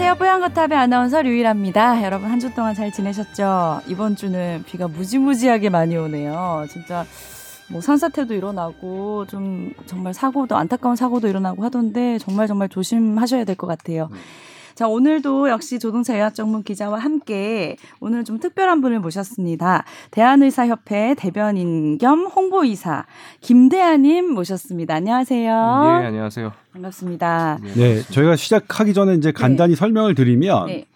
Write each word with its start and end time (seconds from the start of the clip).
안녕하세요. 0.00 0.14
뽀얀거탑의 0.14 0.78
아나운서 0.78 1.22
류일합니다. 1.22 2.04
여러분 2.04 2.30
한 2.30 2.38
주 2.38 2.54
동안 2.54 2.72
잘 2.72 2.92
지내셨죠? 2.92 3.80
이번 3.88 4.14
주는 4.14 4.62
비가 4.64 4.86
무지무지하게 4.86 5.70
많이 5.70 5.96
오네요. 5.96 6.66
진짜 6.70 7.04
뭐 7.68 7.80
산사태도 7.80 8.32
일어나고 8.32 9.26
좀 9.26 9.72
정말 9.86 10.14
사고도 10.14 10.56
안타까운 10.56 10.94
사고도 10.94 11.26
일어나고 11.26 11.64
하던데 11.64 12.18
정말 12.18 12.46
정말 12.46 12.68
조심하셔야 12.68 13.42
될 13.44 13.56
것 13.56 13.66
같아요. 13.66 14.08
자, 14.78 14.86
오늘도 14.86 15.48
역시 15.48 15.80
조동차 15.80 16.14
예약 16.14 16.36
전문 16.36 16.62
기자와 16.62 17.00
함께 17.00 17.76
오늘 17.98 18.22
좀 18.22 18.38
특별한 18.38 18.80
분을 18.80 19.00
모셨습니다. 19.00 19.84
대한의사협회 20.12 21.16
대변인 21.18 21.98
겸 21.98 22.26
홍보이사 22.26 23.04
김대하님 23.40 24.32
모셨습니다. 24.32 24.94
안녕하세요. 24.94 25.50
예, 25.50 26.06
안녕하세요. 26.06 26.52
반갑습니다. 26.74 27.58
네, 27.74 28.02
저희가 28.02 28.36
시작하기 28.36 28.94
전에 28.94 29.14
이제 29.14 29.32
간단히 29.32 29.74
설명을 29.74 30.14
드리면 30.14 30.66
네. 30.66 30.86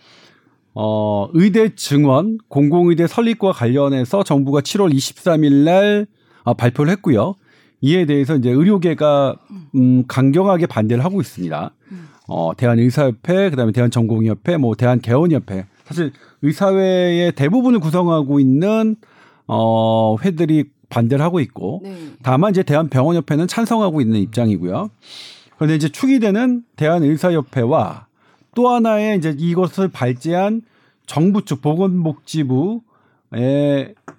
어, 0.74 1.28
의대 1.32 1.74
증원 1.74 2.38
공공의대 2.46 3.09
설립과 3.09 3.51
관련해서 3.51 4.23
정부가 4.23 4.60
7월 4.60 4.95
23일 4.95 5.64
날 5.64 6.06
어, 6.45 6.54
발표를 6.54 6.92
했고요. 6.92 7.34
이에 7.80 8.06
대해서 8.06 8.37
이제 8.37 8.48
의료계가 8.48 9.34
음, 9.74 10.06
강경하게 10.06 10.66
반대를 10.66 11.04
하고 11.04 11.20
있습니다. 11.20 11.73
어, 12.32 12.54
대한의사협회, 12.56 13.50
그다음에 13.50 13.72
대한전공의협회, 13.72 14.56
뭐 14.56 14.74
대한개원협회. 14.74 15.66
사실 15.84 16.12
의사회의 16.40 17.32
대부분을 17.32 17.79
구성하고 17.79 18.40
있는 18.40 18.96
어, 19.46 20.16
회들이 20.23 20.65
반대를 20.88 21.23
하고 21.23 21.40
있고 21.40 21.80
네. 21.82 21.95
다만 22.23 22.52
이제 22.52 22.62
대한병원협회는 22.62 23.48
찬성하고 23.48 24.01
있는 24.01 24.20
입장이고요. 24.20 24.88
그런데 25.57 25.76
이제 25.76 25.90
축의되는 25.90 26.65
대한의사협회와 26.76 28.07
또 28.54 28.68
하나의 28.70 29.18
이제 29.18 29.35
이것을 29.37 29.88
발제한 29.88 30.62
정부 31.07 31.45
측 31.45 31.60
보건복지부의 31.60 32.80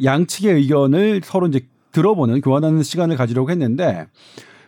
양측의 0.03 0.53
의견을 0.55 1.21
서로 1.23 1.47
이제 1.47 1.61
들어보는 1.91 2.41
교환하는 2.41 2.83
시간을 2.83 3.17
가지려고 3.17 3.49
했는데 3.49 4.05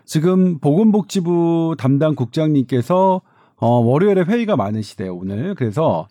지금 0.03 0.59
보건복지부 0.59 1.75
담당 1.77 2.15
국장님께서 2.15 3.21
어, 3.57 3.67
월요일에 3.79 4.23
회의가 4.23 4.55
많으시대요 4.55 5.15
오늘 5.15 5.55
그래서 5.55 6.07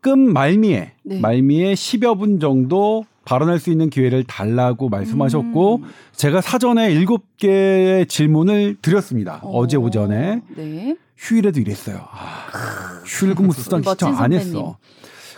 끝 0.00 0.18
말미에 0.18 0.92
네. 1.04 1.20
말미에 1.20 1.74
10여 1.74 2.18
분 2.18 2.40
정도 2.40 3.04
발언할 3.24 3.60
수 3.60 3.70
있는 3.70 3.88
기회를 3.88 4.24
달라고 4.24 4.88
말씀하셨고 4.88 5.76
음. 5.76 5.84
제가 6.12 6.40
사전에 6.40 6.92
일곱 6.92 7.36
개의 7.36 8.06
질문을 8.06 8.78
드렸습니다. 8.82 9.38
어. 9.42 9.66
제 9.68 9.76
오전에 9.76 10.42
네. 10.56 10.96
휴일에도 11.16 11.60
이랬어요. 11.60 12.00
아, 12.10 13.00
휴일 13.06 13.36
근무 13.36 13.52
수당 13.52 13.82
신청 13.82 14.16
안. 14.16 14.32
했어. 14.32 14.76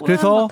그래서 0.03 0.49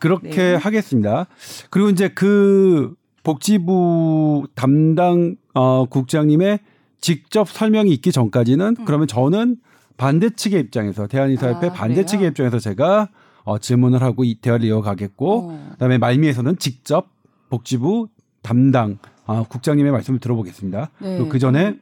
그렇게 0.00 0.30
네. 0.30 0.54
하겠습니다. 0.54 1.26
그리고 1.68 1.90
이제 1.90 2.08
그 2.08 2.94
복지부 3.22 4.46
담당 4.54 5.36
어, 5.54 5.84
국장님의 5.84 6.60
직접 7.00 7.48
설명이 7.48 7.90
있기 7.92 8.12
전까지는 8.12 8.76
그러면 8.86 9.06
저는 9.06 9.56
반대 9.96 10.30
측의 10.30 10.60
입장에서 10.60 11.06
대한의사협회 11.06 11.68
아, 11.68 11.72
반대? 11.72 12.04
측의 12.04 12.28
입장에서 12.28 12.58
제가 12.58 13.08
어, 13.44 13.58
질문을 13.58 14.02
하고 14.02 14.24
이 14.24 14.36
대화를 14.36 14.66
이어가겠고 14.66 15.50
어. 15.50 15.68
그다음에 15.72 15.98
말미에서는 15.98 16.58
직접 16.58 17.08
복지부 17.50 18.08
담당 18.42 18.98
아, 19.26 19.44
국장님의 19.48 19.92
말씀을 19.92 20.20
들어보겠습니다. 20.20 20.90
네. 21.00 21.28
그 21.28 21.38
전에 21.38 21.76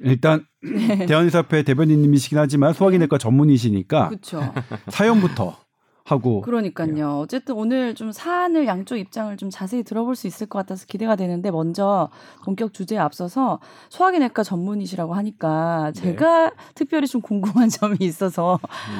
일단 0.00 0.44
대한의사협회 1.06 1.62
대변인님이시긴 1.64 2.38
하지만 2.38 2.72
소화기내과 2.72 3.18
전문이시니까. 3.18 4.10
사연부터 4.88 5.56
하고 6.04 6.40
그러니까요. 6.40 7.20
어쨌든 7.20 7.54
오늘 7.54 7.94
좀 7.94 8.10
사안을 8.10 8.66
양쪽 8.66 8.96
입장을 8.96 9.36
좀 9.36 9.50
자세히 9.50 9.82
들어볼 9.84 10.16
수 10.16 10.26
있을 10.26 10.48
것 10.48 10.58
같아서 10.58 10.84
기대가 10.86 11.14
되는데 11.14 11.50
먼저 11.50 12.08
본격 12.44 12.74
주제에 12.74 12.98
앞서서 12.98 13.60
소화기내과 13.88 14.42
전문이시라고 14.42 15.14
하니까 15.14 15.92
제가 15.94 16.50
특별히 16.74 17.06
좀 17.06 17.20
궁금한 17.20 17.68
점이 17.70 17.96
있어서 18.00 18.58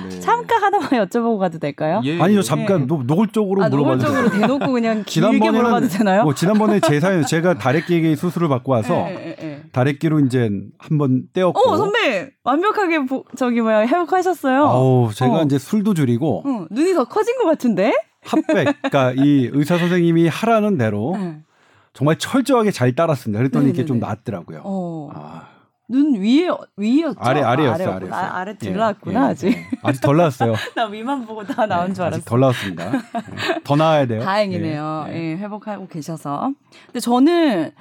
네. 0.08 0.20
잠깐 0.20 0.62
하나만 0.62 0.90
여쭤보고 0.90 1.38
가도 1.38 1.58
될까요? 1.58 2.00
예, 2.04 2.20
아니요 2.20 2.38
예. 2.38 2.42
잠깐 2.42 2.86
노, 2.86 3.02
노골적으로 3.02 3.64
아, 3.64 3.68
물어봐도 3.68 3.96
노골적으로. 4.04 4.30
대놓고 4.30 4.72
그냥 4.72 5.02
길게 5.04 5.50
물어봐도 5.50 5.88
되나요? 5.88 6.22
뭐 6.22 6.34
지난번에 6.34 6.78
제 6.80 7.00
사연 7.00 7.24
제가 7.26 7.54
다래끼 7.54 8.14
수술을 8.14 8.48
받고 8.48 8.72
와서 8.72 8.94
예, 9.08 9.14
예, 9.14 9.36
예. 9.42 9.51
다래끼로 9.72 10.20
이제 10.20 10.50
한번 10.78 11.24
떼었고 11.32 11.58
어, 11.58 11.76
선배 11.76 12.30
완벽하게 12.44 13.06
보- 13.06 13.24
저기 13.36 13.60
뭐야 13.60 13.80
회복하셨어요. 13.86 14.64
아우 14.66 15.10
제가 15.14 15.40
어. 15.40 15.42
이제 15.42 15.58
술도 15.58 15.94
줄이고 15.94 16.42
응, 16.46 16.68
눈이 16.70 16.94
더 16.94 17.04
커진 17.04 17.36
것 17.38 17.44
같은데? 17.44 17.92
핫백 18.24 18.46
그러니까 18.82 19.12
이 19.16 19.48
의사 19.52 19.78
선생님이 19.78 20.28
하라는 20.28 20.78
대로 20.78 21.14
응. 21.16 21.42
정말 21.94 22.16
철저하게 22.18 22.70
잘 22.70 22.94
따랐습니다. 22.94 23.38
그랬더니 23.38 23.70
이게 23.70 23.84
좀 23.84 23.98
네네네. 23.98 24.14
낫더라고요. 24.14 24.60
어. 24.64 25.10
아, 25.14 25.48
눈 25.88 26.14
위에 26.14 26.48
위였죠. 26.76 27.18
아래 27.18 27.42
아래였어요. 27.42 27.72
아래였구나. 27.90 27.96
아래였어요. 27.96 28.14
아, 28.30 28.38
아래 28.38 28.50
예, 28.52 28.56
들어왔구나 28.56 29.20
예, 29.20 29.30
아직. 29.30 29.48
예. 29.48 29.66
아직 29.82 30.00
덜 30.00 30.16
나왔어요. 30.16 30.54
나 30.76 30.86
위만 30.86 31.26
보고 31.26 31.44
다 31.44 31.66
나온 31.66 31.92
줄 31.92 32.02
예, 32.02 32.06
알았어. 32.06 32.16
아직 32.18 32.24
덜 32.24 32.40
나왔습니다. 32.40 32.92
예. 32.94 33.00
더 33.64 33.76
나와야 33.76 34.06
돼요. 34.06 34.20
다행이네요. 34.24 35.06
예, 35.08 35.12
예, 35.14 35.30
예. 35.32 35.36
회복하고 35.36 35.88
계셔서. 35.88 36.52
근데 36.86 37.00
저는 37.00 37.72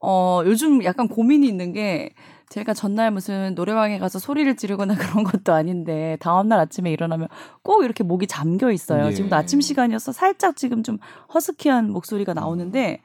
어 0.00 0.42
요즘 0.46 0.82
약간 0.84 1.08
고민이 1.08 1.46
있는 1.46 1.72
게 1.72 2.10
제가 2.48 2.74
전날 2.74 3.10
무슨 3.12 3.54
노래방에 3.54 3.98
가서 3.98 4.18
소리를 4.18 4.56
지르거나 4.56 4.94
그런 4.98 5.24
것도 5.24 5.52
아닌데 5.52 6.16
다음날 6.20 6.58
아침에 6.58 6.90
일어나면 6.90 7.28
꼭 7.62 7.84
이렇게 7.84 8.02
목이 8.02 8.26
잠겨 8.26 8.72
있어요. 8.72 9.06
예. 9.06 9.12
지금도 9.12 9.36
아침 9.36 9.60
시간이어서 9.60 10.12
살짝 10.12 10.56
지금 10.56 10.82
좀 10.82 10.98
허스키한 11.32 11.90
목소리가 11.92 12.34
나오는데 12.34 13.00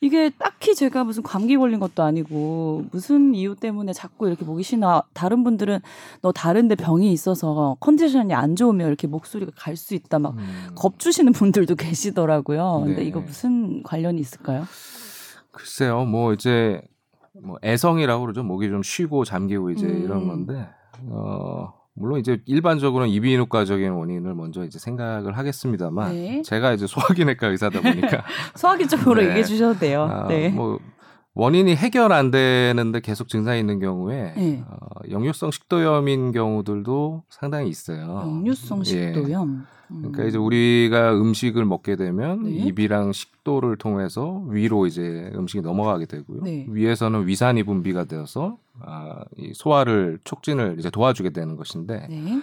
이게 0.00 0.28
딱히 0.38 0.74
제가 0.74 1.04
무슨 1.04 1.22
감기 1.22 1.56
걸린 1.56 1.78
것도 1.78 2.02
아니고 2.02 2.84
무슨 2.90 3.34
이유 3.34 3.54
때문에 3.54 3.92
자꾸 3.92 4.26
이렇게 4.26 4.44
목이 4.44 4.62
쉬나 4.62 5.02
다른 5.14 5.44
분들은 5.44 5.80
너 6.20 6.32
다른데 6.32 6.74
병이 6.74 7.10
있어서 7.12 7.76
컨디션이 7.80 8.34
안 8.34 8.56
좋으면 8.56 8.86
이렇게 8.88 9.06
목소리가 9.06 9.52
갈 9.56 9.76
수 9.76 9.94
있다 9.94 10.18
막 10.18 10.34
음. 10.36 10.68
겁주시는 10.74 11.32
분들도 11.32 11.76
계시더라고요. 11.76 12.82
근데 12.84 13.02
네. 13.02 13.08
이거 13.08 13.20
무슨 13.20 13.82
관련이 13.82 14.20
있을까요? 14.20 14.66
글쎄요, 15.54 16.04
뭐 16.04 16.32
이제 16.32 16.82
뭐 17.42 17.58
애성이라고 17.64 18.20
그러죠. 18.22 18.42
목이 18.42 18.68
좀 18.68 18.82
쉬고 18.82 19.24
잠기고 19.24 19.70
이제 19.70 19.86
음. 19.86 20.02
이런 20.02 20.26
건데, 20.26 20.68
어, 21.08 21.72
물론 21.94 22.18
이제 22.18 22.40
일반적으로는 22.46 23.12
이비인후과적인 23.12 23.90
원인을 23.92 24.34
먼저 24.34 24.64
이제 24.64 24.78
생각을 24.78 25.38
하겠습니다만, 25.38 26.12
네. 26.12 26.42
제가 26.42 26.72
이제 26.72 26.86
소화기내과 26.86 27.48
의사다 27.48 27.80
보니까, 27.80 28.24
소화기 28.56 28.88
쪽으로 28.88 29.20
네. 29.20 29.28
얘기해 29.28 29.44
주셔도 29.44 29.78
돼요. 29.78 30.02
아, 30.10 30.26
네. 30.28 30.48
뭐 30.48 30.78
원인이 31.34 31.74
해결 31.74 32.12
안 32.12 32.30
되는데 32.30 33.00
계속 33.00 33.28
증상이 33.28 33.58
있는 33.58 33.80
경우에 33.80 34.34
네. 34.36 34.64
어, 34.68 34.76
역류성 35.10 35.50
식도염인 35.50 36.32
경우들도 36.32 37.24
상당히 37.28 37.68
있어요. 37.68 38.22
역류성 38.24 38.80
예. 38.80 38.84
식도염. 38.84 39.48
음. 39.48 39.66
그러니까 39.98 40.24
이제 40.24 40.38
우리가 40.38 41.14
음식을 41.14 41.64
먹게 41.64 41.96
되면 41.96 42.44
네. 42.44 42.50
입이랑 42.50 43.12
식도를 43.12 43.76
통해서 43.76 44.42
위로 44.48 44.86
이제 44.86 45.30
음식이 45.34 45.62
넘어가게 45.62 46.06
되고요. 46.06 46.42
네. 46.42 46.66
위에서는 46.68 47.26
위산이 47.26 47.62
분비가 47.62 48.04
되어서 48.04 48.58
아, 48.80 49.24
이 49.36 49.52
소화를 49.54 50.18
촉진을 50.24 50.76
이제 50.78 50.90
도와주게 50.90 51.30
되는 51.30 51.56
것인데 51.56 52.06
네. 52.08 52.40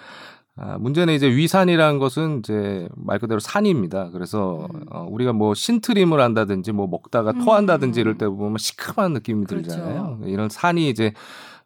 아, 0.57 0.77
문제는 0.77 1.13
이제 1.13 1.27
위산이라는 1.27 1.99
것은 1.99 2.39
이제 2.39 2.87
말 2.95 3.19
그대로 3.19 3.39
산입니다. 3.39 4.09
그래서 4.11 4.67
음. 4.73 4.85
어, 4.91 5.07
우리가 5.09 5.33
뭐 5.33 5.53
신트림을 5.53 6.19
한다든지 6.19 6.71
뭐 6.71 6.87
먹다가 6.87 7.31
음. 7.31 7.43
토한다든지 7.43 8.01
이럴 8.01 8.17
때 8.17 8.27
보면 8.27 8.57
시큼한 8.57 9.13
느낌이 9.13 9.45
그렇죠. 9.45 9.69
들잖아요. 9.69 10.19
이런 10.25 10.49
산이 10.49 10.89
이제 10.89 11.13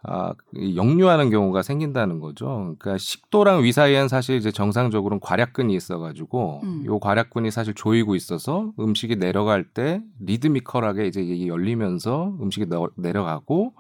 아, 0.08 0.34
이 0.56 0.76
역류하는 0.78 1.30
경우가 1.32 1.62
생긴다는 1.64 2.20
거죠. 2.20 2.76
그러니까 2.78 2.98
식도랑 2.98 3.64
위 3.64 3.72
사이엔 3.72 4.08
사실 4.08 4.36
이제 4.38 4.52
정상적으로는 4.52 5.20
괄약근이 5.20 5.74
있어가지고 5.76 6.62
음. 6.64 6.84
요 6.86 7.00
괄약근이 7.00 7.50
사실 7.52 7.74
조이고 7.74 8.16
있어서 8.16 8.72
음식이 8.80 9.16
내려갈 9.16 9.64
때 9.64 10.02
리드미컬하게 10.20 11.08
이제 11.08 11.22
이게 11.22 11.48
열리면서 11.48 12.34
음식이 12.42 12.68
너- 12.68 12.90
내려가고 12.96 13.74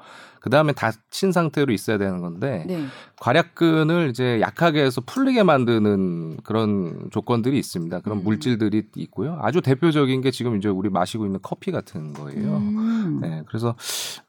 그 0.45 0.51
다음에 0.51 0.73
닫힌 0.73 1.31
상태로 1.31 1.73
있어야 1.73 1.97
되는 1.97 2.21
건데 2.21 2.65
네. 2.67 2.85
괄약근을 3.19 4.11
이제 4.11 4.39
약하게 4.41 4.83
해서 4.83 5.01
풀리게 5.03 5.41
만드는 5.41 6.37
그런 6.43 7.09
조건들이 7.09 7.57
있습니다. 7.57 8.01
그런 8.01 8.19
음. 8.19 8.23
물질들이 8.23 8.83
있고요. 8.97 9.39
아주 9.41 9.61
대표적인 9.61 10.21
게 10.21 10.29
지금 10.29 10.55
이제 10.57 10.69
우리 10.69 10.89
마시고 10.89 11.25
있는 11.25 11.39
커피 11.41 11.71
같은 11.71 12.13
거예요. 12.13 12.57
음. 12.57 13.21
네, 13.23 13.41
그래서 13.47 13.75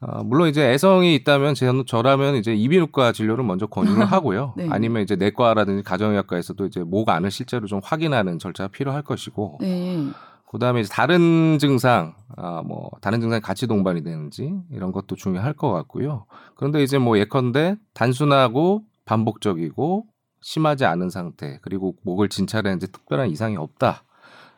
어, 0.01 0.25
물론 0.25 0.49
이제 0.49 0.73
애성이 0.73 1.15
있다면 1.17 1.53
제, 1.53 1.71
저라면 1.87 2.37
이제 2.37 2.55
이비인후과 2.55 3.13
진료를 3.13 3.45
먼저 3.45 3.67
권유를 3.67 4.07
하고요. 4.11 4.55
네. 4.57 4.69
아니면 4.71 5.03
이제 5.03 5.17
내과라든지 5.17 5.83
가정의학과에서도 5.83 6.65
이제 6.65 6.81
목 6.81 7.11
안을 7.11 7.31
실제로 7.31 7.67
좀 7.67 7.83
확인하는 7.85 8.39
절차가 8.39 8.69
필요할 8.69 9.03
것이고, 9.03 9.59
네. 9.61 10.07
그다음에 10.47 10.81
이제 10.81 10.89
다른 10.91 11.59
증상, 11.59 12.15
아, 12.37 12.63
뭐 12.63 12.91
다른 13.01 13.21
증상이 13.21 13.41
같이 13.41 13.67
동반이 13.67 14.03
되는지 14.03 14.55
이런 14.71 14.93
것도 14.93 15.17
중요할 15.17 15.53
것 15.53 15.73
같고요. 15.73 16.27
그런데 16.55 16.83
이제 16.83 16.99
뭐 16.99 17.19
예컨대 17.19 17.77
단순하고 17.95 18.83
반복적이고 19.05 20.07
심하지 20.41 20.85
않은 20.85 21.11
상태 21.11 21.59
그리고 21.63 21.97
목을 22.03 22.29
진찰했는데 22.29 22.89
특별한 22.89 23.31
이상이 23.31 23.57
없다. 23.57 24.05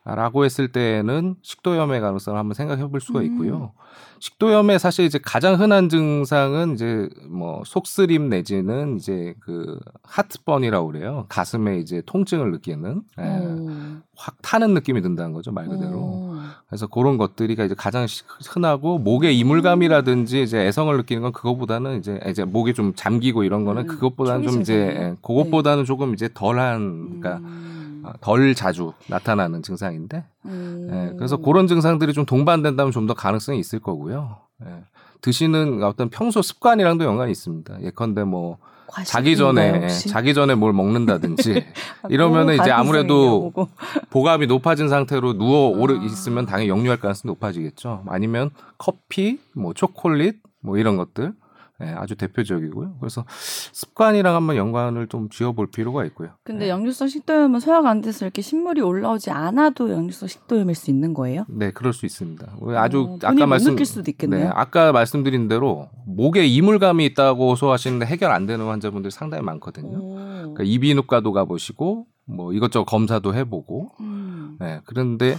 라고 0.05 0.45
했을 0.45 0.69
때는 0.71 1.35
식도염의 1.41 2.01
가능성을 2.01 2.37
한번 2.39 2.53
생각해 2.53 2.87
볼 2.87 2.99
수가 3.01 3.21
있고요. 3.23 3.71
음. 3.75 3.79
식도염의 4.21 4.79
사실 4.79 5.05
이제 5.05 5.17
가장 5.23 5.59
흔한 5.59 5.87
증상은 5.87 6.73
이제 6.73 7.07
뭐 7.29 7.61
속쓰림 7.65 8.27
내지는 8.29 8.97
이제 8.97 9.33
그 9.39 9.79
하트번이라고 10.03 10.87
그래요. 10.87 11.25
가슴에 11.29 11.77
이제 11.77 12.01
통증을 12.05 12.51
느끼는 12.51 13.01
예, 13.19 13.23
어. 13.23 14.01
확 14.17 14.35
타는 14.41 14.73
느낌이 14.73 15.01
든다는 15.01 15.31
거죠 15.33 15.51
말 15.51 15.67
그대로. 15.67 15.97
어. 15.99 16.39
그래서 16.67 16.87
그런 16.87 17.17
것들이 17.17 17.53
이제 17.53 17.73
가장 17.77 18.07
시- 18.07 18.23
흔하고 18.49 18.99
목에 18.99 19.31
이물감이라든지 19.31 20.43
이제 20.43 20.59
애성을 20.65 20.95
느끼는 20.97 21.21
건 21.23 21.31
그거보다는 21.31 21.99
이제 21.99 22.19
이제 22.27 22.43
목이 22.43 22.73
좀 22.73 22.93
잠기고 22.95 23.43
이런 23.43 23.63
거는 23.63 23.83
음, 23.83 23.87
그것보다는 23.87 24.47
좀 24.47 24.61
이제? 24.61 24.73
예, 24.75 25.15
그것보다는 25.21 25.85
조금 25.85 26.13
이제 26.13 26.29
덜한 26.33 27.19
그러니까 27.21 27.37
음. 27.37 27.98
어, 27.98 27.98
덜 28.21 28.53
자주 28.55 28.93
나타나는 29.07 29.61
증상인데 29.63 30.23
음. 30.45 30.89
예, 30.91 31.15
그래서 31.17 31.37
그런 31.37 31.67
증상들이 31.67 32.13
좀 32.13 32.25
동반된다면 32.25 32.91
좀 32.91 33.07
더 33.07 33.13
가능성이 33.13 33.59
있을 33.59 33.79
거고요. 33.79 34.37
예. 34.65 34.83
드시는 35.21 35.83
어떤 35.83 36.09
평소 36.09 36.41
습관이랑도 36.41 37.03
연관이 37.05 37.31
있습니다. 37.31 37.81
예컨대 37.81 38.23
뭐 38.23 38.57
자기 39.05 39.35
전에 39.37 39.81
혹시? 39.81 40.09
자기 40.09 40.33
전에 40.33 40.55
뭘 40.55 40.73
먹는다든지 40.73 41.65
아, 42.03 42.07
이러면은 42.09 42.57
또 42.57 42.61
이제 42.63 42.71
아무래도. 42.71 43.51
보감이 44.09 44.47
높아진 44.47 44.89
상태로 44.89 45.33
누워 45.37 45.69
오래 45.77 45.95
아. 45.97 46.01
있으면 46.03 46.45
당연히 46.45 46.69
역류할 46.69 46.99
가능성이 46.99 47.31
높아지겠죠. 47.33 48.03
아니면 48.07 48.49
커피, 48.77 49.39
뭐 49.53 49.73
초콜릿, 49.73 50.37
뭐 50.61 50.77
이런 50.77 50.97
것들 50.97 51.33
예, 51.81 51.89
아주 51.89 52.15
대표적이고요. 52.15 52.95
그래서 52.99 53.23
습관이랑 53.29 54.35
한번 54.35 54.57
연관을 54.57 55.07
좀 55.07 55.29
지어볼 55.29 55.71
필요가 55.71 56.03
있고요. 56.05 56.31
근데 56.43 56.67
역류성 56.67 57.07
식도염은 57.07 57.61
소화가 57.61 57.89
안 57.89 58.01
돼서 58.01 58.25
이렇게 58.25 58.41
신물이 58.41 58.81
올라오지 58.81 59.31
않아도 59.31 59.89
역류성 59.89 60.27
식도염일 60.27 60.75
수 60.75 60.91
있는 60.91 61.13
거예요? 61.13 61.45
네, 61.47 61.71
그럴 61.71 61.93
수 61.93 62.05
있습니다. 62.05 62.57
아주 62.75 62.99
어, 62.99 63.03
본인이 63.05 63.19
아까 63.23 63.45
못 63.45 63.45
말씀 63.47 63.71
느낄 63.71 63.85
수도 63.85 64.11
있겠네요. 64.11 64.45
네, 64.45 64.51
아까 64.53 64.91
말씀드린 64.91 65.47
대로 65.47 65.89
목에 66.05 66.45
이물감이 66.45 67.05
있다고 67.05 67.55
소화하시는데 67.55 68.05
해결 68.05 68.31
안 68.31 68.45
되는 68.45 68.65
환자분들이 68.65 69.11
상당히 69.11 69.43
많거든요. 69.43 69.97
오. 69.97 70.15
그러니까 70.15 70.63
이비인후과도 70.63 71.31
가보시고 71.31 72.07
뭐 72.25 72.53
이것저것 72.53 72.85
검사도 72.85 73.33
해보고 73.33 73.91
음. 74.01 74.57
네, 74.59 74.81
그런데 74.85 75.37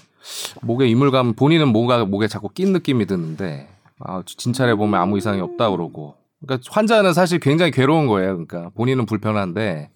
목에 0.62 0.86
이물감 0.88 1.34
본인은 1.34 1.68
뭐가 1.68 2.04
목에 2.06 2.28
자꾸 2.28 2.48
낀 2.48 2.72
느낌이 2.72 3.06
드는데 3.06 3.68
아, 3.98 4.22
진찰해 4.24 4.74
보면 4.76 4.98
아무 4.98 5.18
이상이 5.18 5.40
없다 5.40 5.70
그러고 5.70 6.14
그러니까 6.40 6.70
환자는 6.70 7.12
사실 7.12 7.38
굉장히 7.38 7.70
괴로운 7.70 8.06
거예요. 8.06 8.32
그러니까 8.32 8.70
본인은 8.74 9.06
불편한데 9.06 9.90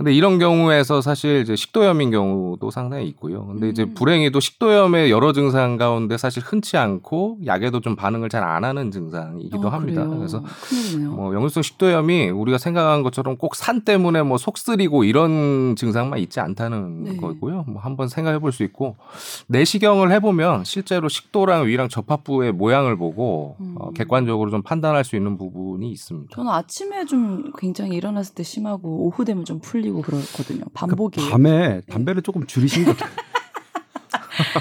근데 0.00 0.14
이런 0.14 0.38
경우에서 0.38 1.02
사실 1.02 1.42
이제 1.42 1.54
식도염인 1.54 2.10
경우도 2.10 2.70
상당히 2.70 3.06
있고요. 3.08 3.44
근데 3.44 3.68
이제 3.68 3.82
음. 3.82 3.92
불행히도 3.92 4.40
식도염의 4.40 5.10
여러 5.10 5.34
증상 5.34 5.76
가운데 5.76 6.16
사실 6.16 6.42
흔치 6.42 6.78
않고 6.78 7.40
약에도 7.44 7.80
좀 7.80 7.96
반응을 7.96 8.30
잘 8.30 8.40
안 8.42 8.64
하는 8.64 8.90
증상이기도 8.90 9.68
어, 9.68 9.70
합니다. 9.70 10.02
그래요? 10.04 10.16
그래서 10.18 10.42
큰일이네요. 10.62 11.10
뭐 11.12 11.34
역류성 11.34 11.62
식도염이 11.62 12.30
우리가 12.30 12.56
생각한 12.56 13.02
것처럼 13.02 13.36
꼭 13.36 13.54
산 13.54 13.82
때문에 13.82 14.22
뭐 14.22 14.38
속 14.38 14.56
쓰리고 14.56 15.04
이런 15.04 15.76
증상만 15.76 16.18
있지 16.20 16.40
않다는 16.40 17.04
네. 17.04 17.16
거고요. 17.18 17.64
뭐 17.68 17.82
한번 17.82 18.08
생각해 18.08 18.38
볼 18.38 18.52
수 18.52 18.62
있고 18.64 18.96
내시경을 19.48 20.10
해보면 20.12 20.64
실제로 20.64 21.08
식도랑 21.10 21.66
위랑 21.66 21.88
접합부의 21.90 22.52
모양을 22.52 22.96
보고 22.96 23.56
음. 23.60 23.74
어, 23.78 23.90
객관적으로 23.90 24.50
좀 24.50 24.62
판단할 24.62 25.04
수 25.04 25.14
있는 25.14 25.36
부분이 25.36 25.90
있습니다. 25.90 26.34
저는 26.34 26.50
아침에 26.50 27.04
좀 27.04 27.52
굉장히 27.58 27.96
일어났을 27.96 28.34
때 28.34 28.42
심하고 28.42 29.06
오후 29.06 29.26
되면 29.26 29.44
좀 29.44 29.60
풀리고 29.60 29.89
그렇거든요. 29.94 30.64
반복이에요. 30.74 31.26
그 31.26 31.32
밤에 31.32 31.80
담배를 31.90 32.22
조금 32.22 32.46
줄이신 32.46 32.84
것 32.84 32.96
같아요. 32.96 33.16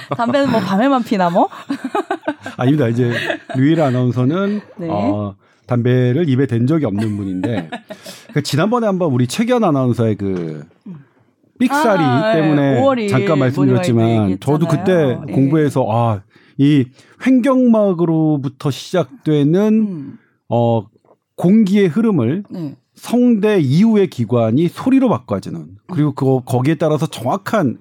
담배는 0.17 0.51
뭐 0.51 0.59
밤에만 0.59 1.03
피나 1.03 1.29
뭐? 1.29 1.49
아닙니다. 2.57 2.87
이제 2.87 3.11
류일 3.55 3.81
아나운서는 3.81 4.61
네. 4.77 4.87
어, 4.89 5.35
담배를 5.67 6.27
입에 6.29 6.47
댄 6.47 6.67
적이 6.67 6.85
없는 6.85 7.15
분인데 7.15 7.69
그 8.33 8.43
지난번에 8.43 8.87
한번 8.87 9.11
우리 9.11 9.27
최견 9.27 9.63
아나운서의 9.63 10.15
그 10.15 10.65
삑사리 11.59 12.03
아, 12.03 12.33
예. 12.35 12.41
때문에 12.41 12.81
5월 12.81 12.99
일 12.99 13.07
잠깐 13.09 13.39
말씀드렸지만 13.39 14.39
저도 14.39 14.67
그때. 14.67 15.17
예. 15.27 15.31
공부해서 15.33 15.85
아 15.89 16.21
이 16.59 16.85
횡격막으로부터 17.25 18.69
시작되는 18.69 19.73
음. 19.73 20.17
어 20.49 20.85
공기의 21.37 21.87
흐름을 21.87 22.43
네. 22.49 22.75
성대 22.99 23.59
이후의 23.59 24.09
기관이 24.09 24.67
소리로 24.67 25.09
바꿔주는 25.09 25.77
그리고 25.87 26.13
그 26.13 26.41
거기에 26.45 26.75
따라서 26.75 27.07
정확한 27.07 27.77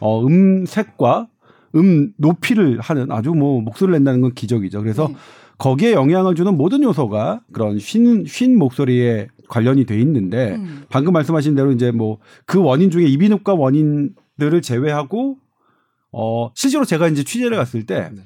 어, 0.00 0.26
음색과 0.26 1.28
음 1.76 2.12
높이를 2.16 2.80
하는 2.80 3.10
아주 3.12 3.30
뭐 3.30 3.60
목소리를 3.60 3.92
낸다는 3.98 4.20
건 4.22 4.34
기적이죠. 4.34 4.80
그래서 4.82 5.08
네. 5.08 5.14
거기에 5.58 5.92
영향을 5.92 6.34
주는 6.34 6.56
모든 6.56 6.82
요소가 6.82 7.42
그런 7.52 7.78
쉰, 7.78 8.24
쉰 8.26 8.56
목소리에 8.56 9.28
관련이 9.48 9.84
돼 9.84 10.00
있는데 10.00 10.56
음. 10.56 10.84
방금 10.88 11.12
말씀하신 11.12 11.54
대로 11.54 11.70
이제 11.72 11.90
뭐 11.90 12.18
그 12.46 12.60
원인 12.60 12.90
중에 12.90 13.04
이비인후과 13.04 13.54
원인들을 13.54 14.62
제외하고 14.62 15.36
어 16.10 16.50
실제로 16.54 16.84
제가 16.84 17.08
이제 17.08 17.22
취재를 17.22 17.56
갔을 17.56 17.86
때 17.86 18.10
네. 18.12 18.22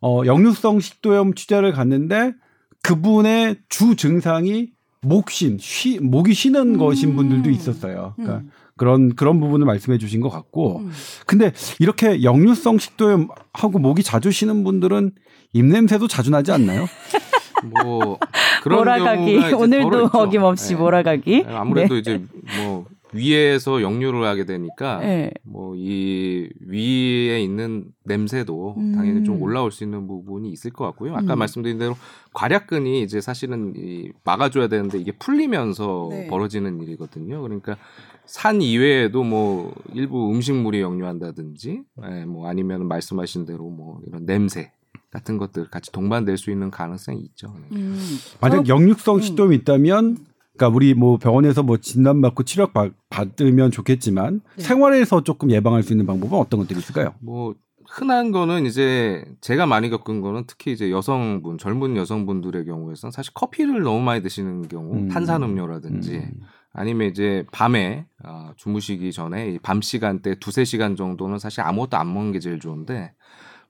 어, 0.00 0.22
역류성 0.26 0.80
식도염 0.80 1.34
취재를 1.34 1.72
갔는데 1.72 2.34
그분의 2.82 3.56
주 3.68 3.94
증상이 3.94 4.70
목쉰, 5.02 5.58
쉬, 5.60 5.98
목이 6.00 6.32
쉬는 6.32 6.74
음. 6.74 6.78
것인 6.78 7.16
분들도 7.16 7.50
있었어요. 7.50 8.14
그러니까 8.16 8.38
음. 8.38 8.50
그런 8.76 9.14
그런 9.14 9.40
부분을 9.40 9.66
말씀해 9.66 9.98
주신 9.98 10.20
것 10.20 10.30
같고 10.30 10.78
음. 10.78 10.92
근데 11.26 11.52
이렇게 11.78 12.22
역류성 12.22 12.78
식도염하고 12.78 13.78
목이 13.78 14.02
자주 14.02 14.30
쉬는 14.30 14.64
분들은 14.64 15.12
입냄새도 15.52 16.08
자주 16.08 16.30
나지 16.30 16.52
않나요? 16.52 16.86
뭐 17.84 18.18
그런 18.62 18.78
몰아가기 18.78 19.36
오늘도. 19.54 20.10
어김없이 20.12 20.74
네. 20.74 20.80
몰아가기. 20.80 21.44
아무래도 21.48 21.94
네. 21.94 22.00
이제 22.00 22.22
뭐 22.58 22.86
위에서 23.12 23.82
역류를 23.82 24.24
하게 24.24 24.44
되니까 24.44 24.98
네. 25.00 25.30
뭐이 25.42 26.48
위에 26.66 27.40
있는 27.42 27.86
냄새도 28.04 28.74
음. 28.78 28.92
당연히 28.94 29.24
좀 29.24 29.40
올라올 29.42 29.70
수 29.70 29.84
있는 29.84 30.06
부분이 30.06 30.50
있을 30.50 30.70
것 30.72 30.84
같고요. 30.86 31.14
아까 31.14 31.34
음. 31.34 31.38
말씀드린 31.38 31.78
대로 31.78 31.94
괄약근이 32.32 33.02
이제 33.02 33.20
사실은 33.20 33.74
이 33.76 34.10
막아줘야 34.24 34.68
되는데 34.68 34.98
이게 34.98 35.12
풀리면서 35.12 36.08
네. 36.10 36.26
벌어지는 36.28 36.80
일이거든요. 36.80 37.42
그러니까 37.42 37.76
산 38.24 38.62
이외에도 38.62 39.24
뭐 39.24 39.74
일부 39.92 40.30
음식물이 40.30 40.80
역류한다든지, 40.80 41.82
예, 42.10 42.24
뭐 42.24 42.48
아니면 42.48 42.86
말씀하신 42.88 43.44
대로 43.46 43.68
뭐 43.68 44.00
이런 44.06 44.24
냄새 44.24 44.72
같은 45.10 45.36
것들 45.36 45.68
같이 45.68 45.92
동반될 45.92 46.38
수 46.38 46.50
있는 46.50 46.70
가능성이 46.70 47.20
있죠. 47.20 47.54
음. 47.72 47.98
만약 48.40 48.64
저- 48.64 48.74
역류성 48.74 49.16
음. 49.16 49.20
식도염이 49.20 49.56
있다면 49.56 50.16
그러니까 50.62 50.68
우리 50.76 50.94
뭐 50.94 51.16
병원에서 51.16 51.64
뭐 51.64 51.78
진단 51.78 52.20
받고 52.20 52.44
치료 52.44 52.68
받, 52.68 52.92
받으면 53.10 53.72
좋겠지만 53.72 54.40
네. 54.56 54.62
생활에서 54.62 55.24
조금 55.24 55.50
예방할 55.50 55.82
수 55.82 55.92
있는 55.92 56.06
방법은 56.06 56.38
어떤 56.38 56.60
것들이 56.60 56.78
있을까요? 56.78 57.14
뭐 57.20 57.54
흔한 57.88 58.30
거는 58.30 58.64
이제 58.64 59.24
제가 59.40 59.66
많이 59.66 59.90
겪은 59.90 60.20
거는 60.20 60.44
특히 60.46 60.72
이제 60.72 60.90
여성분 60.92 61.58
젊은 61.58 61.96
여성분들의 61.96 62.64
경우에서는 62.64 63.10
사실 63.10 63.34
커피를 63.34 63.82
너무 63.82 64.00
많이 64.00 64.22
드시는 64.22 64.68
경우 64.68 64.94
음. 64.94 65.08
탄산음료라든지 65.08 66.14
음. 66.18 66.40
아니면 66.72 67.10
이제 67.10 67.44
밤에 67.50 68.06
어, 68.24 68.52
주무시기 68.56 69.12
전에 69.12 69.50
이밤 69.50 69.82
시간대 69.82 70.36
두세 70.36 70.64
시간 70.64 70.94
정도는 70.94 71.38
사실 71.38 71.60
아무것도 71.62 71.96
안 71.96 72.14
먹는 72.14 72.32
게 72.32 72.38
제일 72.38 72.60
좋은데 72.60 73.12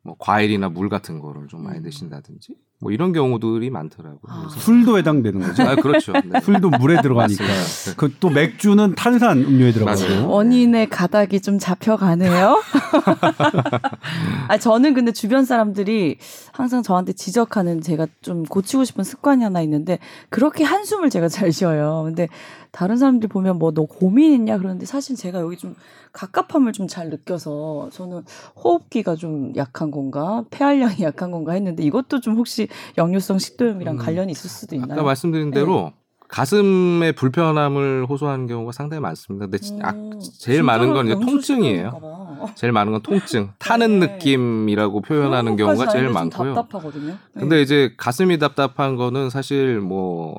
뭐 0.04 0.16
과일이나 0.18 0.68
물 0.68 0.88
같은 0.88 1.21
거를 1.21 1.47
좀 1.49 1.62
많이 1.62 1.78
음. 1.78 1.82
드신다든지 1.85 2.56
뭐 2.80 2.90
이런 2.90 3.12
경우들이 3.12 3.71
많더라고요. 3.71 4.21
아. 4.28 4.40
그래서 4.40 4.59
술도 4.59 4.99
해당되는 4.99 5.40
거죠. 5.40 5.62
아, 5.62 5.76
그렇죠. 5.76 6.12
네. 6.12 6.40
술도 6.42 6.71
물에 6.71 7.00
들어가니까. 7.00 7.44
맞습니다. 7.44 7.97
그또 8.00 8.30
맥주는 8.30 8.94
탄산 8.97 9.38
음료에. 9.38 9.71
들어가고. 9.71 10.28
원인의 10.28 10.88
가닥이 10.88 11.40
좀 11.40 11.61
잡혀가네요. 11.61 12.61
아, 14.49 14.59
저는 14.59 14.94
근데 14.94 15.12
주변 15.12 15.44
사람들이 15.44 16.18
항상 16.52 16.82
저한테 16.82 17.12
지적하는 17.12 17.80
제가 17.80 18.09
좀 18.21 18.42
고치고 18.42 18.82
싶은 18.85 19.04
습관이 19.04 19.44
하나 19.44 19.61
있는데 19.62 20.00
그렇게 20.28 20.64
한숨을 20.64 21.11
제가 21.11 21.28
잘 21.28 21.52
쉬어요. 21.52 22.02
근데 22.04 22.28
다른 22.73 22.97
사람들 22.97 23.29
보면 23.29 23.59
뭐 23.59 23.73
너 23.73 23.85
고민 23.85 24.33
있냐 24.33 24.59
그러는데 24.59 24.87
사실 24.87 25.14
제가 25.17 25.41
여기 25.41 25.57
좀 25.57 25.75
갑갑함을 26.12 26.73
좀 26.73 26.88
잘 26.88 27.09
느껴서 27.11 27.88
저는 27.93 28.25
호흡기가 28.57 29.14
좀 29.14 29.52
약한 29.57 29.91
건가 29.91 30.45
폐활량이 30.50 30.97
약한 31.05 31.31
건가 31.31 31.52
했는데 31.52 31.83
이것도 31.85 32.21
좀 32.21 32.37
혹시 32.37 32.69
역류성 32.99 33.38
식도염이랑 33.38 33.95
음. 33.95 33.99
관련이 33.99 34.33
있을 34.33 34.50
수도 34.50 34.75
있나요? 34.75 34.93
아까 34.95 35.02
말씀드린 35.05 35.50
대로 35.50 35.93
가슴의 36.33 37.12
불편함을 37.12 38.07
호소하는 38.09 38.47
경우가 38.47 38.73
상당히 38.73 39.03
많습니다. 39.03 39.45
근데 39.47 39.59
지- 39.59 39.79
아, 39.83 39.93
제일 40.39 40.62
많은 40.62 40.95
건 40.95 41.05
이제 41.07 41.15
통증이에요. 41.15 42.01
제일 42.55 42.73
많은 42.73 42.91
건 42.93 43.03
통증, 43.03 43.51
타는 43.59 44.01
네. 44.01 44.07
느낌이라고 44.07 45.03
표현하는 45.03 45.57
경우가 45.57 45.89
제일 45.89 46.09
많고요. 46.09 46.55
답답하거든요. 46.55 47.17
근데 47.39 47.61
이제 47.61 47.93
가슴이 47.99 48.39
답답한 48.39 48.97
거는 48.97 49.29
사실 49.29 49.79
뭐 49.81 50.35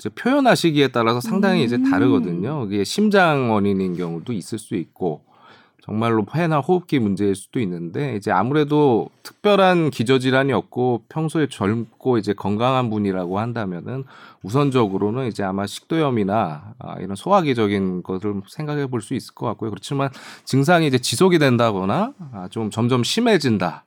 이제 0.00 0.08
표현하시기에 0.08 0.88
따라서 0.88 1.20
상당히 1.20 1.62
이제 1.62 1.76
음. 1.76 1.90
다르거든요. 1.90 2.66
이게 2.68 2.82
심장 2.82 3.52
원인인 3.52 3.96
경우도 3.96 4.32
있을 4.32 4.58
수 4.58 4.74
있고 4.74 5.22
정말로 5.86 6.24
폐나 6.24 6.58
호흡기 6.58 6.98
문제일 6.98 7.34
수도 7.36 7.60
있는데 7.60 8.16
이제 8.16 8.30
아무래도 8.32 9.08
특별한 9.22 9.90
기저질환이 9.90 10.52
없고 10.52 11.04
평소에 11.08 11.46
젊고 11.48 12.18
이제 12.18 12.32
건강한 12.34 12.90
분이라고 12.90 13.38
한다면은 13.38 14.04
우선적으로는 14.42 15.28
이제 15.28 15.42
아마 15.44 15.66
식도염이나 15.66 16.74
아, 16.78 16.94
이런 16.98 17.14
소화기적인 17.16 18.02
것을 18.02 18.42
생각해 18.48 18.86
볼 18.88 19.00
수 19.00 19.14
있을 19.14 19.34
것 19.34 19.46
같고요. 19.46 19.70
그렇지만 19.70 20.10
증상이 20.44 20.86
이제 20.88 20.98
지속이 20.98 21.38
된다거나 21.38 22.12
아, 22.32 22.48
좀 22.50 22.70
점점 22.70 23.04
심해진다. 23.04 23.85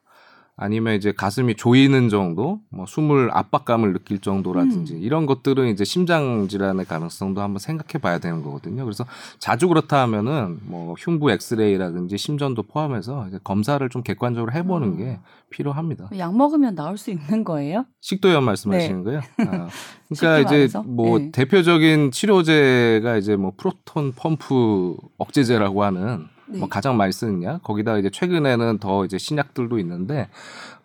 아니면 0.62 0.96
이제 0.96 1.14
가슴이 1.14 1.56
조이는 1.56 2.10
정도, 2.10 2.60
뭐 2.70 2.86
숨을 2.86 3.30
압박감을 3.32 3.94
느낄 3.94 4.20
정도라든지 4.20 4.96
음. 4.96 5.02
이런 5.02 5.26
것들은 5.26 5.70
이제 5.70 5.86
심장 5.86 6.50
질환의 6.50 6.86
가능성도 6.86 7.42
한번 7.42 7.60
생각해 7.60 8.02
봐야 8.02 8.20
되는 8.20 8.44
거거든요. 8.44 8.84
그래서 8.84 9.06
자주 9.40 9.70
그렇다 9.70 10.02
하면은 10.02 10.60
뭐 10.66 10.96
흉부 11.00 11.32
엑스레이라든지 11.32 12.18
심전도 12.18 12.64
포함해서 12.64 13.28
이제 13.30 13.40
검사를 13.42 13.88
좀 13.88 14.04
객관적으로 14.04 14.52
해 14.52 14.64
보는 14.64 14.94
아. 14.94 14.98
게 14.98 15.20
필요합니다. 15.50 16.10
약 16.18 16.36
먹으면 16.36 16.76
나올 16.76 16.98
수 16.98 17.10
있는 17.10 17.46
거예요? 17.46 17.86
식도염 18.02 18.44
말씀하시는 18.44 19.04
거예요? 19.06 19.22
아, 19.38 19.70
그러니까 20.14 20.40
이제 20.40 20.56
말해서? 20.56 20.84
뭐 20.84 21.20
네. 21.20 21.32
대표적인 21.32 22.12
치료제가 22.12 23.16
이제 23.16 23.38
뭐 23.38 23.54
프로톤 23.56 24.12
펌프 24.12 24.98
억제제라고 25.18 25.86
하는 25.86 26.28
네. 26.50 26.60
뭐 26.60 26.68
가장 26.68 26.98
많이 26.98 27.12
쓰는 27.12 27.44
약. 27.44 27.62
거기다 27.64 27.98
이제 27.98 28.10
최근에는 28.10 28.80
더 28.80 29.06
이제 29.06 29.18
신약들도 29.18 29.78
있는데 29.80 30.30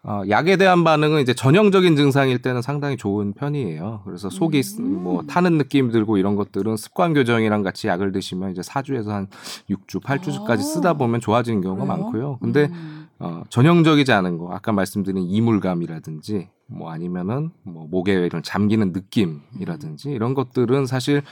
어, 0.02 0.20
약에 0.28 0.56
대한 0.58 0.84
반응은 0.84 1.22
이제 1.22 1.32
전형적인 1.32 1.96
증상일 1.96 2.42
때는 2.42 2.60
상당히 2.60 2.98
좋은 2.98 3.32
편이에요. 3.32 4.02
그래서 4.04 4.28
속이 4.28 4.62
쓰- 4.62 4.80
음. 4.82 5.02
뭐 5.02 5.22
타는 5.22 5.56
느낌 5.56 5.90
들고 5.90 6.18
이런 6.18 6.36
것들은 6.36 6.76
습관 6.76 7.14
교정이랑 7.14 7.62
같이 7.62 7.88
약을 7.88 8.12
드시면 8.12 8.50
이제 8.50 8.60
4주에서 8.60 9.08
한 9.08 9.28
6주, 9.70 10.02
8주까지 10.02 10.58
아. 10.58 10.62
쓰다 10.62 10.94
보면 10.94 11.20
좋아지는 11.20 11.62
경우가 11.62 11.84
그래요? 11.86 11.96
많고요. 12.02 12.38
근데 12.42 12.64
음. 12.70 13.08
어, 13.18 13.44
전형적이지 13.48 14.12
않은 14.12 14.36
거, 14.36 14.52
아까 14.52 14.72
말씀드린 14.72 15.22
이물감이라든지, 15.22 16.48
뭐 16.66 16.90
아니면은 16.90 17.50
뭐 17.62 17.86
목에 17.90 18.12
이런 18.14 18.42
잠기는 18.42 18.92
느낌이라든지 18.92 20.10
이런 20.10 20.34
것들은 20.34 20.86
사실 20.86 21.22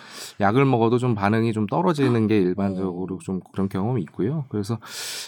약을 0.41 0.65
먹어도 0.65 0.99
좀 0.99 1.15
반응이 1.15 1.53
좀 1.53 1.67
떨어지는 1.67 2.27
게 2.27 2.39
일반적으로 2.39 3.19
좀 3.23 3.41
그런 3.53 3.69
경험이 3.69 4.03
있고요. 4.03 4.45
그래서 4.51 4.79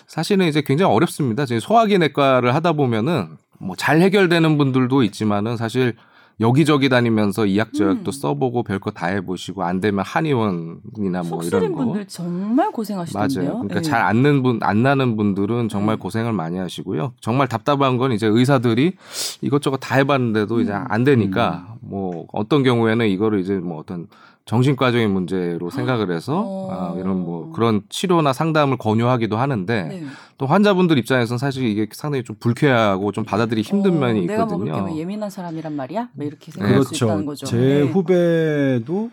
사실은 0.07 0.47
이제 0.47 0.63
굉장히 0.63 0.93
어렵습니다. 0.93 1.47
지금 1.47 1.61
소화기 1.61 1.99
내과를 1.99 2.55
하다 2.55 2.73
보면은 2.75 3.39
뭐 3.59 3.77
잘 3.77 4.01
해결되는 4.01 4.59
분들도 4.59 5.03
있지만은 5.05 5.57
사실 5.57 5.97
여기저기 6.41 6.89
다니면서 6.89 7.47
이약저약도 7.47 8.09
음. 8.09 8.13
써보고 8.13 8.65
별거 8.65 8.91
다 8.91 9.07
해보시고 9.07 9.63
안 9.63 9.81
되면 9.81 10.05
한의원이나 10.05 11.23
뭐 11.29 11.43
이런 11.43 11.73
거. 11.73 11.85
분들 11.85 12.07
정말 12.07 12.73
고생하시던데요. 12.73 13.43
맞아요. 13.45 13.59
그러니까 13.61 13.75
네. 13.77 13.83
잘 13.83 14.03
안는 14.03 14.43
분, 14.43 14.59
안 14.63 14.83
나는 14.83 15.17
분들은 15.17 15.69
정말 15.69 15.97
네. 15.97 16.01
고생을 16.01 16.33
많이 16.33 16.59
하시고요. 16.59 17.13
정말 17.21 17.47
답답한 17.47 17.97
건 17.97 18.13
이제 18.13 18.27
의사들이 18.27 18.95
이것저것 19.43 19.77
다 19.77 19.97
해봤는데도 19.97 20.61
이제 20.61 20.73
음. 20.73 20.85
안 20.89 21.05
되니까 21.05 21.77
뭐 21.81 22.27
어떤 22.33 22.63
경우에는 22.63 23.07
이거를 23.09 23.41
이제 23.41 23.55
뭐 23.55 23.79
어떤 23.79 24.09
정신과적인 24.47 25.11
문제로 25.11 25.71
생각을 25.71 26.15
해서 26.15 26.43
어. 26.47 26.69
아, 26.71 26.99
이런 26.99 27.25
뭐 27.25 27.51
그런 27.53 27.83
치료나 27.89 28.35
상담을 28.35 28.77
권유하기도 28.77 29.39
하는데 29.39 29.83
네. 29.85 30.03
또 30.37 30.47
환자분들 30.47 30.99
입장에서는 30.99 31.39
사실 31.39 31.65
이게 31.65 31.87
상당히 31.93 32.25
좀 32.25 32.37
불쾌하고 32.39 33.11
좀 33.13 33.25
받아들이기 33.25 33.67
힘든 33.67 33.93
어, 33.97 34.01
면이 34.01 34.27
내가 34.27 34.45
먹을 34.45 34.67
있거든요. 34.67 34.85
게뭐 34.87 34.99
예민한 34.99 35.31
사람이란 35.31 35.75
말이야? 35.75 36.11
뭐 36.13 36.27
이렇게 36.27 36.53
생각할 36.53 36.83
수 36.83 36.89
그렇죠. 36.91 37.07
있다는 37.07 37.27
거죠. 37.27 37.47
제 37.47 37.57
네. 37.57 37.83
후배도 37.91 39.11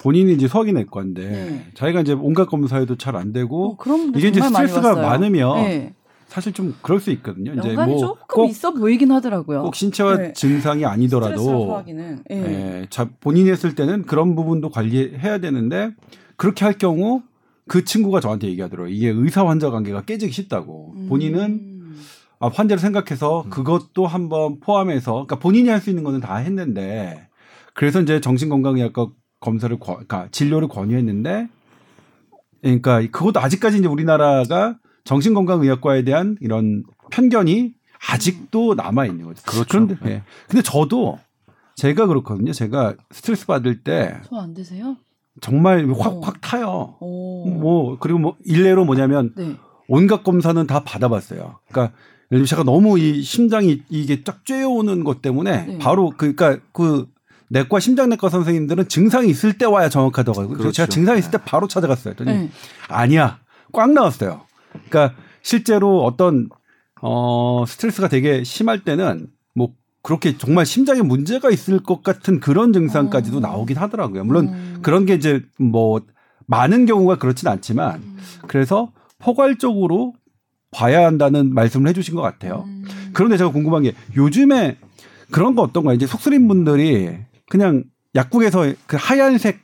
본인이 0.00 0.32
이제 0.32 0.48
소화기내과인데 0.48 1.22
네. 1.30 1.66
자기가 1.74 2.00
이제 2.00 2.12
온갖 2.12 2.48
검사에도 2.48 2.96
잘 2.96 3.14
안 3.14 3.32
되고 3.32 3.74
어, 3.78 3.94
이게 4.16 4.28
이제 4.28 4.40
스트레스가. 4.40 4.96
많으면 4.96 5.54
네. 5.62 5.94
사실 6.34 6.52
좀 6.52 6.74
그럴 6.82 6.98
수 6.98 7.12
있거든요. 7.12 7.52
이제 7.52 7.68
연관이 7.68 7.92
뭐 7.92 8.00
조금 8.00 8.24
꼭, 8.26 8.50
있어 8.50 8.72
보이긴 8.74 9.12
하더라고요. 9.12 9.62
꼭 9.62 9.76
신체와 9.76 10.16
네. 10.16 10.32
증상이 10.32 10.84
아니더라도. 10.84 11.84
예. 12.32 12.34
예, 12.82 12.86
자, 12.90 13.08
본인이 13.20 13.48
했을 13.50 13.76
때는 13.76 14.02
그런 14.02 14.34
부분도 14.34 14.70
관리해야 14.70 15.38
되는데 15.38 15.92
그렇게 16.36 16.64
할 16.64 16.76
경우 16.76 17.22
그 17.68 17.84
친구가 17.84 18.18
저한테 18.18 18.48
얘기하더라고요. 18.48 18.92
이게 18.92 19.10
의사 19.10 19.46
환자 19.46 19.70
관계가 19.70 20.02
깨지기 20.02 20.32
쉽다고. 20.32 20.94
본인은 21.08 21.40
음. 21.40 22.02
아, 22.40 22.48
환자를 22.48 22.80
생각해서 22.80 23.44
그것도 23.48 24.04
한번 24.08 24.58
포함해서 24.58 25.12
그러니까 25.12 25.38
본인이 25.38 25.68
할 25.68 25.80
수 25.80 25.88
있는 25.88 26.02
거는 26.02 26.18
다 26.18 26.34
했는데 26.38 27.28
그래서 27.74 28.00
이제 28.00 28.20
정신건강의학과 28.20 29.06
검사를 29.38 29.78
권- 29.78 29.94
그러니까 30.04 30.26
진료를 30.32 30.66
권유했는데 30.66 31.46
그러니까 32.60 33.00
그것도 33.02 33.38
아직까지 33.38 33.78
이제 33.78 33.86
우리나라가 33.86 34.78
정신건강의학과에 35.04 36.02
대한 36.02 36.36
이런 36.40 36.84
편견이 37.10 37.74
아직도 38.10 38.74
남아 38.74 39.06
있는 39.06 39.26
거죠. 39.26 39.42
그렇죠. 39.44 39.66
그런데 39.68 39.96
예. 40.06 40.22
근데 40.48 40.62
저도 40.62 41.18
제가 41.76 42.06
그렇거든요. 42.06 42.52
제가 42.52 42.94
스트레스 43.10 43.46
받을 43.46 43.82
때 43.82 44.18
소화 44.24 44.42
안 44.42 44.54
되세요? 44.54 44.96
정말 45.40 45.88
어. 45.90 45.94
확확 45.94 46.40
타요. 46.40 46.96
오. 47.00 47.48
뭐 47.48 47.98
그리고 47.98 48.18
뭐 48.18 48.36
일례로 48.44 48.84
뭐냐면 48.84 49.32
네. 49.36 49.56
온갖 49.88 50.22
검사는 50.22 50.66
다 50.66 50.84
받아봤어요. 50.84 51.58
그러니까 51.68 51.94
예를 52.30 52.44
들면 52.44 52.46
제가 52.46 52.62
너무 52.62 52.98
이 52.98 53.22
심장이 53.22 53.82
이게 53.88 54.22
쫙 54.24 54.44
쬐어오는 54.44 55.04
것 55.04 55.22
때문에 55.22 55.66
네. 55.66 55.78
바로 55.78 56.10
그 56.10 56.34
그러니까 56.34 56.64
그 56.72 57.06
내과 57.48 57.80
심장내과 57.80 58.28
선생님들은 58.28 58.88
증상이 58.88 59.28
있을 59.28 59.58
때 59.58 59.66
와야 59.66 59.88
정확하다고 59.88 60.38
그래서 60.38 60.56
그렇죠. 60.56 60.72
제가 60.72 60.86
증상이 60.88 61.18
있을 61.18 61.30
때 61.30 61.38
바로 61.44 61.68
찾아갔어요. 61.68 62.14
그랬더니 62.14 62.38
네. 62.38 62.50
아니야 62.88 63.40
꽉 63.72 63.92
나왔어요. 63.92 64.42
그러니까 64.94 65.16
실제로 65.42 66.04
어떤 66.04 66.48
어 67.02 67.64
스트레스가 67.66 68.08
되게 68.08 68.44
심할 68.44 68.84
때는 68.84 69.26
뭐 69.54 69.72
그렇게 70.02 70.38
정말 70.38 70.64
심장에 70.64 71.02
문제가 71.02 71.50
있을 71.50 71.80
것 71.82 72.02
같은 72.02 72.38
그런 72.38 72.72
증상까지도 72.72 73.38
어. 73.38 73.40
나오긴 73.40 73.76
하더라고요. 73.76 74.24
물론 74.24 74.48
음. 74.48 74.78
그런 74.82 75.04
게 75.04 75.14
이제 75.14 75.42
뭐 75.58 76.00
많은 76.46 76.86
경우가 76.86 77.18
그렇진 77.18 77.48
않지만 77.48 77.96
음. 77.96 78.16
그래서 78.46 78.92
포괄적으로 79.18 80.14
봐야 80.70 81.04
한다는 81.04 81.52
말씀을 81.52 81.88
해주신 81.88 82.14
것 82.14 82.22
같아요. 82.22 82.64
음. 82.66 82.84
그런데 83.12 83.36
제가 83.36 83.50
궁금한 83.50 83.82
게 83.82 83.94
요즘에 84.16 84.78
그런 85.30 85.54
거 85.54 85.62
어떤가요? 85.62 85.94
이제 85.94 86.06
속쓰린 86.06 86.46
분들이 86.46 87.16
그냥 87.48 87.84
약국에서 88.14 88.72
그 88.86 88.96
하얀색 88.98 89.60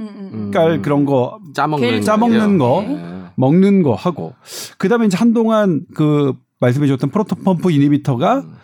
음, 0.00 0.06
음. 0.06 0.50
깔 0.50 0.80
그런 0.80 1.04
거 1.04 1.38
짜먹는 1.54 2.02
짜먹는 2.02 2.58
거. 2.58 2.84
네. 2.86 3.21
먹는 3.36 3.82
거 3.82 3.94
하고 3.94 4.34
그다음에 4.78 5.06
이제 5.06 5.16
한동안 5.16 5.84
그 5.94 6.34
말씀해 6.60 6.86
주셨던 6.86 7.10
프로톤 7.10 7.42
펌프 7.44 7.70
이니비터가 7.70 8.40
음. 8.40 8.54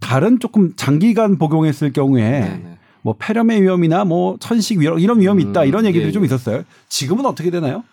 다른 0.00 0.40
조금 0.40 0.74
장기간 0.76 1.38
복용했을 1.38 1.92
경우에 1.92 2.40
네네. 2.40 2.78
뭐 3.02 3.14
폐렴의 3.18 3.62
위험이나 3.62 4.04
뭐 4.04 4.36
천식 4.40 4.78
위험 4.78 4.98
이런 4.98 5.20
위험이 5.20 5.42
있다 5.44 5.62
음, 5.62 5.66
이런 5.66 5.86
얘기들이 5.86 6.08
예, 6.08 6.12
좀 6.12 6.22
예. 6.22 6.26
있었어요. 6.26 6.62
지금은 6.88 7.24
어떻게 7.26 7.50
되나요? 7.50 7.84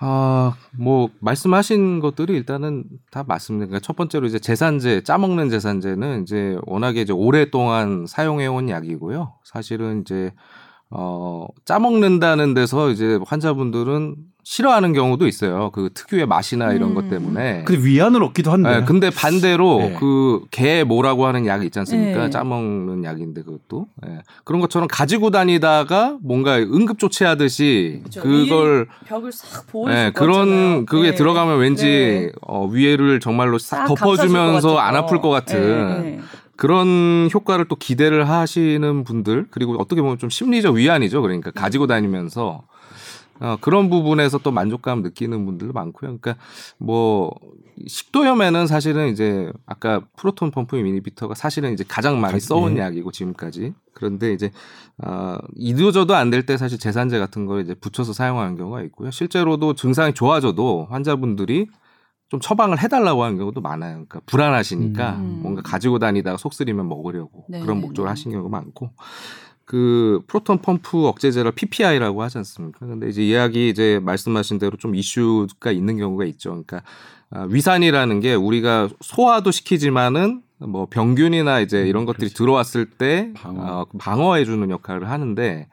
아, 0.00 0.54
뭐 0.76 1.10
말씀하신 1.18 1.98
것들이 1.98 2.34
일단은 2.34 2.84
다 3.10 3.24
맞습니다. 3.26 3.66
그러니까 3.66 3.84
첫 3.84 3.96
번째로 3.96 4.26
이제 4.26 4.38
제산제, 4.38 5.02
짜먹는 5.02 5.50
제산제는 5.50 6.22
이제 6.22 6.56
워낙에 6.66 7.00
이제 7.00 7.12
오랫동안 7.12 8.06
사용해 8.06 8.46
온 8.46 8.68
약이고요. 8.68 9.34
사실은 9.44 10.02
이제 10.02 10.32
어, 10.90 11.46
짜먹는다는 11.64 12.54
데서 12.54 12.90
이제 12.90 13.18
환자분들은 13.26 14.16
싫어하는 14.48 14.94
경우도 14.94 15.26
있어요. 15.26 15.70
그 15.74 15.90
특유의 15.92 16.24
맛이나 16.24 16.72
이런 16.72 16.90
음. 16.90 16.94
것 16.94 17.10
때문에. 17.10 17.64
근데 17.66 17.86
위안을 17.86 18.22
얻기도 18.22 18.50
한데. 18.50 18.78
네, 18.78 18.84
근데 18.86 19.10
반대로 19.10 19.78
네. 19.78 19.96
그개 20.00 20.84
뭐라고 20.84 21.26
하는 21.26 21.46
약이 21.46 21.66
있지 21.66 21.78
않습니까? 21.80 22.24
네. 22.24 22.30
짜먹는 22.30 23.04
약인데 23.04 23.42
그것도 23.42 23.88
예. 24.06 24.22
그런 24.44 24.62
것처럼 24.62 24.88
가지고 24.88 25.30
다니다가 25.30 26.16
뭔가 26.22 26.56
응급 26.56 26.98
조치하듯이 26.98 28.00
그쵸. 28.04 28.22
그걸 28.22 28.88
벽을 29.04 29.32
싹 29.32 29.66
보호해 29.66 29.94
네, 29.94 30.04
줄 30.06 30.12
그런 30.14 30.86
그게 30.86 31.14
들어가면 31.14 31.58
왠지 31.58 31.84
네. 31.84 32.32
어, 32.40 32.66
위에를 32.66 33.20
정말로 33.20 33.58
싹싹 33.58 33.98
덮어주면서 33.98 34.78
안것 34.78 35.04
아플 35.04 35.20
것. 35.20 35.28
같은 35.28 36.02
네, 36.02 36.10
네. 36.10 36.20
그런 36.56 37.28
효과를 37.34 37.66
또 37.68 37.76
기대를 37.76 38.30
하시는 38.30 39.04
분들 39.04 39.48
그리고 39.50 39.74
어떻게 39.78 40.00
보면 40.00 40.16
좀 40.16 40.30
심리적 40.30 40.76
위안이죠. 40.76 41.20
그러니까 41.20 41.50
가지고 41.50 41.86
다니면서 41.86 42.62
어, 43.40 43.56
그런 43.60 43.88
부분에서 43.90 44.38
또 44.38 44.50
만족감 44.50 45.02
느끼는 45.02 45.46
분들도 45.46 45.72
많고요. 45.72 46.18
그러니까 46.18 46.36
뭐 46.78 47.30
식도염에는 47.86 48.66
사실은 48.66 49.08
이제 49.08 49.52
아까 49.66 50.00
프로톤 50.16 50.50
펌프 50.50 50.74
미니비터가 50.76 51.34
사실은 51.34 51.72
이제 51.72 51.84
가장 51.86 52.20
많이 52.20 52.40
써온 52.40 52.76
예. 52.76 52.80
약이고 52.80 53.12
지금까지 53.12 53.74
그런데 53.94 54.32
이제 54.32 54.50
어, 55.04 55.38
이도저도 55.54 56.14
안 56.14 56.30
될 56.30 56.44
때 56.46 56.56
사실 56.56 56.78
제산제 56.78 57.18
같은 57.18 57.46
걸 57.46 57.60
이제 57.62 57.74
붙여서 57.74 58.12
사용하는 58.12 58.56
경우가 58.56 58.82
있고요. 58.82 59.10
실제로도 59.10 59.74
증상이 59.74 60.14
좋아져도 60.14 60.88
환자분들이 60.90 61.68
좀 62.30 62.40
처방을 62.40 62.82
해달라고 62.82 63.22
하는 63.24 63.38
경우도 63.38 63.60
많아요. 63.62 63.92
그러니까 63.94 64.20
불안하시니까 64.26 65.16
음. 65.16 65.38
뭔가 65.42 65.62
가지고 65.62 65.98
다니다가 65.98 66.36
속 66.36 66.52
쓰리면 66.52 66.86
먹으려고 66.88 67.46
네, 67.48 67.60
그런 67.60 67.80
목적으로 67.80 68.08
네. 68.08 68.10
하신 68.10 68.32
경우가 68.32 68.50
많고 68.50 68.90
그 69.68 70.22
프로톤 70.28 70.62
펌프 70.62 71.06
억제제를 71.08 71.52
PPI라고 71.52 72.22
하지 72.22 72.38
않습니까? 72.38 72.86
근데 72.86 73.10
이제 73.10 73.22
이야기 73.22 73.68
이제 73.68 74.00
말씀하신 74.02 74.58
대로 74.58 74.78
좀 74.78 74.94
이슈가 74.94 75.72
있는 75.72 75.98
경우가 75.98 76.24
있죠. 76.24 76.50
그러니까 76.50 76.80
아, 77.28 77.46
위산이라는 77.50 78.20
게 78.20 78.34
우리가 78.34 78.88
소화도 79.02 79.50
시키지만은 79.50 80.40
뭐 80.56 80.86
병균이나 80.88 81.60
이제 81.60 81.86
이런 81.86 82.06
것들이 82.06 82.30
들어왔을 82.30 82.86
때 82.86 83.30
방어. 83.34 83.80
어, 83.82 83.86
방어해주는 83.98 84.70
역할을 84.70 85.10
하는데 85.10 85.68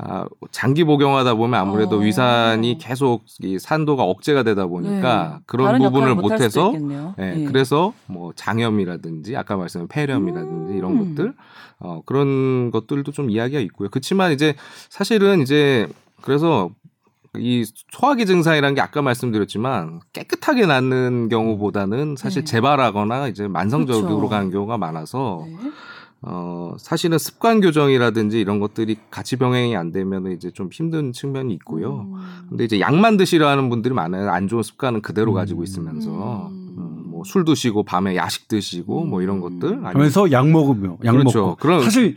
아, 0.00 0.26
장기 0.52 0.84
복용하다 0.84 1.34
보면 1.34 1.58
아무래도 1.58 1.96
어. 1.96 1.98
위산이 1.98 2.78
계속 2.78 3.24
이 3.40 3.58
산도가 3.58 4.04
억제가 4.04 4.44
되다 4.44 4.66
보니까 4.66 5.38
네. 5.38 5.42
그런 5.46 5.82
부분을 5.82 6.14
못해서. 6.14 6.72
예, 7.18 7.40
예. 7.40 7.44
그래서 7.44 7.92
뭐 8.06 8.32
장염이라든지 8.36 9.36
아까 9.36 9.56
말씀한 9.56 9.88
폐렴이라든지 9.88 10.74
이런 10.74 10.92
음. 10.92 11.14
것들 11.16 11.34
어, 11.80 12.02
그런 12.06 12.70
것들도 12.70 13.10
좀 13.10 13.28
이야기가 13.28 13.60
있고요. 13.60 13.88
그렇지만 13.90 14.30
이제 14.30 14.54
사실은 14.88 15.42
이제 15.42 15.88
그래서 16.22 16.70
이 17.36 17.64
소화기 17.90 18.24
증상이라는 18.24 18.76
게 18.76 18.80
아까 18.80 19.02
말씀드렸지만 19.02 20.00
깨끗하게 20.12 20.66
낫는 20.66 21.28
경우보다는 21.28 22.14
사실 22.16 22.44
네. 22.44 22.52
재발하거나 22.52 23.28
이제 23.28 23.48
만성적으로 23.48 24.16
그렇죠. 24.16 24.28
가는 24.28 24.50
경우가 24.50 24.78
많아서 24.78 25.44
네. 25.44 25.56
어, 26.20 26.74
사실은 26.78 27.16
습관 27.16 27.60
교정이라든지 27.60 28.40
이런 28.40 28.58
것들이 28.58 28.96
같이 29.10 29.36
병행이 29.36 29.76
안 29.76 29.92
되면 29.92 30.32
이제 30.32 30.50
좀 30.50 30.68
힘든 30.72 31.12
측면이 31.12 31.54
있고요. 31.54 32.08
음. 32.12 32.14
근데 32.48 32.64
이제 32.64 32.80
약만 32.80 33.16
드시려 33.16 33.46
하는 33.46 33.68
분들이 33.68 33.94
많아요. 33.94 34.28
안 34.30 34.48
좋은 34.48 34.62
습관은 34.62 35.00
그대로 35.00 35.32
음. 35.32 35.34
가지고 35.34 35.62
있으면서 35.62 36.48
음. 36.48 36.52
음, 36.52 36.57
뭐 37.18 37.24
술 37.24 37.44
드시고 37.44 37.82
밤에 37.84 38.16
야식 38.16 38.48
드시고 38.48 39.04
뭐 39.04 39.22
이런 39.22 39.36
음. 39.42 39.58
것들 39.60 39.84
하면서 39.84 40.30
약 40.30 40.48
먹으며 40.48 40.96
약 41.04 41.12
그렇죠. 41.12 41.38
먹고 41.40 41.56
그런- 41.56 41.82
사실 41.82 42.14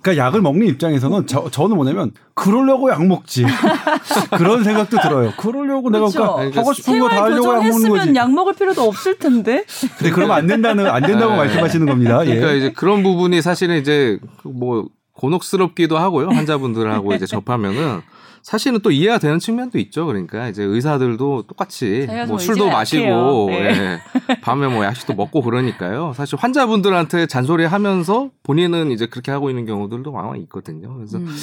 그러니까 0.00 0.16
약을 0.16 0.40
먹는 0.42 0.66
입장에서는 0.68 1.26
저, 1.26 1.50
저는 1.50 1.76
뭐냐면 1.76 2.12
그러려고 2.34 2.90
약 2.90 3.04
먹지 3.06 3.44
그런 4.36 4.64
생각도 4.64 4.98
들어요. 5.00 5.32
그러려고 5.36 5.90
내가 5.90 6.06
그렇죠. 6.08 6.34
그러니까 6.36 6.60
하고 6.60 6.72
싶은 6.72 6.98
거 6.98 7.08
다 7.08 7.24
하려고 7.24 7.54
약 7.54 7.66
먹는 7.68 7.88
거지. 7.90 8.14
약 8.14 8.32
먹을 8.32 8.54
필요도 8.54 8.82
없을 8.82 9.18
텐데. 9.18 9.64
근데 9.98 10.10
그러면 10.10 10.36
안 10.36 10.46
된다는 10.46 10.86
안 10.86 11.02
된다고 11.02 11.32
네. 11.32 11.38
말씀하시는 11.38 11.86
겁니다. 11.86 12.20
예. 12.26 12.34
그러니까 12.36 12.52
이제 12.52 12.72
그런 12.72 13.02
부분이 13.02 13.42
사실은 13.42 13.78
이제 13.80 14.18
뭐 14.44 14.86
곤혹스럽기도 15.14 15.98
하고요. 15.98 16.28
환자분들하고 16.28 17.12
이제 17.14 17.26
접하면은 17.26 18.00
사실은 18.42 18.80
또 18.80 18.90
이해가 18.90 19.18
되는 19.18 19.38
측면도 19.38 19.78
있죠. 19.78 20.06
그러니까 20.06 20.48
이제 20.48 20.62
의사들도 20.62 21.44
똑같이 21.46 22.06
뭐좀 22.08 22.38
술도 22.38 22.68
마시고 22.70 23.02
약해요. 23.02 23.46
네. 23.48 24.00
예, 24.30 24.40
밤에 24.40 24.68
뭐 24.68 24.84
야식도 24.84 25.14
먹고 25.14 25.42
그러니까요. 25.42 26.12
사실 26.14 26.38
환자분들한테 26.38 27.26
잔소리 27.26 27.64
하면서 27.64 28.30
본인은 28.42 28.90
이제 28.90 29.06
그렇게 29.06 29.30
하고 29.30 29.50
있는 29.50 29.66
경우들도 29.66 30.10
많이 30.12 30.40
있거든요. 30.42 30.94
그래서 30.94 31.18
음. 31.18 31.34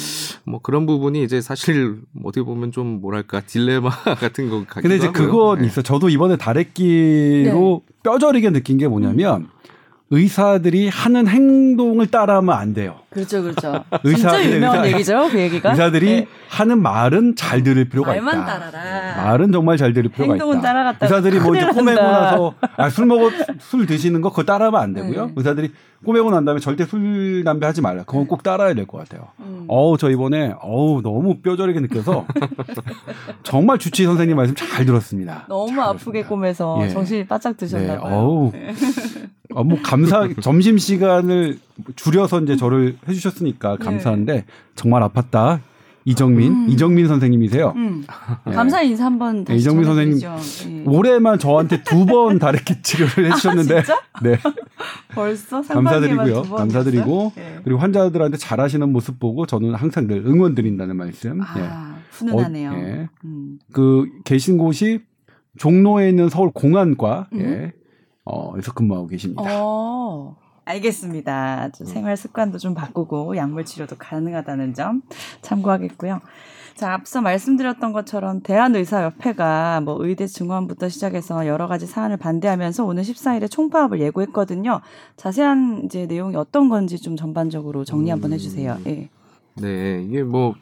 뭐 0.44 0.60
그런 0.60 0.86
부분이 0.86 1.22
이제 1.22 1.40
사실 1.40 2.00
어떻게 2.24 2.42
보면 2.42 2.72
좀 2.72 3.00
뭐랄까 3.00 3.40
딜레마 3.40 3.90
같은 4.18 4.48
거 4.50 4.60
같기도 4.60 4.82
근데 4.82 4.96
이제. 4.96 5.10
그건 5.10 5.62
예. 5.62 5.66
있어. 5.66 5.82
저도 5.82 6.08
이번에 6.08 6.36
다래끼로 6.36 7.82
네. 7.86 7.94
뼈저리게 8.02 8.50
느낀 8.50 8.78
게 8.78 8.88
뭐냐면 8.88 9.48
의사들이 10.10 10.88
하는 10.88 11.26
행동을 11.26 12.06
따라하면 12.08 12.54
안 12.54 12.74
돼요. 12.74 13.00
그렇죠, 13.10 13.42
그렇죠. 13.42 13.84
의사- 14.04 14.30
진짜 14.36 14.44
유명한 14.56 14.80
의사- 14.84 14.94
얘기죠, 14.94 15.28
그 15.30 15.38
얘기가. 15.38 15.70
의사들이 15.70 16.06
네. 16.06 16.26
하는 16.48 16.82
말은 16.82 17.34
잘 17.36 17.62
들을 17.62 17.88
필요가 17.88 18.10
말만 18.12 18.34
있다. 18.42 18.58
따라라. 18.70 19.24
말은 19.24 19.52
정말 19.52 19.76
잘 19.76 19.92
들을 19.92 20.10
필요가 20.10 20.34
행동은 20.34 20.58
있다. 20.58 20.68
따라갔다가 20.68 21.06
의사들이 21.06 21.40
뭐 21.40 21.56
이제 21.56 21.66
꼬매고. 21.66 22.00
나서 22.02 22.54
아, 22.76 22.90
술 22.90 23.06
먹어 23.06 23.30
술 23.58 23.86
드시는 23.86 24.20
거 24.20 24.30
그거 24.30 24.42
따라하면 24.44 24.80
안 24.80 24.92
되고요. 24.92 25.26
네. 25.26 25.32
의사들이 25.36 25.72
꼬매고 26.04 26.30
난 26.30 26.44
다음에 26.44 26.60
절대 26.60 26.84
술 26.84 27.42
담배 27.44 27.66
하지 27.66 27.80
말라. 27.80 28.02
그건 28.04 28.26
꼭 28.26 28.42
따라야 28.42 28.74
될 28.74 28.86
것 28.86 28.98
같아요. 28.98 29.28
음. 29.40 29.64
어우 29.68 29.96
저 29.98 30.10
이번에 30.10 30.54
어우 30.60 31.00
너무 31.02 31.38
뼈저리게 31.40 31.80
느껴서 31.80 32.26
정말 33.42 33.78
주치 33.78 34.04
선생님 34.04 34.36
말씀 34.36 34.54
잘 34.54 34.84
들었습니다. 34.84 35.46
너무 35.48 35.68
잘 35.70 35.80
아프게 35.80 35.94
들었습니다. 36.22 36.28
꼬매서 36.28 36.78
예. 36.82 36.88
정신이 36.90 37.26
바짝 37.26 37.52
네, 37.52 37.56
드셨나 37.56 38.00
봐요. 38.00 38.14
어우, 38.14 38.52
어, 39.54 39.64
뭐 39.64 39.78
감사 39.82 40.28
점심 40.42 40.76
시간을 40.78 41.58
줄여서 41.96 42.40
이제 42.42 42.56
저를 42.56 42.96
해주셨으니까 43.08 43.76
감사한데 43.76 44.44
정말 44.74 45.02
아팠다. 45.02 45.60
이정민, 46.08 46.52
음. 46.52 46.66
이정민 46.68 47.08
선생님이세요. 47.08 47.72
음. 47.74 48.04
예. 48.46 48.52
감사 48.52 48.80
인사 48.80 49.06
한번 49.06 49.44
다시 49.44 49.58
이정민 49.58 49.84
전해드리죠. 49.86 50.36
예. 50.68 50.84
올해만 50.86 51.40
저한테 51.40 51.82
두 51.82 52.06
번 52.06 52.38
다래끼 52.38 52.74
치료를 52.82 53.32
해주셨는데, 53.32 53.78
아? 53.80 54.20
네 54.22 54.38
벌써 55.16 55.62
감사드리고요. 55.62 56.42
감사드리고 56.42 57.32
예. 57.38 57.58
그리고 57.64 57.80
환자들한테 57.80 58.36
잘하시는 58.36 58.88
모습 58.92 59.18
보고 59.18 59.46
저는 59.46 59.74
항상 59.74 60.06
늘 60.06 60.24
응원드린다는 60.24 60.96
말씀. 60.96 61.38
예. 61.40 61.62
아, 61.62 61.96
훈훈하네요. 62.12 62.70
어, 62.70 62.74
예. 62.76 63.08
음. 63.24 63.58
그 63.72 64.06
계신 64.24 64.58
곳이 64.58 65.00
종로에 65.58 66.08
있는 66.08 66.28
서울 66.28 66.52
공안과 66.52 67.26
음. 67.32 67.40
예. 67.40 67.72
어, 68.24 68.54
에서 68.58 68.72
근무하고 68.72 69.08
계십니다. 69.08 69.42
어, 69.44 70.36
알겠습니다. 70.66 71.70
좀 71.70 71.86
생활 71.86 72.16
습관도 72.16 72.58
좀 72.58 72.74
바꾸고 72.74 73.36
약물 73.36 73.64
치료도 73.64 73.96
가능하다는 73.96 74.74
점 74.74 75.02
참고하겠고요. 75.40 76.20
자, 76.74 76.92
앞서 76.92 77.22
말씀드렸던 77.22 77.94
것처럼 77.94 78.42
대한의사협회가 78.42 79.80
뭐 79.80 79.96
의대 80.00 80.26
증원부터 80.26 80.90
시작해서 80.90 81.46
여러 81.46 81.68
가지 81.68 81.86
사안을 81.86 82.18
반대하면서 82.18 82.84
오는 82.84 83.02
14일에 83.02 83.50
총파업을 83.50 84.00
예고했거든요. 84.00 84.82
자세한 85.16 85.82
이제 85.86 86.04
내용이 86.04 86.36
어떤 86.36 86.68
건지 86.68 86.98
좀 87.00 87.16
전반적으로 87.16 87.84
정리 87.84 88.10
한번 88.10 88.34
해주세요. 88.34 88.78
예. 88.86 89.08
네, 89.54 90.04
이게 90.06 90.22
뭐 90.22 90.54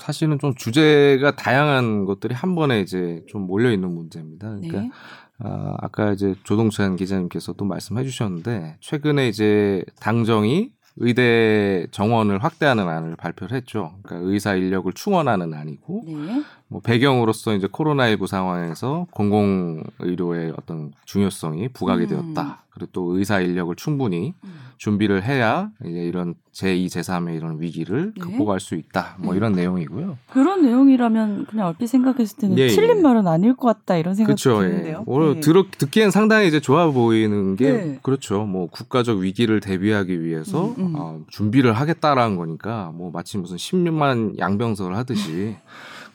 사실은 0.00 0.40
좀 0.40 0.54
주제가 0.54 1.36
다양한 1.36 2.04
것들이 2.04 2.34
한 2.34 2.56
번에 2.56 2.80
이제 2.80 3.22
좀 3.28 3.46
몰려 3.46 3.70
있는 3.70 3.94
문제입니다. 3.94 4.48
그러니까 4.48 4.80
네. 4.80 4.90
아, 5.38 5.76
아까 5.80 6.12
이제 6.12 6.34
조동찬 6.44 6.96
기자님께서도 6.96 7.64
말씀해 7.64 8.04
주셨는데 8.04 8.76
최근에 8.80 9.28
이제 9.28 9.84
당정이 10.00 10.70
의대 10.96 11.86
정원을 11.90 12.44
확대하는 12.44 12.88
안을 12.88 13.16
발표를 13.16 13.56
했죠. 13.56 13.98
그러니까 14.02 14.30
의사 14.30 14.54
인력을 14.54 14.92
충원하는 14.92 15.52
안이고 15.52 16.04
네. 16.06 16.42
뭐 16.74 16.80
배경으로서 16.80 17.54
이제 17.54 17.68
코로나19 17.68 18.26
상황에서 18.26 19.06
공공의료의 19.12 20.54
어떤 20.58 20.90
중요성이 21.04 21.68
부각이 21.68 22.06
음. 22.06 22.08
되었다. 22.08 22.64
그리고 22.70 22.90
또 22.92 23.16
의사 23.16 23.38
인력을 23.38 23.72
충분히 23.76 24.34
음. 24.42 24.54
준비를 24.78 25.22
해야 25.22 25.70
이제 25.84 26.00
이런 26.00 26.34
제2, 26.52 26.86
제3의 26.86 27.36
이런 27.36 27.60
위기를 27.60 28.12
네. 28.16 28.20
극복할 28.20 28.58
수 28.58 28.74
있다. 28.74 29.14
뭐 29.20 29.34
음. 29.34 29.36
이런 29.36 29.52
내용이고요. 29.52 30.18
그런 30.32 30.62
내용이라면 30.62 31.46
그냥 31.46 31.68
얼핏 31.68 31.86
생각했을 31.86 32.38
때는 32.38 32.58
예, 32.58 32.66
틀린 32.66 32.96
예. 32.96 33.00
말은 33.00 33.28
아닐 33.28 33.54
것 33.54 33.68
같다 33.68 33.96
이런 33.96 34.16
생각이 34.16 34.42
그렇죠. 34.42 34.60
드는데요. 34.60 35.04
예. 35.06 35.36
예. 35.36 35.40
들어, 35.40 35.66
듣기엔 35.78 36.10
상당히 36.10 36.48
이제 36.48 36.58
좋아 36.58 36.90
보이는 36.90 37.54
게 37.54 37.70
네. 37.70 37.98
그렇죠. 38.02 38.46
뭐 38.46 38.66
국가적 38.66 39.18
위기를 39.18 39.60
대비하기 39.60 40.24
위해서 40.24 40.70
음, 40.70 40.74
음. 40.78 40.94
어, 40.98 41.20
준비를 41.28 41.72
하겠다라는 41.72 42.36
거니까 42.36 42.90
뭐 42.96 43.12
마치 43.12 43.38
무슨 43.38 43.58
10만 43.58 44.40
양병설을 44.40 44.96
하듯이 44.96 45.54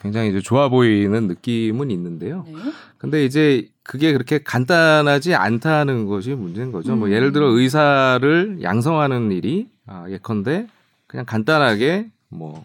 굉장히 0.02 0.30
이제 0.30 0.40
좋아 0.40 0.70
보이는 0.70 1.28
느낌은 1.28 1.92
있는데요. 1.92 2.46
네. 2.48 2.54
근데 2.98 3.26
이제 3.26 3.68
그게 3.84 4.14
그렇게 4.14 4.40
간단하지 4.40 5.36
않다는 5.36 6.06
것이 6.06 6.36
문제인 6.36 6.72
거죠. 6.72 6.96
뭐 6.96 7.08
음. 7.08 7.14
예를 7.14 7.32
들어 7.32 7.48
의사를 7.48 8.60
양성하는 8.62 9.32
일이 9.32 9.70
아, 9.86 10.06
예컨대 10.10 10.68
그냥 11.08 11.26
간단하게 11.26 12.12
뭐 12.30 12.64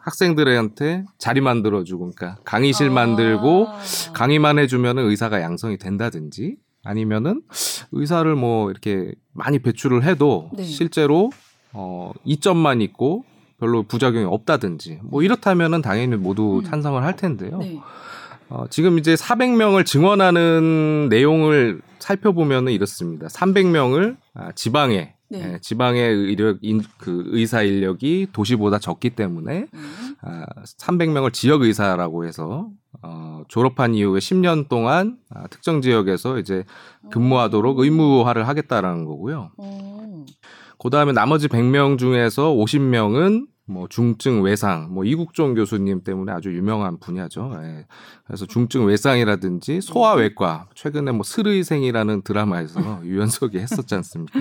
학생들한테 0.00 1.04
자리 1.16 1.40
만들어주고, 1.40 2.10
그러니까 2.10 2.40
강의실 2.44 2.88
아. 2.88 2.92
만들고 2.92 3.68
강의만 4.12 4.58
해주면은 4.58 5.08
의사가 5.08 5.40
양성이 5.40 5.78
된다든지 5.78 6.56
아니면은 6.84 7.42
의사를 7.92 8.34
뭐 8.34 8.70
이렇게 8.70 9.14
많이 9.32 9.60
배출을 9.60 10.02
해도 10.02 10.50
네. 10.54 10.64
실제로 10.64 11.30
어 11.72 12.12
이점만 12.24 12.80
있고 12.82 13.24
별로 13.62 13.84
부작용이 13.84 14.24
없다든지 14.24 14.98
뭐 15.04 15.22
이렇다면은 15.22 15.82
당연히 15.82 16.16
모두 16.16 16.58
음. 16.58 16.64
찬성을 16.64 17.00
할 17.00 17.14
텐데요. 17.14 17.58
네. 17.58 17.78
어, 18.48 18.64
지금 18.68 18.98
이제 18.98 19.14
400명을 19.14 19.86
증원하는 19.86 21.08
내용을 21.08 21.80
살펴보면은 22.00 22.72
이렇습니다. 22.72 23.28
300명을 23.28 24.16
아, 24.34 24.50
지방에 24.56 25.14
네. 25.30 25.52
예, 25.54 25.58
지방의 25.62 26.02
의력 26.02 26.58
인, 26.60 26.82
그 26.98 27.22
의사 27.28 27.62
인력이 27.62 28.26
도시보다 28.32 28.80
적기 28.80 29.10
때문에 29.10 29.66
음. 29.72 30.16
아, 30.22 30.44
300명을 30.80 31.32
지역 31.32 31.62
의사라고 31.62 32.26
해서 32.26 32.68
어, 33.00 33.44
졸업한 33.46 33.94
이후에 33.94 34.18
10년 34.18 34.68
동안 34.68 35.18
아, 35.30 35.46
특정 35.46 35.80
지역에서 35.80 36.40
이제 36.40 36.64
근무하도록 37.12 37.78
의무화를 37.78 38.48
하겠다라는 38.48 39.04
거고요. 39.04 39.52
어. 39.56 40.24
그 40.82 40.90
다음에 40.90 41.12
나머지 41.12 41.46
100명 41.46 41.96
중에서 41.96 42.52
50명은 42.52 43.51
뭐 43.72 43.88
중증 43.88 44.42
외상, 44.42 44.88
뭐 44.92 45.04
이국종 45.04 45.54
교수님 45.54 46.02
때문에 46.04 46.32
아주 46.32 46.54
유명한 46.54 46.98
분야죠. 46.98 47.52
예. 47.62 47.86
그래서 48.26 48.46
중증 48.46 48.86
외상이라든지 48.86 49.80
소아외과, 49.80 50.68
최근에 50.74 51.12
뭐 51.12 51.22
스르이생이라는 51.24 52.22
드라마에서 52.22 52.80
유연석이 53.04 53.58
했었지 53.58 53.94
않습니까? 53.94 54.40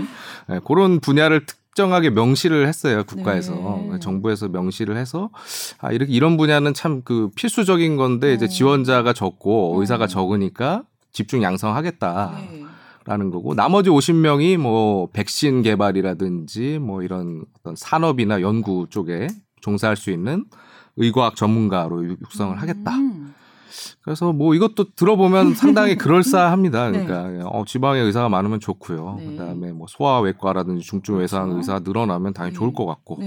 예, 0.51 0.59
그런 0.65 0.99
분야를 0.99 1.45
특정하게 1.45 2.09
명시를 2.09 2.67
했어요 2.67 3.03
국가에서 3.05 3.81
네. 3.91 3.99
정부에서 3.99 4.49
명시를 4.49 4.97
해서 4.97 5.29
아 5.79 5.91
이렇게 5.93 6.11
이런 6.11 6.35
분야는 6.35 6.73
참 6.73 7.01
그 7.05 7.29
필수적인 7.35 7.95
건데 7.95 8.33
이제 8.33 8.45
어. 8.45 8.47
지원자가 8.47 9.13
적고 9.13 9.75
어. 9.75 9.79
의사가 9.79 10.07
적으니까 10.07 10.83
집중 11.13 11.41
양성하겠다. 11.43 12.33
네. 12.37 12.60
라는 13.05 13.31
거고 13.31 13.55
나머지 13.55 13.89
50명이 13.89 14.57
뭐 14.57 15.07
백신 15.11 15.63
개발이라든지 15.63 16.79
뭐 16.79 17.01
이런 17.01 17.43
어떤 17.59 17.75
산업이나 17.75 18.41
연구 18.41 18.87
쪽에 18.89 19.27
종사할 19.61 19.95
수 19.95 20.11
있는 20.11 20.45
의과학 20.97 21.35
전문가로 21.35 22.05
육- 22.05 22.21
육성을 22.21 22.61
하겠다. 22.61 22.95
음. 22.95 23.33
그래서 24.03 24.33
뭐 24.33 24.53
이것도 24.53 24.93
들어보면 24.95 25.55
상당히 25.55 25.95
그럴싸합니다. 25.95 26.89
네. 26.91 27.05
그러니까 27.05 27.47
어, 27.47 27.63
지방에 27.65 27.99
의사가 28.01 28.29
많으면 28.29 28.59
좋고요. 28.59 29.15
네. 29.19 29.25
그다음에 29.27 29.71
뭐 29.71 29.87
소아외과라든지 29.89 30.83
중증 30.85 31.17
외상 31.17 31.45
그렇죠. 31.49 31.57
의사 31.59 31.79
늘어나면 31.79 32.33
당연히 32.33 32.53
네. 32.53 32.59
좋을 32.59 32.73
것 32.73 32.85
같고. 32.85 33.19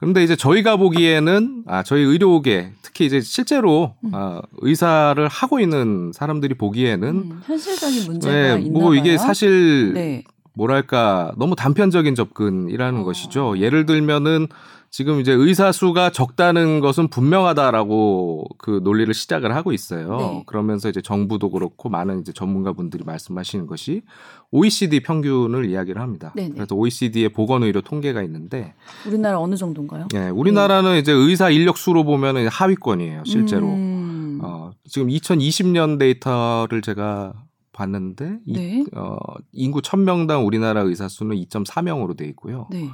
네. 0.00 0.06
그런데 0.12 0.24
이제 0.24 0.34
저희가 0.34 0.76
보기에는 0.76 1.64
아 1.66 1.82
저희 1.82 2.02
의료계 2.02 2.72
특히 2.82 3.06
이제 3.06 3.20
실제로 3.20 3.94
음. 4.04 4.10
아, 4.14 4.40
의사를 4.58 5.26
하고 5.28 5.60
있는 5.60 6.12
사람들이 6.14 6.54
보기에는 6.54 7.08
음, 7.08 7.40
현실적인 7.44 8.04
문제가 8.06 8.56
네, 8.56 8.62
있나 8.62 8.78
뭐 8.78 8.94
이게 8.94 9.16
봐요. 9.16 9.18
사실 9.18 9.92
네. 9.92 10.24
뭐랄까 10.54 11.32
너무 11.36 11.54
단편적인 11.54 12.14
접근이라는 12.14 13.00
어. 13.00 13.04
것이죠. 13.04 13.58
예를 13.58 13.86
들면은 13.86 14.48
지금 14.92 15.20
이제 15.20 15.32
의사 15.32 15.70
수가 15.70 16.10
적다는 16.10 16.80
것은 16.80 17.08
분명하다라고 17.08 18.44
그 18.58 18.80
논리를 18.82 19.12
시작을 19.14 19.54
하고 19.54 19.72
있어요. 19.72 20.16
네. 20.16 20.42
그러면서 20.46 20.88
이제 20.88 21.00
정부도 21.00 21.50
그렇고 21.50 21.88
많은 21.88 22.20
이제 22.20 22.32
전문가분들이 22.32 23.04
말씀하시는 23.04 23.68
것이 23.68 24.02
OECD 24.50 25.00
평균을 25.00 25.70
이야기를 25.70 26.02
합니다. 26.02 26.32
네네. 26.34 26.54
그래서 26.54 26.74
OECD의 26.74 27.28
보건 27.28 27.62
의료 27.62 27.80
통계가 27.82 28.20
있는데, 28.24 28.74
우리나라 29.06 29.38
어느 29.38 29.54
정도인가요? 29.54 30.08
예, 30.14 30.28
우리나라는 30.28 30.98
이제 30.98 31.12
의사 31.12 31.50
인력 31.50 31.78
수로 31.78 32.02
보면은 32.02 32.48
하위권이에요, 32.48 33.22
실제로. 33.26 33.68
음. 33.68 34.40
어, 34.42 34.72
지금 34.88 35.06
2020년 35.06 36.00
데이터를 36.00 36.82
제가 36.82 37.32
봤는데, 37.72 38.38
이- 38.44 38.52
네. 38.54 38.84
어, 38.96 39.16
인구 39.52 39.80
1000명당 39.82 40.44
우리나라 40.44 40.80
의사 40.80 41.06
수는 41.06 41.36
2.4명으로 41.36 42.16
돼 42.16 42.26
있고요. 42.26 42.66
네. 42.72 42.88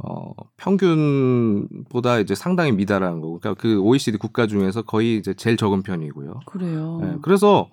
어, 0.00 0.32
평균보다 1.08 2.18
이제 2.20 2.34
상당히 2.34 2.72
미달한 2.72 3.20
거고. 3.20 3.38
그러니까 3.40 3.60
그 3.60 3.78
OECD 3.80 4.16
국가 4.18 4.46
중에서 4.46 4.82
거의 4.82 5.16
이제 5.16 5.34
제일 5.34 5.56
적은 5.56 5.82
편이고요. 5.82 6.40
그래요. 6.46 7.00
예, 7.02 7.16
그래서 7.22 7.68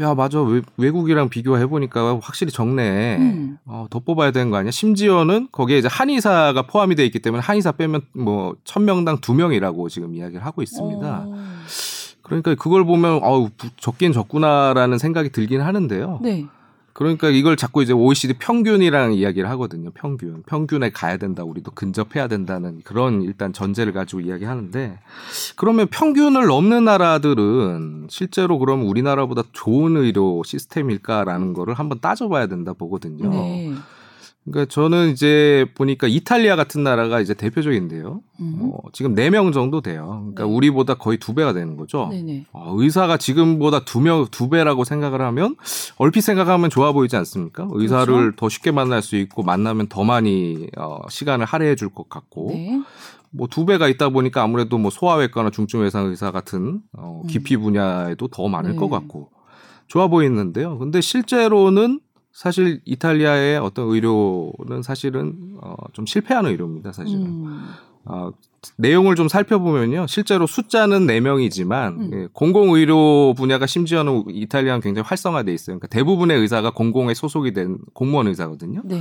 야, 0.00 0.14
맞아. 0.14 0.42
외, 0.42 0.60
외국이랑 0.76 1.28
비교해 1.30 1.66
보니까 1.66 2.18
확실히 2.22 2.52
적네. 2.52 3.16
음. 3.18 3.58
어, 3.64 3.86
더 3.88 3.98
뽑아야 4.00 4.30
되는 4.30 4.50
거 4.50 4.58
아니야? 4.58 4.70
심지어는 4.70 5.48
거기에 5.52 5.78
이제 5.78 5.88
한의사가 5.90 6.62
포함이 6.66 6.96
돼 6.96 7.06
있기 7.06 7.20
때문에 7.20 7.42
한의사 7.42 7.72
빼면 7.72 8.02
뭐 8.12 8.54
1000명당 8.64 9.20
2명이라고 9.20 9.88
지금 9.88 10.14
이야기를 10.14 10.44
하고 10.44 10.62
있습니다. 10.62 11.24
어. 11.26 11.34
그러니까 12.22 12.54
그걸 12.54 12.84
보면 12.84 13.20
어우, 13.22 13.50
부- 13.56 13.68
적긴 13.76 14.12
적구나라는 14.12 14.98
생각이 14.98 15.30
들긴 15.30 15.60
하는데요. 15.60 16.20
네. 16.22 16.46
그러니까 16.94 17.28
이걸 17.28 17.56
자꾸 17.56 17.82
이제 17.82 17.92
OECD 17.92 18.34
평균이랑 18.38 19.14
이야기를 19.14 19.50
하거든요. 19.50 19.90
평균. 19.90 20.44
평균에 20.46 20.90
가야 20.90 21.16
된다. 21.16 21.42
우리도 21.42 21.72
근접해야 21.72 22.28
된다는 22.28 22.82
그런 22.84 23.22
일단 23.22 23.52
전제를 23.52 23.92
가지고 23.92 24.20
이야기하는데 24.20 25.00
그러면 25.56 25.88
평균을 25.88 26.46
넘는 26.46 26.84
나라들은 26.84 28.06
실제로 28.10 28.60
그럼 28.60 28.88
우리나라보다 28.88 29.42
좋은 29.52 29.96
의료 29.96 30.42
시스템일까라는 30.44 31.52
거를 31.52 31.74
한번 31.74 31.98
따져봐야 32.00 32.46
된다 32.46 32.72
보거든요. 32.72 33.28
네. 33.28 33.74
그러니까 34.44 34.70
저는 34.70 35.10
이제 35.10 35.64
보니까 35.74 36.06
이탈리아 36.06 36.54
같은 36.54 36.82
나라가 36.84 37.20
이제 37.20 37.32
대표적인데요. 37.32 38.20
음. 38.40 38.58
어, 38.72 38.78
지금 38.92 39.14
4명 39.14 39.54
정도 39.54 39.80
돼요. 39.80 40.18
그러니까 40.34 40.44
네. 40.44 40.50
우리보다 40.50 40.94
거의 40.94 41.16
두 41.18 41.32
배가 41.34 41.54
되는 41.54 41.76
거죠. 41.76 42.08
네네. 42.10 42.46
어, 42.52 42.74
의사가 42.76 43.16
지금보다 43.16 43.84
두 43.86 44.00
명, 44.00 44.26
두 44.30 44.50
배라고 44.50 44.84
생각을 44.84 45.22
하면 45.22 45.56
얼핏 45.96 46.20
생각하면 46.20 46.68
좋아 46.68 46.92
보이지 46.92 47.16
않습니까? 47.16 47.66
의사를 47.72 48.12
그렇죠. 48.12 48.36
더 48.36 48.48
쉽게 48.50 48.70
만날 48.70 49.00
수 49.00 49.16
있고 49.16 49.42
만나면 49.42 49.86
더 49.88 50.04
많이 50.04 50.68
어, 50.76 51.00
시간을 51.08 51.46
할애해 51.46 51.74
줄 51.76 51.88
것 51.94 52.08
같고 52.10 52.50
네. 52.52 52.82
뭐두 53.30 53.64
배가 53.66 53.88
있다 53.88 54.10
보니까 54.10 54.42
아무래도 54.42 54.78
뭐 54.78 54.90
소아외과나 54.90 55.50
중증외상 55.50 56.06
의사 56.06 56.30
같은 56.32 56.80
어, 56.92 57.22
음. 57.24 57.28
기피 57.28 57.56
분야에도 57.56 58.28
더 58.28 58.48
많을 58.48 58.72
네. 58.72 58.76
것 58.76 58.88
같고 58.90 59.30
좋아 59.86 60.08
보이는데요. 60.08 60.78
근데 60.78 61.00
실제로는 61.00 62.00
사실 62.34 62.80
이탈리아의 62.84 63.58
어떤 63.58 63.88
의료는 63.88 64.82
사실은 64.82 65.56
어, 65.62 65.76
좀 65.92 66.04
실패하는 66.04 66.50
의료입니다. 66.50 66.92
사실은. 66.92 67.26
음. 67.26 67.64
어, 68.06 68.32
내용을 68.76 69.14
좀 69.14 69.28
살펴보면요. 69.28 70.06
실제로 70.08 70.46
숫자는 70.46 71.06
4명이지만 71.06 71.96
음. 71.96 72.10
예, 72.12 72.28
공공의료 72.32 73.34
분야가 73.34 73.66
심지어는 73.66 74.24
이탈리아는 74.28 74.80
굉장히 74.80 75.06
활성화돼 75.06 75.54
있어요. 75.54 75.78
그러니까 75.78 75.86
대부분의 75.86 76.38
의사가 76.40 76.70
공공에 76.70 77.14
소속이 77.14 77.52
된 77.52 77.78
공무원 77.94 78.26
의사거든요. 78.26 78.82
네. 78.84 79.00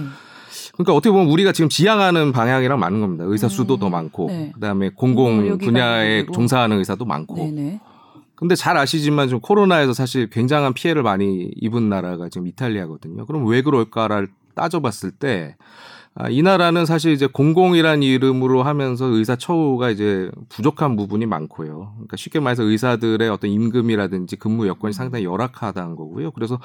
그러니까 0.73 0.93
어떻게 0.93 1.11
보면 1.11 1.27
우리가 1.29 1.53
지금 1.53 1.69
지향하는 1.69 2.31
방향이랑 2.33 2.79
맞는 2.79 3.01
겁니다. 3.01 3.25
의사 3.27 3.49
수도 3.49 3.75
음. 3.75 3.79
더 3.79 3.89
많고 3.89 4.27
네. 4.27 4.51
그다음에 4.53 4.89
공공 4.89 5.57
분야에. 5.57 6.27
종사하는 6.27 6.77
의사도 6.77 7.05
많고. 7.05 7.35
네네. 7.35 7.79
근데 8.43 8.55
잘 8.55 8.75
아시지만 8.75 9.29
좀 9.29 9.39
코로나에서 9.39 9.93
사실 9.93 10.29
굉장한 10.29 10.73
피해를 10.73 11.01
많이 11.01 11.49
입은 11.61 11.87
나라가 11.87 12.27
지금 12.27 12.45
이탈리아거든요. 12.45 13.25
그럼 13.25 13.45
왜 13.47 13.61
그럴까를 13.61 14.27
따져봤을 14.53 15.11
때, 15.11 15.55
아, 16.13 16.27
이 16.27 16.41
나라는 16.41 16.85
사실 16.85 17.13
이제 17.13 17.25
공공이란 17.25 18.03
이름으로 18.03 18.63
하면서 18.63 19.05
의사 19.05 19.37
처우가 19.37 19.91
이제 19.91 20.29
부족한 20.49 20.97
부분이 20.97 21.25
많고요. 21.25 21.93
그러니까 21.93 22.17
쉽게 22.17 22.41
말해서 22.41 22.63
의사들의 22.63 23.29
어떤 23.29 23.49
임금이라든지 23.49 24.35
근무 24.35 24.67
여건이 24.67 24.91
상당히 24.91 25.23
열악하다는 25.23 25.95
거고요. 25.95 26.31
그래서 26.31 26.59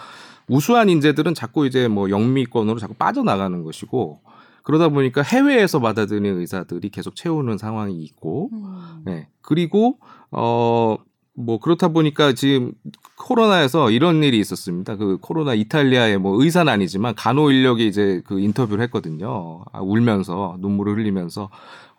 우수한 0.48 0.88
인재들은 0.88 1.34
자꾸 1.34 1.64
이제 1.64 1.86
뭐 1.86 2.10
영미권으로 2.10 2.80
자꾸 2.80 2.94
빠져나가는 2.94 3.62
것이고, 3.62 4.18
그러다 4.64 4.88
보니까 4.88 5.22
해외에서 5.22 5.78
받아들이는 5.78 6.40
의사들이 6.40 6.88
계속 6.88 7.14
채우는 7.14 7.56
상황이 7.56 8.02
있고, 8.02 8.50
음. 8.52 9.02
네. 9.04 9.28
그리고 9.42 10.00
어. 10.32 10.96
뭐 11.38 11.60
그렇다 11.60 11.88
보니까 11.88 12.32
지금 12.32 12.72
코로나에서 13.16 13.92
이런 13.92 14.24
일이 14.24 14.40
있었습니다. 14.40 14.96
그 14.96 15.18
코로나 15.20 15.54
이탈리아의 15.54 16.18
뭐 16.18 16.42
의사는 16.42 16.70
아니지만 16.70 17.14
간호 17.14 17.52
인력이 17.52 17.86
이제 17.86 18.20
그 18.26 18.40
인터뷰를 18.40 18.82
했거든요. 18.84 19.64
아, 19.72 19.80
울면서 19.80 20.56
눈물을 20.58 20.96
흘리면서 20.96 21.48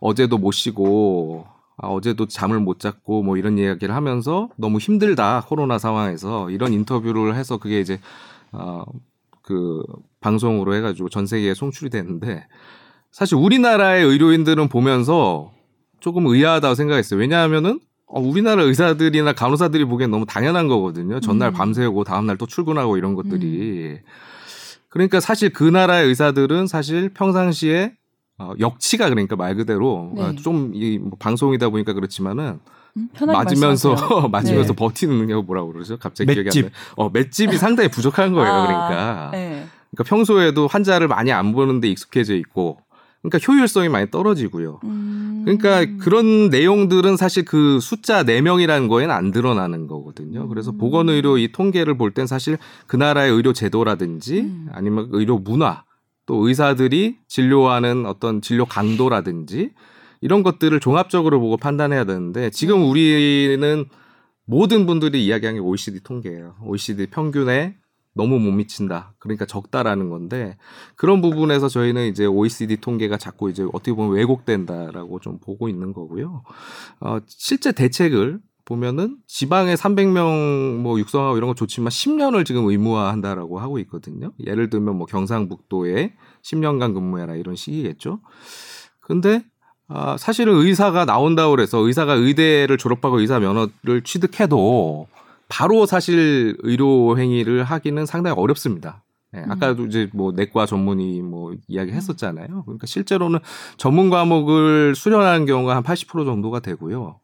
어제도 0.01 0.37
못 0.37 0.51
쉬고 0.51 1.45
아, 1.77 1.87
어제도 1.87 2.25
잠을 2.27 2.59
못 2.59 2.81
잤고 2.81 3.23
뭐 3.23 3.37
이런 3.37 3.57
이야기를 3.57 3.95
하면서 3.95 4.49
너무 4.57 4.77
힘들다 4.77 5.45
코로나 5.47 5.77
상황에서 5.77 6.49
이런 6.49 6.73
인터뷰를 6.73 7.35
해서 7.35 7.57
그게 7.57 7.79
이제 7.79 8.01
어그 8.51 9.83
방송으로 10.19 10.75
해가지고 10.75 11.07
전 11.07 11.25
세계에 11.25 11.53
송출이 11.53 11.91
됐는데 11.91 12.45
사실 13.11 13.37
우리나라의 13.37 14.03
의료인들은 14.03 14.67
보면서 14.67 15.53
조금 16.01 16.27
의아하다고 16.27 16.75
생각했어요. 16.75 17.19
왜냐하면은 17.21 17.79
어, 18.09 18.19
우리나라 18.19 18.63
의사들이나 18.63 19.33
간호사들이 19.33 19.85
보기엔 19.85 20.09
너무 20.09 20.25
당연한 20.25 20.67
거거든요. 20.67 21.19
전날 21.19 21.51
음. 21.51 21.53
밤새고 21.53 22.03
다음날 22.03 22.37
또 22.37 22.47
출근하고 22.47 22.97
이런 22.97 23.13
것들이. 23.13 23.99
그러니까 24.89 25.19
사실 25.19 25.53
그 25.53 25.63
나라의 25.63 26.07
의사들은 26.07 26.65
사실 26.67 27.09
평상시에 27.09 27.93
어, 28.39 28.53
역치가 28.59 29.09
그러니까 29.09 29.35
말 29.35 29.55
그대로 29.55 30.11
네. 30.15 30.35
좀이 30.35 30.97
뭐 30.97 31.11
방송이다 31.19 31.69
보니까 31.69 31.93
그렇지만은 31.93 32.59
음, 32.97 33.09
맞으면서. 33.19 33.95
맞으면서 34.31 34.73
네. 34.73 34.75
버티는 34.75 35.15
능력 35.15 35.45
뭐라고 35.45 35.71
그러죠? 35.71 35.97
갑자기 35.97 36.33
기억이 36.33 36.45
맷집. 36.45 36.65
안 36.65 36.71
나요. 36.71 36.81
어, 36.95 37.09
맷집이 37.09 37.57
상당히 37.59 37.89
부족한 37.89 38.33
거예요. 38.33 38.51
아, 38.51 38.65
그러니까. 38.65 39.29
네. 39.33 39.67
그러니까 39.91 40.03
평소에도 40.09 40.67
환자를 40.67 41.07
많이 41.07 41.31
안 41.31 41.53
보는데 41.53 41.87
익숙해져 41.89 42.35
있고 42.35 42.79
그러니까 43.21 43.39
효율성이 43.51 43.89
많이 43.89 44.09
떨어지고요. 44.09 44.79
음. 44.83 45.41
그러니까 45.45 45.85
그런 46.03 46.49
내용들은 46.49 47.17
사실 47.17 47.43
그 47.45 47.79
숫자 47.81 48.23
4명이라는 48.23 48.87
거에는 48.87 49.13
안 49.13 49.31
드러나는 49.31 49.87
거거든요. 49.87 50.47
그래서 50.47 50.71
음. 50.71 50.77
보건의료 50.77 51.37
이 51.37 51.51
통계를 51.51 51.97
볼 51.97 52.11
땐 52.11 52.27
사실 52.27 52.57
그 52.87 52.95
나라의 52.95 53.31
의료 53.31 53.53
제도라든지 53.53 54.41
음. 54.41 54.67
아니면 54.71 55.09
의료 55.11 55.37
문화 55.37 55.83
또 56.25 56.47
의사들이 56.47 57.17
진료하는 57.27 58.05
어떤 58.05 58.41
진료 58.41 58.65
강도라든지 58.65 59.71
이런 60.21 60.43
것들을 60.43 60.79
종합적으로 60.79 61.39
보고 61.39 61.57
판단해야 61.57 62.03
되는데 62.05 62.49
지금 62.51 62.89
우리는 62.89 63.85
모든 64.45 64.85
분들이 64.85 65.25
이야기하는 65.25 65.61
게 65.61 65.65
OECD 65.65 66.01
통계예요. 66.03 66.55
OECD 66.63 67.07
평균에 67.07 67.75
너무 68.13 68.39
못 68.39 68.51
미친다. 68.51 69.13
그러니까 69.19 69.45
적다라는 69.45 70.09
건데 70.09 70.57
그런 70.95 71.21
부분에서 71.21 71.69
저희는 71.69 72.07
이제 72.07 72.25
OECD 72.25 72.77
통계가 72.77 73.17
자꾸 73.17 73.49
이제 73.49 73.65
어떻게 73.73 73.93
보면 73.93 74.11
왜곡된다라고 74.13 75.19
좀 75.19 75.39
보고 75.39 75.69
있는 75.69 75.93
거고요. 75.93 76.43
어, 77.01 77.19
실제 77.27 77.71
대책을 77.71 78.39
보면은 78.65 79.17
지방에 79.25 79.73
300명 79.73 80.77
뭐 80.77 80.99
육성하고 80.99 81.37
이런 81.37 81.47
거 81.47 81.55
좋지만 81.55 81.89
10년을 81.89 82.45
지금 82.45 82.67
의무화한다라고 82.69 83.59
하고 83.59 83.79
있거든요. 83.79 84.31
예를 84.45 84.69
들면 84.69 84.95
뭐 84.95 85.07
경상북도에 85.07 86.13
10년간 86.43 86.93
근무해라 86.93 87.35
이런 87.35 87.55
식이겠죠. 87.55 88.19
근데 89.01 89.43
아, 89.87 90.17
사실은 90.17 90.53
의사가 90.53 91.05
나온다고 91.05 91.49
그래서 91.49 91.79
의사가 91.79 92.13
의대를 92.13 92.77
졸업하고 92.77 93.19
의사 93.19 93.39
면허를 93.39 94.03
취득해도 94.03 95.07
바로 95.49 95.85
사실 95.85 96.55
의료 96.59 97.17
행위를 97.17 97.65
하기는 97.65 98.05
상당히 98.05 98.39
어렵습니다. 98.39 99.03
네, 99.31 99.43
아까도 99.47 99.85
이제 99.85 100.09
뭐 100.13 100.31
내과 100.31 100.65
전문의 100.65 101.21
뭐 101.21 101.53
이야기 101.67 101.91
했었잖아요. 101.91 102.63
그러니까 102.63 102.87
실제로는 102.87 103.39
전문 103.77 104.09
과목을 104.09 104.95
수련하는 104.95 105.45
경우가 105.45 105.75
한 105.75 105.83
80% 105.83 106.25
정도가 106.25 106.61
되고요. 106.61 107.19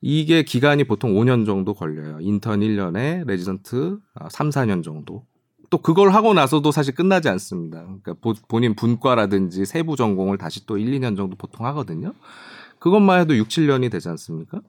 이게 0.00 0.42
기간이 0.42 0.84
보통 0.84 1.14
5년 1.14 1.44
정도 1.44 1.74
걸려요. 1.74 2.18
인턴 2.20 2.60
1년에 2.60 3.26
레지던트 3.26 3.98
3, 4.30 4.50
4년 4.50 4.82
정도. 4.82 5.24
또 5.70 5.78
그걸 5.78 6.10
하고 6.10 6.34
나서도 6.34 6.70
사실 6.72 6.94
끝나지 6.94 7.28
않습니다. 7.30 7.86
그러니까 8.02 8.14
본인 8.48 8.74
분과라든지 8.74 9.64
세부 9.64 9.96
전공을 9.96 10.38
다시 10.38 10.66
또 10.66 10.76
1, 10.76 11.00
2년 11.00 11.16
정도 11.16 11.36
보통 11.36 11.64
하거든요. 11.66 12.12
그것만 12.82 13.20
해도 13.20 13.36
6, 13.36 13.46
7년이 13.46 13.92
되지 13.92 14.08
않습니까? 14.08 14.60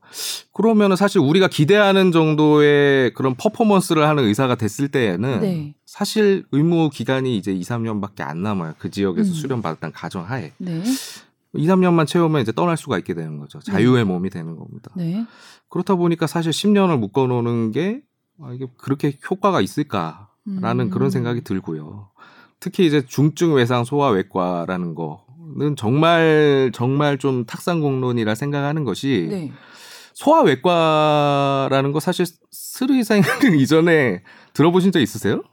그러면은 0.54 0.95
사실 0.95 1.19
우리가 1.19 1.47
기대하는 1.47 2.12
정도의 2.12 3.12
그런 3.15 3.34
퍼포먼스를 3.34 4.08
하는 4.08 4.26
의사가 4.26 4.54
됐을 4.54 4.88
때에는 4.89 5.41
네. 5.41 5.73
사실 5.88 6.45
의무 6.52 6.91
기간이 6.91 7.36
이제 7.36 7.52
2, 7.52 7.62
3년밖에 7.62 8.21
안 8.21 8.43
남아요. 8.43 8.76
그 8.78 8.91
지역에서 8.91 9.32
음. 9.32 9.34
수련받았다는 9.34 9.93
가정하에. 9.93 10.52
네. 10.60 10.84
2, 11.56 11.65
3년만 11.65 12.06
채우면 12.06 12.43
이제 12.43 12.52
떠날 12.52 12.78
수가 12.78 12.99
있게 12.99 13.15
되는 13.15 13.39
거죠. 13.39 13.58
자유의 13.62 14.06
몸이 14.06 14.30
되는 14.30 14.58
겁니다. 14.58 14.91
네. 14.95 15.26
그렇다 15.69 15.95
보니까 15.95 16.28
사실 16.28 16.52
10년을 16.52 16.99
묶어 16.99 17.26
놓는 17.26 17.71
게 17.71 18.04
아, 18.39 18.54
이게 18.54 18.67
그렇게 18.78 19.17
효과가 19.28 19.60
있을까라는 19.60 20.86
음. 20.86 20.89
그런 20.91 21.10
생각이 21.10 21.41
들고요. 21.41 22.12
특히 22.60 22.86
이제 22.86 23.04
중증 23.08 23.56
외상 23.56 23.84
소아외과라는 23.84 24.93
거 24.93 25.26
는 25.55 25.75
정말 25.75 26.71
정말 26.73 27.17
좀 27.17 27.45
탁상공론이라 27.45 28.33
생각하는 28.35 28.83
것이 28.83 29.27
네. 29.29 29.51
소아외과라는 30.13 31.91
거 31.91 31.99
사실 31.99 32.25
스르이생 32.51 33.21
이전에 33.59 34.23
들어보신 34.53 34.91
적 34.91 34.99
있으세요? 34.99 35.43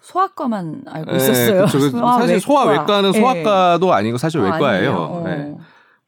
소아과만 0.00 0.82
알고 0.86 1.10
네, 1.10 1.16
있었어요. 1.16 1.64
그쵸. 1.66 1.78
그 1.78 1.90
사실 2.20 2.40
소아외과는 2.40 3.12
네. 3.12 3.20
소아과도 3.20 3.92
아니고 3.92 4.18
사실 4.18 4.40
어, 4.40 4.44
외과예요. 4.44 4.68
아니에요? 4.70 4.96
어. 4.96 5.22
네. 5.24 5.56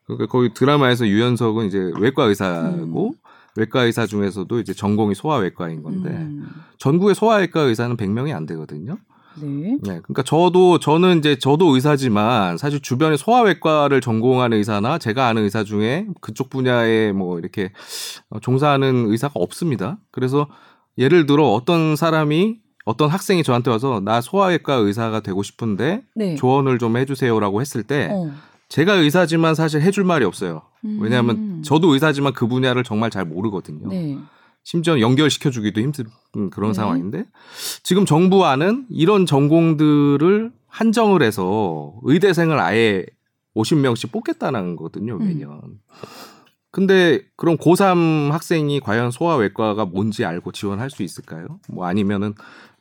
그러니까 0.06 0.26
거기 0.26 0.52
드라마에서 0.52 1.06
유연석은 1.06 1.66
이제 1.66 1.92
외과 1.98 2.24
의사고 2.24 3.08
음. 3.08 3.12
외과 3.56 3.82
의사 3.82 4.04
중에서도 4.06 4.58
이제 4.58 4.74
전공이 4.74 5.14
소아외과인 5.14 5.82
건데 5.82 6.10
음. 6.10 6.50
전국의 6.78 7.14
소아외과 7.14 7.62
의사는 7.62 7.96
100명이 7.96 8.34
안 8.34 8.44
되거든요. 8.46 8.98
네. 9.40 9.49
네. 9.49 9.79
그러니까 9.83 10.23
저도 10.23 10.79
저는 10.79 11.18
이제 11.18 11.37
저도 11.38 11.75
의사지만 11.75 12.59
사실 12.59 12.81
주변에 12.81 13.16
소아외과를 13.16 14.01
전공하는 14.01 14.59
의사나 14.59 14.99
제가 14.99 15.27
아는 15.29 15.42
의사 15.42 15.64
중에 15.64 16.07
그쪽 16.20 16.51
분야에 16.51 17.12
뭐 17.12 17.38
이렇게 17.38 17.73
어, 18.31 18.38
종사하는 18.40 19.11
의사가 19.11 19.35
없습니다. 19.37 19.99
그래서 20.11 20.47
예를 20.99 21.27
들어 21.27 21.49
어떤 21.49 21.97
사람이 21.97 22.59
어떤 22.85 23.09
학생이 23.09 23.42
저한테 23.42 23.70
와서 23.70 24.01
나 24.05 24.20
소아외과 24.20 24.75
의사가 24.75 25.20
되고 25.20 25.42
싶은데 25.42 26.03
네. 26.14 26.35
조언을 26.37 26.79
좀 26.79 26.97
해주세요라고 26.97 27.61
했을 27.61 27.83
때 27.83 28.09
어. 28.12 28.31
제가 28.68 28.94
의사지만 28.94 29.55
사실 29.55 29.81
해줄 29.83 30.05
말이 30.05 30.25
없어요. 30.25 30.62
음. 30.85 30.99
왜냐하면 31.01 31.62
저도 31.62 31.94
의사지만 31.94 32.33
그 32.33 32.47
분야를 32.47 32.85
정말 32.85 33.11
잘 33.11 33.25
모르거든요. 33.25 33.88
네. 33.88 34.18
심지어 34.64 34.98
연결시켜주기도 34.98 35.81
힘든 35.81 36.07
그런 36.50 36.70
네. 36.70 36.74
상황인데 36.74 37.24
지금 37.83 38.07
정부안은 38.07 38.87
이런 38.90 39.27
전공들을 39.27 40.50
한정을 40.66 41.22
해서 41.22 41.94
의대생을 42.03 42.59
아예 42.59 43.07
50명씩 43.55 44.11
뽑겠다는 44.11 44.74
거거든요 44.77 45.16
음. 45.16 45.27
매년. 45.27 45.61
근데 46.72 47.20
그럼 47.37 47.57
고3 47.57 48.31
학생이 48.31 48.81
과연 48.81 49.12
소아외과가 49.12 49.85
뭔지 49.85 50.24
알고 50.24 50.50
지원할 50.50 50.90
수 50.90 51.05
있을까요? 51.05 51.61
뭐 51.68 51.87
아니면은 51.87 52.35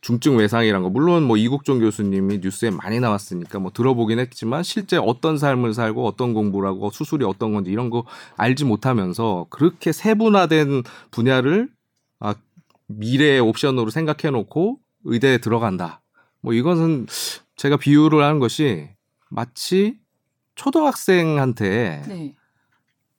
중증 0.04 0.38
외상이란 0.38 0.84
거 0.84 0.90
물론 0.90 1.24
뭐 1.24 1.38
이국종 1.38 1.80
교수님이 1.80 2.40
뉴스에 2.40 2.72
많이 2.72 3.00
나왔으니까 3.00 3.60
뭐 3.60 3.72
들어보긴 3.72 4.20
했지만 4.20 4.62
실제 4.62 4.98
어떤 4.98 5.38
삶을 5.38 5.74
살고 5.74 6.06
어떤 6.06 6.34
공부를 6.34 6.68
하고 6.68 6.92
수술이 6.92 7.24
어떤 7.24 7.54
건지 7.54 7.72
이런 7.72 7.90
거 7.90 8.04
알지 8.36 8.66
못하면서 8.66 9.48
그렇게 9.50 9.94
세분화된 9.94 10.84
분야를 11.10 11.70
아 12.20 12.36
미래의 12.88 13.40
옵션으로 13.40 13.92
생각해 13.92 14.30
놓고 14.32 14.80
의대에 15.06 15.38
들어간다. 15.38 16.02
뭐 16.42 16.54
이것은 16.54 17.08
제가 17.56 17.78
비유를 17.78 18.22
하는 18.22 18.40
것이 18.40 18.90
마치 19.30 19.98
초등학생한테 20.56 22.04
네. 22.10 22.36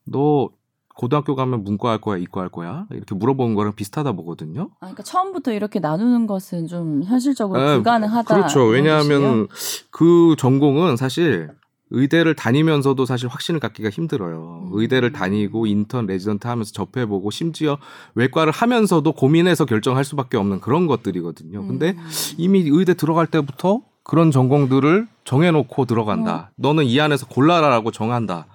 너 0.05 0.51
고등학교 0.97 1.35
가면 1.35 1.65
문과 1.65 1.91
할 1.91 2.01
거야, 2.01 2.17
이과 2.19 2.41
할 2.41 2.49
거야? 2.49 2.87
이렇게 2.91 3.15
물어보는 3.15 3.55
거랑 3.55 3.75
비슷하다 3.75 4.13
보거든요. 4.13 4.71
아, 4.75 4.87
그러니까 4.87 5.03
처음부터 5.03 5.53
이렇게 5.53 5.81
나누는 5.81 6.27
것은 6.27 6.69
좀 6.69 7.03
현실적으로 7.03 7.61
네, 7.61 7.75
불가능하다. 7.75 8.35
그렇죠. 8.35 8.65
왜냐하면 8.67 9.49
그 9.91 10.37
전공은 10.39 10.97
사실 10.97 11.51
의대를 11.91 12.35
다니면서도 12.35 13.05
사실 13.07 13.29
확신을 13.29 13.61
갖기가 13.61 13.91
힘들어요. 13.91 14.63
음. 14.65 14.71
의대를 14.73 15.13
다니고 15.13 15.67
인턴, 15.67 16.07
레지던트 16.07 16.47
하면서 16.47 16.73
접해보고 16.73 17.31
심지어 17.31 17.79
외과를 18.15 18.53
하면서도 18.53 19.13
고민해서 19.13 19.65
결정할 19.65 20.05
수밖에 20.05 20.37
없는 20.37 20.61
그런 20.61 20.87
것들이거든요. 20.87 21.61
뜻이에요. 21.61 21.67
근데 21.67 21.91
음. 21.91 22.09
이미 22.39 22.65
의대 22.67 22.95
들어갈 22.95 23.27
때부터 23.27 23.83
그런 24.03 24.31
전공들을 24.31 25.09
정해놓고 25.25 25.87
들어간다. 25.87 26.51
너는 26.57 26.85
이 26.85 27.01
안에서 27.01 27.27
골라라라고 27.27 27.91
정한다. 27.91 28.47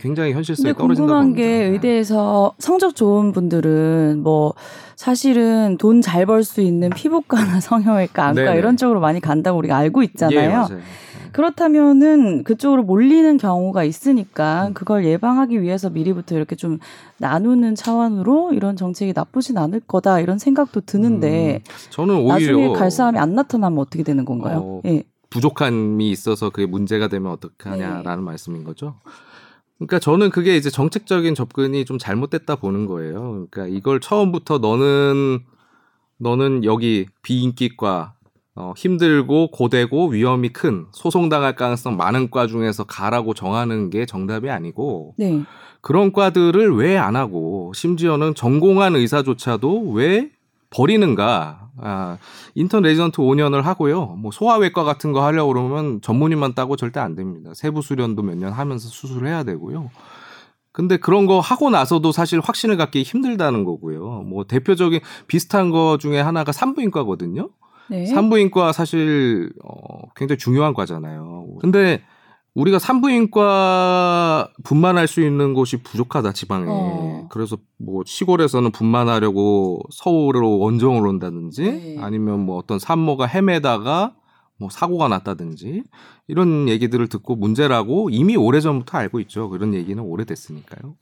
굉장히 0.00 0.32
현실성이 0.32 0.72
근데 0.72 0.78
떨어진다고 0.78 1.06
궁금한 1.06 1.22
봅니다. 1.28 1.46
게 1.46 1.58
네. 1.58 1.64
의대에서 1.72 2.54
성적 2.58 2.96
좋은 2.96 3.32
분들은 3.32 4.20
뭐 4.22 4.54
사실은 4.96 5.76
돈 5.78 6.00
잘 6.00 6.24
벌 6.26 6.42
수 6.42 6.62
있는 6.62 6.88
피부과나 6.90 7.60
성형외과, 7.60 8.24
안과 8.28 8.44
네네. 8.44 8.58
이런 8.58 8.76
쪽으로 8.78 9.00
많이 9.00 9.20
간다고 9.20 9.58
우리가 9.58 9.76
알고 9.76 10.02
있잖아요. 10.02 10.40
예, 10.40 10.48
맞아요. 10.48 10.80
그렇다면은 11.32 12.44
그쪽으로 12.44 12.84
몰리는 12.84 13.36
경우가 13.38 13.84
있으니까 13.84 14.68
음. 14.68 14.74
그걸 14.74 15.04
예방하기 15.04 15.60
위해서 15.60 15.90
미리부터 15.90 16.36
이렇게 16.36 16.54
좀 16.56 16.78
나누는 17.18 17.74
차원으로 17.74 18.52
이런 18.54 18.76
정책이 18.76 19.12
나쁘진 19.14 19.58
않을 19.58 19.80
거다 19.80 20.20
이런 20.20 20.38
생각도 20.38 20.80
드는데 20.82 21.60
음, 21.68 21.74
저는 21.90 22.14
오히려 22.16 22.32
나중에 22.32 22.72
갈 22.72 22.90
사람이 22.90 23.18
안 23.18 23.34
나타나면 23.34 23.78
어떻게 23.80 24.02
되는 24.04 24.24
건가요? 24.24 24.58
어, 24.62 24.80
예. 24.86 25.02
부족함이 25.28 26.08
있어서 26.12 26.50
그게 26.50 26.66
문제가 26.66 27.08
되면 27.08 27.32
네. 27.32 27.48
어떡하냐라는 27.48 28.22
말씀인 28.22 28.62
거죠. 28.62 28.94
그러니까 29.78 29.98
저는 29.98 30.30
그게 30.30 30.56
이제 30.56 30.70
정책적인 30.70 31.34
접근이 31.34 31.84
좀 31.84 31.98
잘못됐다 31.98 32.56
보는 32.56 32.86
거예요. 32.86 33.46
그러니까 33.50 33.66
이걸 33.66 34.00
처음부터 34.00 34.58
너는 34.58 35.40
너는 36.18 36.64
여기 36.64 37.06
비인기과 37.22 38.14
어, 38.56 38.72
힘들고 38.76 39.50
고되고 39.50 40.08
위험이 40.10 40.50
큰 40.50 40.86
소송당할 40.92 41.56
가능성 41.56 41.96
많은 41.96 42.30
과 42.30 42.46
중에서 42.46 42.84
가라고 42.84 43.34
정하는 43.34 43.90
게 43.90 44.06
정답이 44.06 44.48
아니고 44.48 45.14
네. 45.18 45.42
그런 45.80 46.12
과들을 46.12 46.76
왜 46.76 46.96
안 46.96 47.16
하고 47.16 47.72
심지어는 47.74 48.34
전공한 48.36 48.94
의사조차도 48.94 49.90
왜 49.90 50.30
버리는가? 50.74 51.70
아, 51.78 52.18
인턴 52.54 52.82
레지던트 52.82 53.18
5년을 53.18 53.62
하고요. 53.62 54.06
뭐 54.18 54.30
소아외과 54.30 54.84
같은 54.84 55.12
거 55.12 55.24
하려고 55.24 55.52
그러면 55.52 56.00
전문의만 56.02 56.54
따고 56.54 56.76
절대 56.76 57.00
안 57.00 57.14
됩니다. 57.14 57.50
세부 57.54 57.82
수련도 57.82 58.22
몇 58.22 58.36
년 58.36 58.52
하면서 58.52 58.88
수술을 58.88 59.28
해야 59.28 59.42
되고요. 59.44 59.90
근데 60.72 60.96
그런 60.96 61.26
거 61.26 61.38
하고 61.40 61.70
나서도 61.70 62.10
사실 62.12 62.40
확신을 62.40 62.76
갖기 62.76 63.02
힘들다는 63.02 63.64
거고요. 63.64 64.22
뭐 64.26 64.44
대표적인 64.44 65.00
비슷한 65.28 65.70
거 65.70 65.98
중에 66.00 66.20
하나가 66.20 66.50
산부인과거든요. 66.52 67.48
네. 67.90 68.06
산부인과 68.06 68.72
사실 68.72 69.52
어, 69.64 70.08
굉장히 70.16 70.38
중요한 70.38 70.74
과잖아요. 70.74 71.46
근데 71.60 72.02
우리가 72.54 72.78
산부인과 72.78 74.52
분만할 74.62 75.08
수 75.08 75.20
있는 75.20 75.54
곳이 75.54 75.78
부족하다 75.78 76.32
지방에. 76.32 76.66
어. 76.68 77.28
그래서 77.30 77.56
뭐 77.78 78.02
시골에서는 78.06 78.70
분만하려고 78.70 79.80
서울로 79.90 80.58
원정을 80.60 81.06
온다든지 81.06 81.62
네. 81.62 81.96
아니면 82.00 82.40
뭐 82.40 82.56
어떤 82.56 82.78
산모가 82.78 83.26
헤매다가 83.26 84.14
뭐 84.56 84.70
사고가 84.70 85.08
났다든지 85.08 85.82
이런 86.28 86.68
얘기들을 86.68 87.08
듣고 87.08 87.34
문제라고 87.34 88.08
이미 88.10 88.36
오래전부터 88.36 88.98
알고 88.98 89.18
있죠. 89.20 89.48
그런 89.48 89.74
얘기는 89.74 90.00
오래됐으니까요. 90.00 90.94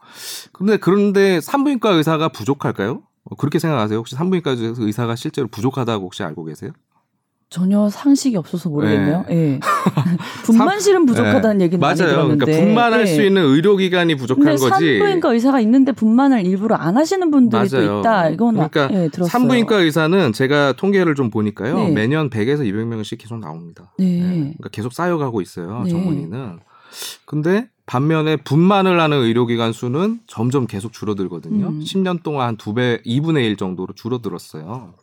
그런데 0.52 0.78
그런데 0.78 1.40
산부인과 1.42 1.90
의사가 1.90 2.30
부족할까요? 2.30 3.02
어, 3.24 3.34
그렇게 3.36 3.58
생각하세요? 3.58 3.98
혹시 3.98 4.14
산부인과 4.14 4.56
의사가 4.58 5.16
실제로 5.16 5.48
부족하다고 5.48 6.06
혹시 6.06 6.22
알고 6.22 6.44
계세요? 6.44 6.72
전혀 7.52 7.88
상식이 7.90 8.36
없어서 8.36 8.70
모르겠네요. 8.70 9.24
예. 9.30 9.60
분만실은 10.44 11.04
부족하다는 11.06 11.58
네. 11.58 11.64
얘기는 11.66 11.80
맞아요. 11.80 11.94
들었는데. 11.96 12.44
그러니까 12.46 12.64
분만할 12.64 13.02
예. 13.02 13.06
수 13.06 13.22
있는 13.22 13.42
의료기관이 13.44 14.14
부족한 14.16 14.44
근데 14.44 14.56
거지. 14.58 14.98
산부인과 14.98 15.32
의사가 15.32 15.60
있는데 15.60 15.92
분만을 15.92 16.46
일부러 16.46 16.76
안 16.76 16.96
하시는 16.96 17.30
분들이 17.30 17.68
또 17.68 17.76
맞아요. 17.76 18.00
있다. 18.00 18.28
이건 18.30 18.54
그러니까 18.54 18.88
예, 18.92 19.08
들었어요. 19.08 19.28
산부인과 19.28 19.76
의사는 19.76 20.32
제가 20.32 20.72
통계를 20.72 21.14
좀 21.14 21.30
보니까요. 21.30 21.76
네. 21.76 21.90
매년 21.90 22.30
100에서 22.30 22.60
200명씩 22.60 23.18
계속 23.18 23.38
나옵니다. 23.38 23.92
네. 23.98 24.20
그러니까 24.20 24.68
계속 24.70 24.92
쌓여가고 24.94 25.40
있어요. 25.42 25.82
네. 25.84 25.90
정원이는. 25.90 26.58
근데 27.26 27.68
반면에 27.86 28.36
분만을 28.36 28.98
하는 29.00 29.18
의료기관 29.18 29.72
수는 29.72 30.20
점점 30.26 30.66
계속 30.66 30.92
줄어들거든요. 30.92 31.66
음. 31.68 31.80
10년 31.80 32.22
동안 32.22 32.46
한 32.48 32.56
두 32.56 32.74
배, 32.74 33.00
2분의 33.04 33.44
1 33.44 33.56
정도로 33.56 33.92
줄어들었어요. 33.94 34.94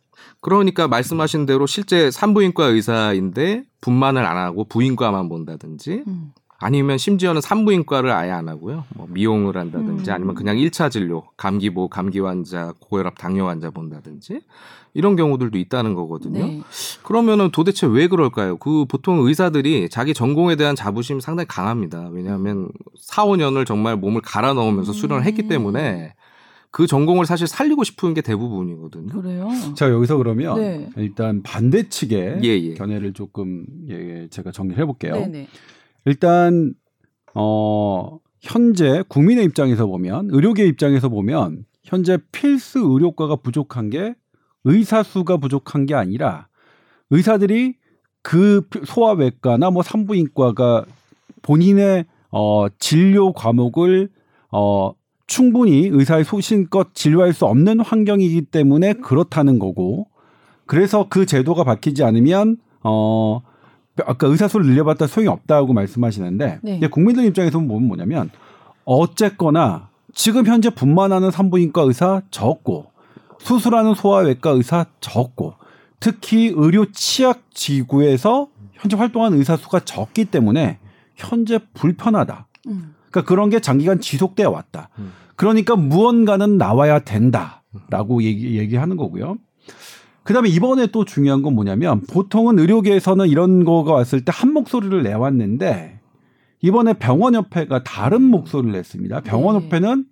그러니까 0.41 0.87
말씀하신 0.87 1.45
대로 1.45 1.65
실제 1.65 2.11
산부인과 2.11 2.65
의사인데 2.65 3.63
분만을 3.81 4.25
안 4.25 4.37
하고 4.37 4.63
부인과만 4.63 5.29
본다든지 5.29 6.03
음. 6.07 6.33
아니면 6.61 6.97
심지어는 6.97 7.41
산부인과를 7.41 8.11
아예 8.11 8.31
안 8.31 8.49
하고요. 8.49 8.83
뭐 8.95 9.07
미용을 9.09 9.57
한다든지 9.57 10.11
음. 10.11 10.13
아니면 10.13 10.35
그냥 10.35 10.57
1차 10.57 10.91
진료, 10.91 11.23
감기보, 11.37 11.87
감기 11.87 12.19
환자, 12.19 12.73
고혈압, 12.79 13.17
당뇨 13.17 13.47
환자 13.47 13.69
본다든지 13.69 14.41
이런 14.93 15.15
경우들도 15.15 15.57
있다는 15.57 15.93
거거든요. 15.93 16.45
네. 16.45 16.61
그러면은 17.03 17.51
도대체 17.51 17.87
왜 17.87 18.07
그럴까요? 18.07 18.57
그 18.57 18.85
보통 18.85 19.19
의사들이 19.19 19.89
자기 19.89 20.13
전공에 20.13 20.57
대한 20.57 20.75
자부심이 20.75 21.21
상당히 21.21 21.47
강합니다. 21.47 22.09
왜냐하면 22.11 22.69
4, 22.97 23.23
5년을 23.25 23.65
정말 23.65 23.95
몸을 23.95 24.21
갈아 24.21 24.53
넣으면서 24.53 24.91
수련을 24.91 25.23
했기 25.23 25.43
음. 25.43 25.47
때문에 25.47 26.13
그 26.71 26.85
전공을 26.85 27.25
사실 27.25 27.47
살리고 27.47 27.83
싶은 27.83 28.13
게 28.13 28.21
대부분이거든요. 28.21 29.21
그래요. 29.21 29.49
자 29.75 29.89
여기서 29.89 30.17
그러면 30.17 30.59
네. 30.59 30.89
일단 30.97 31.41
반대 31.41 31.89
측의 31.89 32.39
예, 32.43 32.47
예. 32.47 32.73
견해를 32.75 33.13
조금 33.13 33.65
예, 33.89 34.27
제가 34.29 34.51
정리를 34.51 34.79
해볼게요. 34.81 35.13
네네. 35.13 35.47
일단 36.05 36.73
어 37.33 38.19
현재 38.41 39.03
국민의 39.07 39.45
입장에서 39.45 39.87
보면 39.87 40.29
의료계 40.31 40.65
입장에서 40.67 41.09
보면 41.09 41.65
현재 41.83 42.17
필수 42.31 42.79
의료과가 42.79 43.37
부족한 43.37 43.89
게 43.89 44.15
의사 44.63 45.01
수가 45.01 45.37
부족한 45.37 45.87
게 45.87 45.95
아니라 45.95 46.47
의사들이 47.09 47.75
그 48.21 48.61
소아외과나 48.85 49.71
뭐 49.71 49.81
산부인과가 49.81 50.85
본인의 51.41 52.05
어 52.31 52.67
진료 52.77 53.33
과목을 53.33 54.09
어 54.51 54.93
충분히 55.29 55.87
의사의 55.91 56.25
소신껏 56.25 56.95
진료할 56.95 57.33
수 57.33 57.45
없는 57.45 57.81
환경이기 57.81 58.41
때문에 58.41 58.93
그렇다는 58.93 59.59
거고 59.59 60.07
그래서 60.65 61.05
그 61.07 61.27
제도가 61.27 61.63
바뀌지 61.63 62.03
않으면 62.03 62.57
어 62.83 63.39
아까 64.05 64.27
의사 64.27 64.47
수를 64.47 64.65
늘려봤다 64.65 65.05
소용이 65.05 65.27
없다고 65.29 65.73
말씀하시는데 65.73 66.59
네. 66.63 66.79
국민들 66.89 67.25
입장에서 67.25 67.59
보면 67.59 67.87
뭐냐면 67.87 68.31
어쨌거나 68.85 69.89
지금 70.15 70.47
현재 70.47 70.71
분만하는 70.71 71.29
산부인과 71.29 71.83
의사 71.83 72.23
적고 72.31 72.87
수술하는 73.37 73.93
소아외과 73.93 74.49
의사 74.49 74.87
적고 74.99 75.53
특히 75.99 76.51
의료 76.55 76.91
취약 76.91 77.53
지구에서 77.53 78.47
현재 78.73 78.97
활동하는 78.97 79.37
의사 79.37 79.55
수가 79.57 79.81
적기 79.81 80.25
때문에 80.25 80.79
현재 81.15 81.59
불편하다. 81.75 82.47
음. 82.67 82.95
그러니까 83.11 83.27
그런 83.27 83.49
게 83.49 83.59
장기간 83.59 83.99
지속돼 83.99 84.45
왔다. 84.45 84.89
음. 84.99 85.11
그러니까 85.35 85.75
무언가는 85.75 86.57
나와야 86.57 86.99
된다라고 86.99 88.23
얘기, 88.23 88.57
얘기하는 88.57 88.97
거고요. 88.97 89.37
그다음에 90.23 90.49
이번에 90.49 90.87
또 90.87 91.05
중요한 91.05 91.41
건 91.41 91.55
뭐냐면 91.55 92.01
보통은 92.01 92.59
의료계에서는 92.59 93.27
이런 93.27 93.63
거가 93.63 93.93
왔을 93.93 94.23
때 94.25 94.31
한 94.31 94.53
목소리를 94.53 95.01
내왔는데 95.01 95.99
이번에 96.61 96.93
병원협회가 96.93 97.83
다른 97.83 98.21
목소리를 98.21 98.73
냈습니다. 98.73 99.21
병원협회는 99.21 100.05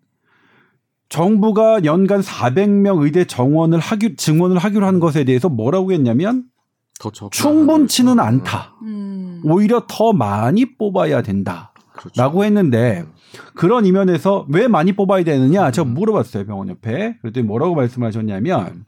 정부가 1.10 1.84
연간 1.86 2.22
400명 2.22 3.04
의대 3.04 3.26
정원을 3.26 3.80
하기 3.80 4.16
증원을 4.16 4.58
하기로 4.58 4.86
한 4.86 5.00
것에 5.00 5.24
대해서 5.24 5.50
뭐라고 5.50 5.92
했냐면. 5.92 6.46
충분치는 7.32 8.20
않다. 8.20 8.76
음. 8.82 9.42
오히려 9.46 9.86
더 9.88 10.14
많이 10.14 10.78
뽑아야 10.78 11.22
된다. 11.22 11.74
그렇죠. 11.98 12.22
라고 12.22 12.46
했는데 12.46 13.06
그런 13.56 13.86
이면에서 13.86 14.46
왜 14.50 14.68
많이 14.68 14.94
뽑아야 14.94 15.24
되느냐 15.24 15.72
제가 15.72 15.88
물어봤어요 15.88 16.46
병원협회 16.46 17.18
그랬더니 17.22 17.46
뭐라고 17.46 17.76
말씀하셨냐면 17.76 18.86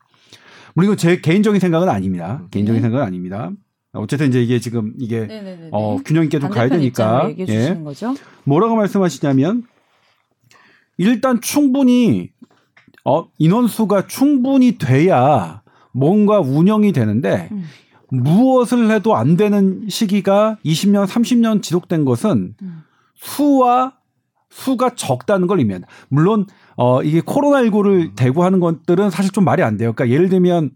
물론 0.74 0.91
이거 0.91 0.95
제 0.95 1.19
개인적인 1.19 1.60
생각은 1.60 1.89
아닙니다 1.89 2.43
개인적인 2.52 2.82
네. 2.82 2.88
생각은 2.88 3.06
아닙니다 3.06 3.52
어쨌든 3.93 4.28
이제 4.28 4.41
이게 4.41 4.60
지금 4.60 4.93
이게 5.00 5.26
네네네. 5.26 5.69
어 5.72 5.98
균형 6.06 6.24
있게 6.24 6.39
좀 6.39 6.50
가야 6.50 6.69
되니까 6.69 7.32
예? 7.48 7.78
뭐라고 8.43 8.76
말씀하시냐면 8.76 9.63
일단 10.98 11.41
충분히 11.41 12.30
어 13.04 13.28
인원수가 13.39 14.08
충분히 14.08 14.78
돼야 14.78 15.63
뭔가 15.91 16.39
운영이 16.39 16.91
되는데 16.91 17.50
음. 17.52 17.65
무엇을 18.12 18.91
해도 18.91 19.15
안 19.15 19.38
되는 19.38 19.88
시기가 19.88 20.58
20년, 20.65 21.06
30년 21.08 21.62
지속된 21.62 22.06
것은 22.06 22.56
음. 22.62 22.84
수와 23.19 23.93
수가 24.49 24.95
적다는 24.95 25.47
걸 25.47 25.60
의미한다. 25.60 25.88
물론 26.08 26.47
어 26.75 27.03
이게 27.03 27.21
코로나19를 27.21 28.15
대구하는 28.15 28.60
것들은 28.60 29.10
사실 29.10 29.32
좀 29.32 29.43
말이 29.43 29.62
안 29.62 29.77
돼요. 29.77 29.93
그러니까 29.93 30.13
예를 30.13 30.29
들면 30.29 30.71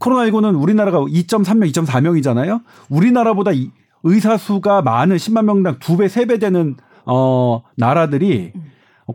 코로나19는 0.00 0.60
우리나라가 0.60 0.98
2.3명, 0.98 1.72
2.4명이잖아요. 1.72 2.62
우리나라보다 2.90 3.52
이 3.52 3.70
의사 4.04 4.36
수가 4.36 4.82
많은 4.82 5.16
10만 5.16 5.44
명당 5.44 5.78
두 5.78 5.96
배, 5.96 6.08
세배 6.08 6.38
되는 6.38 6.76
어 7.06 7.62
나라들이 7.76 8.52
음. 8.54 8.62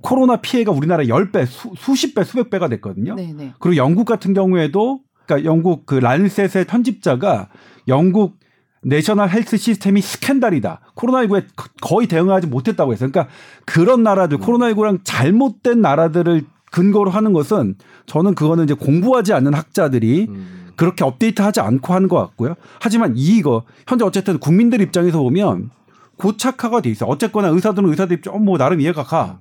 코로나 0.01 0.37
피해가 0.37 0.71
우리나라 0.71 1.03
10배, 1.03 1.45
수, 1.45 1.71
수십 1.75 2.13
배, 2.13 2.23
수백 2.23 2.49
배가 2.49 2.67
됐거든요. 2.67 3.15
네네. 3.15 3.53
그리고 3.59 3.77
영국 3.77 4.05
같은 4.05 4.33
경우에도 4.33 4.99
그러니까 5.25 5.49
영국 5.49 5.85
그 5.85 5.95
란셋의 5.95 6.65
편집자가 6.65 7.49
영국 7.87 8.37
내셔널 8.83 9.29
헬스 9.29 9.57
시스템이 9.57 10.01
스캔들이다. 10.01 10.79
코로나19에 10.95 11.45
거의 11.81 12.07
대응하지 12.07 12.47
못했다고 12.47 12.93
했어요. 12.93 13.09
그러니까 13.11 13.33
그런 13.65 14.03
나라들, 14.03 14.37
코로나19랑 14.37 14.99
잘못된 15.03 15.81
나라들을 15.81 16.45
근거로 16.71 17.09
하는 17.09 17.33
것은 17.33 17.75
저는 18.05 18.35
그거는 18.35 18.65
이제 18.65 18.73
공부하지 18.73 19.33
않는 19.33 19.53
학자들이 19.53 20.27
음. 20.29 20.67
그렇게 20.75 21.03
업데이트하지 21.03 21.59
않고 21.59 21.93
하는 21.93 22.07
것 22.07 22.17
같고요. 22.17 22.55
하지만 22.79 23.13
이거 23.15 23.63
현재 23.87 24.05
어쨌든 24.05 24.37
국민들 24.37 24.79
입장에서 24.81 25.19
보면 25.19 25.71
고착화가 26.17 26.81
돼 26.81 26.89
있어. 26.89 27.05
요 27.05 27.09
어쨌거나 27.11 27.47
의사들은 27.49 27.89
의사들 27.89 28.17
입장, 28.17 28.35
어, 28.35 28.39
뭐 28.39 28.57
나름 28.57 28.81
이해가 28.81 29.03
가. 29.03 29.39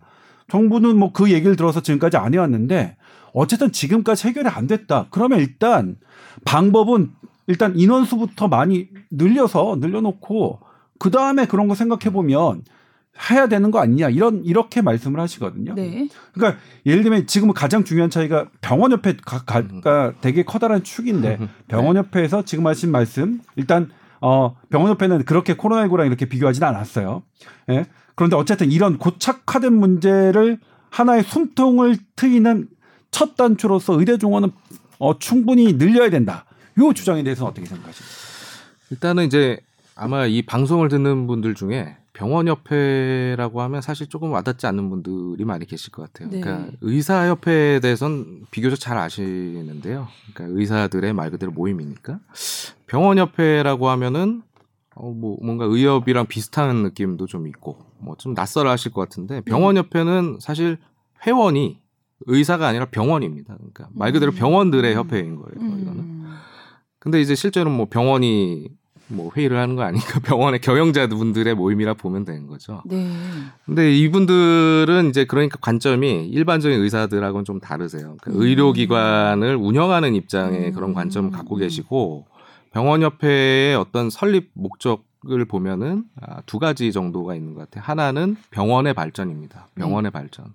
정부는 0.49 0.97
뭐 0.97 1.13
그 1.13 1.33
얘기를 1.33 1.57
들어서 1.57 1.81
지금까지 1.81 2.17
안 2.17 2.33
해왔는데 2.33 2.97
어쨌든 3.33 3.73
지금까지 3.73 4.29
해결이 4.29 4.49
안 4.49 4.67
됐다. 4.67 5.07
그러면 5.11 5.41
일단 5.41 5.97
방법은 6.45 7.11
일단 7.47 7.79
인원수부터 7.79 8.49
많이 8.49 8.89
늘려서 9.11 9.79
늘려놓고 9.81 10.61
그 10.99 11.11
다음에 11.11 11.47
그런 11.47 11.69
거 11.69 11.75
생각해 11.75 12.13
보면 12.13 12.63
해야 13.31 13.49
되는 13.49 13.71
거 13.71 13.79
아니냐 13.79 14.11
이런 14.11 14.45
이렇게 14.45 14.83
말씀을 14.83 15.21
하시거든요. 15.21 15.75
네. 15.75 16.09
그러니까 16.33 16.61
예를 16.85 17.03
들면 17.03 17.27
지금은 17.27 17.55
가장 17.55 17.85
중요한 17.85 18.11
차이가 18.11 18.47
병원 18.61 18.93
협회 18.93 19.17
가, 19.17 19.43
가, 19.45 19.67
가 19.81 20.13
되게 20.21 20.45
커다란 20.45 20.83
축인데 20.83 21.39
병원 21.69 21.97
협회에서 21.97 22.45
지금 22.45 22.67
하신 22.67 22.93
말씀 22.93 23.41
일단 23.57 23.91
어 24.21 24.57
병원 24.71 24.91
협회는 24.91 25.25
그렇게 25.25 25.55
코로나19랑 25.55 26.07
이렇게 26.07 26.27
비교하지는 26.27 26.67
않았어요. 26.69 27.23
예. 27.71 27.87
그런데 28.15 28.37
어쨌든 28.37 28.71
이런 28.71 28.99
고착화된 28.99 29.73
문제를 29.73 30.59
하나의 30.91 31.23
숨통을 31.23 31.99
트이는 32.17 32.69
첫 33.11 33.37
단추로서 33.37 33.99
의대 33.99 34.19
종원은 34.19 34.51
어 34.99 35.19
충분히 35.19 35.77
늘려야 35.79 36.11
된다. 36.11 36.45
요 36.79 36.93
주장에 36.93 37.23
대해서는 37.23 37.51
어떻게 37.51 37.67
생각하십니까? 37.67 38.17
일단은 38.91 39.25
이제 39.27 39.59
아마 39.95 40.27
이 40.27 40.43
방송을 40.43 40.89
듣는 40.89 41.27
분들 41.27 41.55
중에 41.55 41.97
병원협회라고 42.13 43.61
하면 43.63 43.81
사실 43.83 44.09
조금 44.09 44.33
와닿지 44.33 44.67
않는 44.67 44.89
분들이 44.91 45.45
많이 45.45 45.67
계실 45.67 45.93
것 45.93 46.03
같아요. 46.13 46.31
네. 46.31 46.41
그러니까 46.41 46.71
의사협회에 46.81 47.81
대해서는 47.81 48.45
비교적 48.51 48.79
잘 48.79 48.97
아시는데요. 48.99 50.09
그러니까 50.35 50.59
의사들의 50.59 51.13
말 51.13 51.31
그대로 51.31 51.53
모임이니까 51.53 52.21
병원협회라고 52.87 53.89
하면은 53.91 54.43
어, 54.95 55.11
뭐 55.11 55.37
뭔가 55.43 55.67
의협이랑 55.67 56.27
비슷한 56.27 56.77
느낌도 56.83 57.27
좀 57.27 57.47
있고 57.49 57.79
뭐 57.99 58.17
좀 58.19 58.33
낯설어 58.35 58.71
하실 58.71 58.93
것 58.93 59.03
같은데 59.03 59.41
병원협회는 59.43 60.39
사실 60.41 60.79
회원이 61.27 61.79
의사가 62.21 62.67
아니라 62.67 62.87
병원입니다. 62.87 63.55
그러니까 63.57 63.89
말 63.93 64.13
그대로 64.13 64.33
음. 64.33 64.37
병원들의 64.37 64.95
협회인 64.95 65.37
거예요. 65.37 65.51
이거는. 65.81 66.17
음. 67.07 67.11
근데 67.11 67.21
이제 67.21 67.35
실제로 67.35 67.71
뭐 67.71 67.87
병원이 67.89 68.69
뭐 69.09 69.31
회의를 69.37 69.57
하는 69.57 69.77
거 69.77 69.83
아니까 69.83 70.19
병원의 70.21 70.61
경영자분들의 70.61 71.55
모임이라 71.55 71.95
보면 71.95 72.25
되는 72.25 72.49
거죠. 72.49 72.83
네. 72.85 73.09
근데 73.65 73.97
이분들은 73.97 75.09
이제 75.11 75.25
그러니까 75.25 75.59
관점이 75.61 76.27
일반적인 76.27 76.81
의사들하고는 76.81 77.45
좀 77.45 77.61
다르세요. 77.61 78.17
그러니까 78.21 78.33
음. 78.33 78.43
의료기관을 78.43 79.55
운영하는 79.57 80.15
입장의 80.17 80.69
음. 80.69 80.73
그런 80.73 80.95
관점을 80.95 81.31
갖고 81.31 81.57
계시고 81.57 82.27
병원협회의 82.73 83.77
어떤 83.77 84.11
설립 84.11 84.51
목적을 84.55 85.45
보면은 85.47 86.05
아, 86.21 86.43
두 86.45 86.59
가지 86.59 86.93
정도가 86.93 87.37
있는 87.37 87.55
것 87.55 87.61
같아요. 87.61 87.85
하나는 87.87 88.37
병원의 88.51 88.95
발전입니다. 88.95 89.69
병원의 89.77 90.11
발전. 90.11 90.47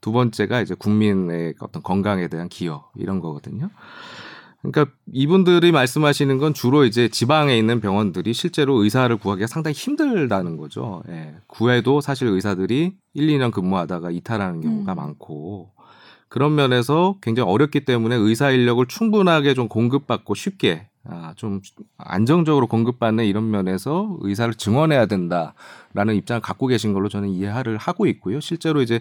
두 0.00 0.10
번째가 0.10 0.60
이제 0.60 0.74
국민의 0.74 1.54
어떤 1.60 1.80
건강에 1.84 2.26
대한 2.26 2.48
기여 2.48 2.90
이런 2.96 3.20
거거든요. 3.20 3.70
그러니까 4.62 4.94
이분들이 5.12 5.72
말씀하시는 5.72 6.38
건 6.38 6.54
주로 6.54 6.84
이제 6.84 7.08
지방에 7.08 7.58
있는 7.58 7.80
병원들이 7.80 8.32
실제로 8.32 8.82
의사를 8.82 9.14
구하기가 9.16 9.48
상당히 9.48 9.74
힘들다는 9.74 10.56
거죠. 10.56 11.02
예. 11.08 11.34
구해도 11.48 12.00
사실 12.00 12.28
의사들이 12.28 12.94
1, 13.14 13.26
2년 13.26 13.50
근무하다가 13.50 14.12
이탈하는 14.12 14.60
경우가 14.60 14.92
음. 14.92 14.96
많고 14.96 15.70
그런 16.28 16.54
면에서 16.54 17.16
굉장히 17.20 17.50
어렵기 17.50 17.84
때문에 17.84 18.14
의사 18.14 18.50
인력을 18.50 18.86
충분하게 18.86 19.54
좀 19.54 19.68
공급받고 19.68 20.34
쉽게 20.34 20.86
아, 21.04 21.32
좀 21.36 21.60
안정적으로 21.98 22.68
공급받는 22.68 23.24
이런 23.24 23.50
면에서 23.50 24.16
의사를 24.20 24.54
증원해야 24.54 25.06
된다라는 25.06 26.14
입장을 26.14 26.40
갖고 26.40 26.68
계신 26.68 26.92
걸로 26.92 27.08
저는 27.08 27.28
이해를 27.28 27.76
하고 27.76 28.06
있고요. 28.06 28.38
실제로 28.38 28.82
이제 28.82 29.00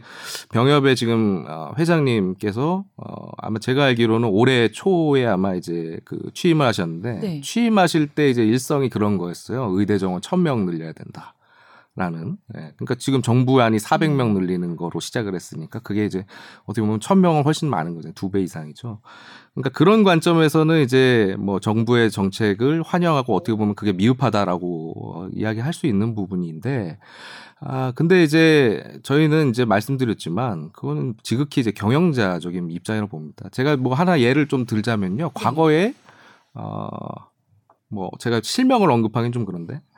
병협의 0.51 0.95
지금 0.95 1.45
어, 1.47 1.73
회장님께서 1.77 2.83
어, 2.97 3.31
아마 3.37 3.59
제가 3.59 3.85
알기로는 3.85 4.29
올해 4.29 4.69
초에 4.69 5.27
아마 5.27 5.53
이제 5.53 5.99
그 6.03 6.31
취임을 6.33 6.65
하셨는데 6.65 7.19
네. 7.19 7.41
취임하실 7.41 8.07
때 8.07 8.29
이제 8.29 8.43
일성이 8.43 8.89
그런 8.89 9.17
거였어요. 9.17 9.69
의대 9.71 9.99
정원 9.99 10.21
1000명 10.21 10.65
늘려야 10.65 10.93
된다. 10.93 11.35
라는. 11.95 12.37
예. 12.55 12.71
그러니까 12.77 12.95
지금 12.95 13.21
정부안이 13.21 13.77
400명 13.77 14.31
늘리는 14.33 14.77
거로 14.77 15.01
시작을 15.01 15.35
했으니까 15.35 15.79
그게 15.79 16.05
이제 16.05 16.25
어떻게 16.63 16.81
보면 16.81 16.99
1000명은 17.01 17.43
훨씬 17.43 17.69
많은 17.69 17.95
거죠. 17.95 18.13
두 18.13 18.29
배 18.31 18.41
이상이죠. 18.41 19.01
그러니까 19.53 19.71
그런 19.77 20.03
관점에서는 20.05 20.81
이제 20.83 21.35
뭐 21.37 21.59
정부의 21.59 22.09
정책을 22.09 22.81
환영하고 22.83 23.35
어떻게 23.35 23.57
보면 23.57 23.75
그게 23.75 23.91
미흡하다라고 23.91 24.93
어, 25.25 25.27
이야기할 25.33 25.73
수 25.73 25.85
있는 25.85 26.15
부분인데 26.15 26.97
아 27.59 27.91
근데 27.93 28.23
이제 28.23 28.99
저희는 29.03 29.49
이제 29.49 29.65
말씀드렸지만 29.65 30.71
그거는 30.71 31.15
지극히 31.23 31.59
이제 31.59 31.71
경영자적인 31.71 32.71
입장이라고 32.71 33.09
봅니다. 33.11 33.49
제가 33.51 33.75
뭐 33.75 33.93
하나 33.95 34.21
예를 34.21 34.47
좀 34.47 34.65
들자면요. 34.65 35.31
과거에 35.33 35.93
어뭐 36.53 38.11
제가 38.19 38.39
실명을 38.41 38.89
언급하긴 38.89 39.33
좀 39.33 39.43
그런데 39.45 39.75
어, 39.75 39.90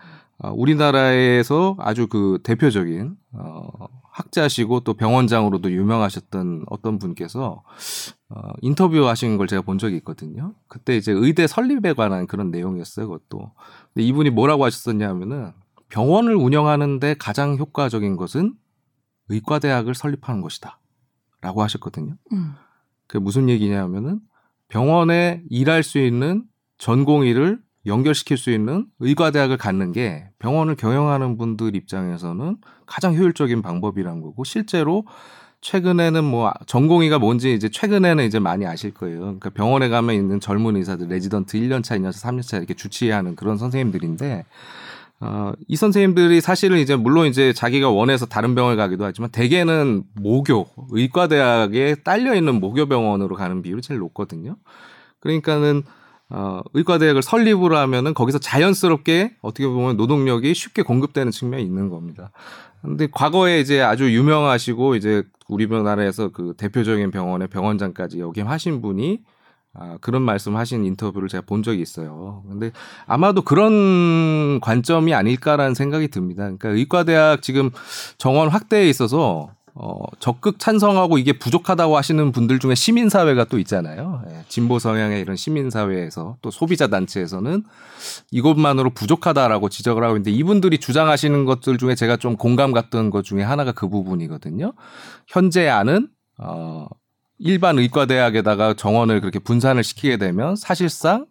우리나라에서 0.52 1.76
아주 1.80 2.08
그 2.08 2.40
대표적인 2.44 3.16
어, 3.34 3.70
학자시고 4.12 4.82
또 4.82 4.94
병원장으로도 4.94 5.72
유명하셨던 5.72 6.66
어떤 6.70 7.00
분께서 7.00 7.64
어, 8.30 8.42
인터뷰하신 8.62 9.38
걸 9.38 9.48
제가 9.48 9.62
본 9.62 9.78
적이 9.78 9.98
있거든요. 9.98 10.54
그때 10.68 10.96
이제 10.96 11.12
의대 11.12 11.48
설립에 11.48 11.94
관한 11.94 12.28
그런 12.28 12.52
내용이었어요. 12.52 13.08
그것도. 13.08 13.52
근데 13.94 14.06
이분이 14.06 14.30
뭐라고 14.30 14.66
하셨었냐면은 14.66 15.52
병원을 15.90 16.36
운영하는데 16.36 17.16
가장 17.20 17.58
효과적인 17.58 18.16
것은 18.18 18.56
의과대학을 19.30 19.96
설립하는 19.96 20.42
것이다. 20.42 20.80
라고 21.42 21.62
하셨거든요. 21.62 22.16
음. 22.32 22.54
그게 23.08 23.20
무슨 23.20 23.50
얘기냐면은 23.50 24.20
병원에 24.68 25.44
일할 25.50 25.84
수 25.84 26.00
있는 26.00 26.46
전공의를 26.78 27.62
연결시킬 27.86 28.38
수 28.38 28.52
있는 28.52 28.86
의과대학을 29.00 29.58
갖는 29.58 29.92
게 29.92 30.30
병원을 30.40 30.76
경영하는 30.76 31.38
분들 31.38 31.76
입장에서는 31.76 32.58
가장 32.86 33.16
효율적인 33.16 33.62
방법이란 33.62 34.22
거고 34.22 34.44
실제로 34.44 35.06
최근에는 35.62 36.24
뭐 36.24 36.52
전공의가 36.66 37.20
뭔지 37.20 37.54
이제 37.54 37.70
최근에는 37.70 38.26
이제 38.26 38.38
많이 38.40 38.66
아실 38.66 38.94
거예요. 38.94 39.20
그러니까 39.20 39.50
병원에 39.50 39.88
가면 39.88 40.14
있는 40.14 40.40
젊은 40.40 40.76
의사들 40.76 41.08
레지던트 41.08 41.58
1년 41.58 41.84
차, 41.84 41.98
2년 41.98 42.12
차, 42.12 42.30
3년 42.30 42.46
차 42.46 42.58
이렇게 42.58 42.74
주치의하는 42.74 43.36
그런 43.36 43.58
선생님들인데 43.58 44.46
어, 45.22 45.54
이 45.70 45.78
선생님들이 45.78 46.42
사실은 46.42 46.80
이제 46.80 46.98
물론 46.98 47.28
이제 47.28 47.54
자기가 47.54 47.90
원해서 47.90 48.26
다른 48.26 48.56
병을 48.56 48.76
가기도 48.76 49.06
하지만 49.06 49.30
대개는 49.32 50.04
모교, 50.16 50.68
의과대학에 50.92 51.96
딸려 52.04 52.36
있는 52.36 52.60
모교병원으로 52.60 53.36
가는 53.36 53.62
비율이 53.62 53.82
제일 53.82 54.02
높거든요. 54.02 54.58
그러니까는 55.22 55.84
어, 56.34 56.62
의과대학을 56.74 57.22
설립을 57.22 57.76
하면은 57.76 58.16
거기서 58.16 58.40
자연스럽게 58.40 59.36
어떻게 59.42 59.68
보면 59.68 59.98
노동력이 59.98 60.56
쉽게 60.56 60.82
공급되는 60.82 61.32
측면이 61.32 61.64
있는 61.64 61.90
겁니다. 61.90 62.32
근데 62.82 63.08
과거에 63.10 63.60
이제 63.60 63.82
아주 63.82 64.12
유명하시고 64.12 64.96
이제 64.96 65.24
우리 65.48 65.68
나라에서 65.68 66.30
그 66.30 66.56
대표적인 66.58 67.12
병원의 67.12 67.48
병원장까지 67.50 68.20
역임하신 68.20 68.82
분이 68.82 69.22
아, 69.76 69.98
그런 70.02 70.22
말씀 70.24 70.56
하신 70.56 70.86
인터뷰를 70.86 71.30
제가 71.30 71.44
본 71.46 71.64
적이 71.64 71.82
있어요. 71.82 72.44
근데 72.50 72.72
아마도 73.06 73.44
그런 73.44 74.60
관점이 74.60 75.14
아닐까라는 75.14 75.76
생각이 75.76 76.08
듭니다. 76.10 76.44
그러니까 76.44 76.70
의과대학 76.70 77.42
지금 77.42 77.70
정원 78.18 78.50
확대에 78.50 78.90
있어서 78.90 79.52
어, 79.76 79.98
적극 80.20 80.60
찬성하고 80.60 81.18
이게 81.18 81.34
부족하다고 81.34 81.98
하시는 81.98 82.32
분들 82.32 82.60
중에 82.60 82.76
시민사회가 82.76 83.46
또 83.46 83.58
있잖아요. 83.60 84.22
예, 84.30 84.44
진보 84.48 84.78
성향의 84.78 85.20
이런 85.22 85.36
시민사회에서 85.36 86.38
또 86.44 86.52
소비자 86.52 86.88
단체에서는 86.88 87.64
이것만으로 88.32 88.92
부족하다라고 88.92 89.70
지적을 89.70 90.04
하고 90.04 90.16
있는데 90.18 90.32
이분들이 90.32 90.78
주장하시는 90.78 91.46
것들 91.46 91.80
중에 91.80 91.96
제가 91.96 92.18
좀 92.18 92.38
공감 92.38 92.72
갔던 92.72 93.10
것 93.10 93.24
중에 93.24 93.42
하나가 93.42 93.72
그 93.72 93.90
부분이거든요. 93.90 94.74
현재 95.28 95.68
안은 95.68 96.08
어, 96.38 96.86
일반 97.40 97.80
의과대학에다가 97.80 98.76
정원을 98.76 99.22
그렇게 99.22 99.40
분산을 99.40 99.84
시키게 99.84 100.18
되면 100.18 100.56
사실상 100.56 101.26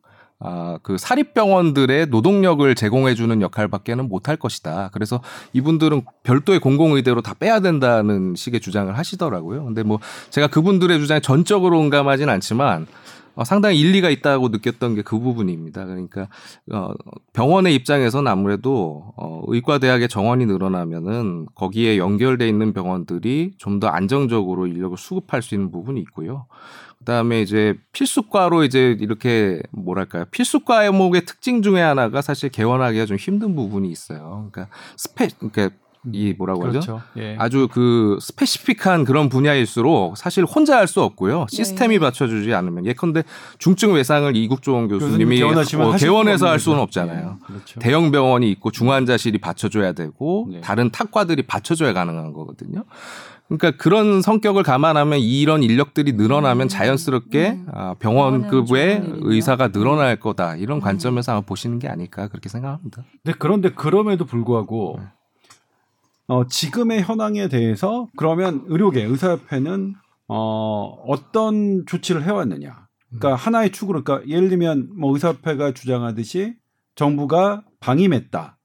아, 0.45 0.79
그 0.83 0.99
사립병원들의 0.99 2.07
노동력을 2.07 2.75
제공해주는 2.75 3.41
역할밖에는 3.43 4.09
못할 4.09 4.37
것이다. 4.37 4.91
그래서 4.93 5.23
이분들은 5.53 6.03
별도의 6.25 6.59
공공의대로 6.59 7.23
다 7.23 7.35
빼야 7.35 7.61
된다는 7.61 8.35
식의 8.37 8.61
주장을 8.61 8.97
하시더라고요. 8.97 9.65
근데 9.65 9.83
뭐 9.83 10.01
제가 10.31 10.49
그분들의 10.49 10.99
주장에 10.99 11.21
전적으로 11.21 11.79
공감하진 11.79 12.29
않지만 12.29 12.87
어, 13.35 13.45
상당히 13.45 13.79
일리가 13.81 14.11
있다고 14.11 14.49
느꼈던 14.49 14.95
게 14.97 15.03
그 15.03 15.19
부분입니다. 15.19 15.85
그러니까 15.85 16.29
어, 16.73 16.93
병원의 17.33 17.75
입장에서는 17.75 18.31
아무래도 18.31 19.13
어, 19.17 19.43
의과대학의 19.47 20.09
정원이 20.09 20.47
늘어나면은 20.47 21.47
거기에 21.55 21.99
연결돼 21.99 22.49
있는 22.49 22.73
병원들이 22.73 23.55
좀 23.59 23.81
더 23.81 23.89
안정적으로 23.89 24.67
인력을 24.67 24.97
수급할 24.97 25.43
수 25.43 25.55
있는 25.55 25.71
부분이 25.73 26.01
있고요. 26.03 26.47
그다음에 27.01 27.43
이제 27.43 27.75
필수과로 27.93 28.63
이제 28.63 28.97
이렇게 29.01 29.61
뭐랄까요 29.73 30.25
필수 30.31 30.61
과목의 30.65 31.25
특징 31.25 31.63
중에 31.63 31.81
하나가 31.81 32.23
사실 32.23 32.49
개원하기가 32.51 33.07
좀 33.07 33.17
힘든 33.17 33.57
부분이 33.57 33.91
있어요. 33.91 34.49
그러니까 34.53 34.73
스페 34.97 35.29
그러니까 35.39 35.71
이 36.13 36.35
뭐라고 36.37 36.63
하죠? 36.67 36.81
그렇죠. 36.81 37.01
예. 37.17 37.37
아주 37.39 37.69
그 37.71 38.19
스페시픽한 38.21 39.05
그런 39.05 39.29
분야일수록 39.29 40.17
사실 40.17 40.45
혼자 40.45 40.77
할 40.79 40.87
수 40.93 41.01
없고요. 41.01 41.47
시스템이 41.49 41.95
네. 41.95 41.99
받쳐주지 42.01 42.53
않으면 42.53 42.85
예컨대 42.85 43.23
중증 43.59 43.95
외상을 43.95 44.37
이국종 44.37 44.89
교수님이 44.89 45.41
어, 45.43 45.97
개원해서 45.97 46.49
할 46.49 46.59
수는 46.59 46.81
없잖아요. 46.81 47.39
예, 47.41 47.47
그렇죠. 47.47 47.81
대형 47.81 48.11
병원이 48.11 48.51
있고 48.51 48.71
중환자실이 48.73 49.39
받쳐줘야 49.39 49.93
되고 49.93 50.49
네. 50.51 50.61
다른 50.61 50.91
탁과들이 50.91 51.43
받쳐줘야 51.45 51.93
가능한 51.95 52.33
거거든요. 52.33 52.85
그러니까 53.47 53.71
그런 53.83 54.23
성격을 54.23 54.63
감안하면 54.65 55.21
이런 55.21 55.63
인력들이 55.63 56.13
늘어나면 56.13 56.67
음. 56.67 56.69
자연스럽게 56.69 57.51
음. 57.51 57.67
아, 57.73 57.95
병원급의. 57.99 59.03
의사가 59.21 59.69
늘어날 59.69 60.17
거다 60.17 60.57
이런 60.57 60.79
음. 60.79 60.81
관점에서 60.81 61.33
아마 61.33 61.41
보시는 61.43 61.79
게 61.79 61.89
아닐까 61.89 62.29
그렇게 62.29 62.49
생각합니다. 62.49 63.05
근데 63.23 63.37
그런데 63.39 63.71
그럼에도 63.71 64.25
불구하고 64.25 64.97
네. 64.99 65.05
어, 66.33 66.47
지금의 66.47 67.03
현황에 67.03 67.49
대해서 67.49 68.09
그러면 68.17 68.65
의료계 68.67 69.03
의사협회는 69.03 69.95
어, 70.29 70.97
어떤 71.07 71.85
조치를 71.85 72.25
해왔느냐? 72.25 72.87
그러니까 73.11 73.35
하나의 73.35 73.71
축으로 73.71 74.03
그러니까 74.03 74.27
예를 74.27 74.49
들면 74.49 74.93
뭐 74.99 75.13
의사협회가 75.13 75.73
주장하듯이 75.75 76.55
정부가 76.95 77.65
방임했다. 77.81 78.57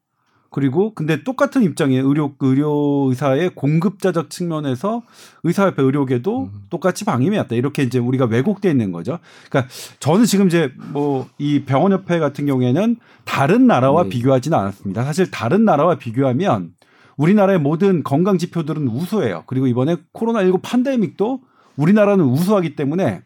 그리고 0.49 0.93
근데 0.93 1.25
똑같은 1.25 1.61
입장이에요. 1.61 2.07
의료 2.07 2.33
의료 2.39 3.07
의사의 3.09 3.51
공급자적 3.53 4.29
측면에서 4.29 5.03
의사협회 5.43 5.83
의료계도 5.83 6.43
음. 6.45 6.51
똑같이 6.69 7.03
방임해왔다. 7.03 7.55
이렇게 7.55 7.83
이제 7.83 7.99
우리가 7.99 8.25
왜곡돼 8.25 8.71
있는 8.71 8.93
거죠. 8.93 9.19
그러니까 9.49 9.69
저는 9.99 10.23
지금 10.23 10.47
이제 10.47 10.71
뭐 10.93 11.27
이 11.37 11.65
병원협회 11.65 12.19
같은 12.19 12.45
경우에는 12.45 12.95
다른 13.25 13.67
나라와 13.67 14.03
네. 14.03 14.09
비교하지는 14.09 14.57
않았습니다. 14.57 15.03
사실 15.03 15.29
다른 15.29 15.65
나라와 15.65 15.95
비교하면 15.95 16.71
우리나라의 17.17 17.59
모든 17.59 18.03
건강 18.03 18.37
지표들은 18.37 18.87
우수해요. 18.87 19.43
그리고 19.47 19.67
이번에 19.67 19.97
코로나19 20.13 20.61
팬데믹도 20.63 21.41
우리나라는 21.75 22.25
우수하기 22.25 22.75
때문에 22.75 23.21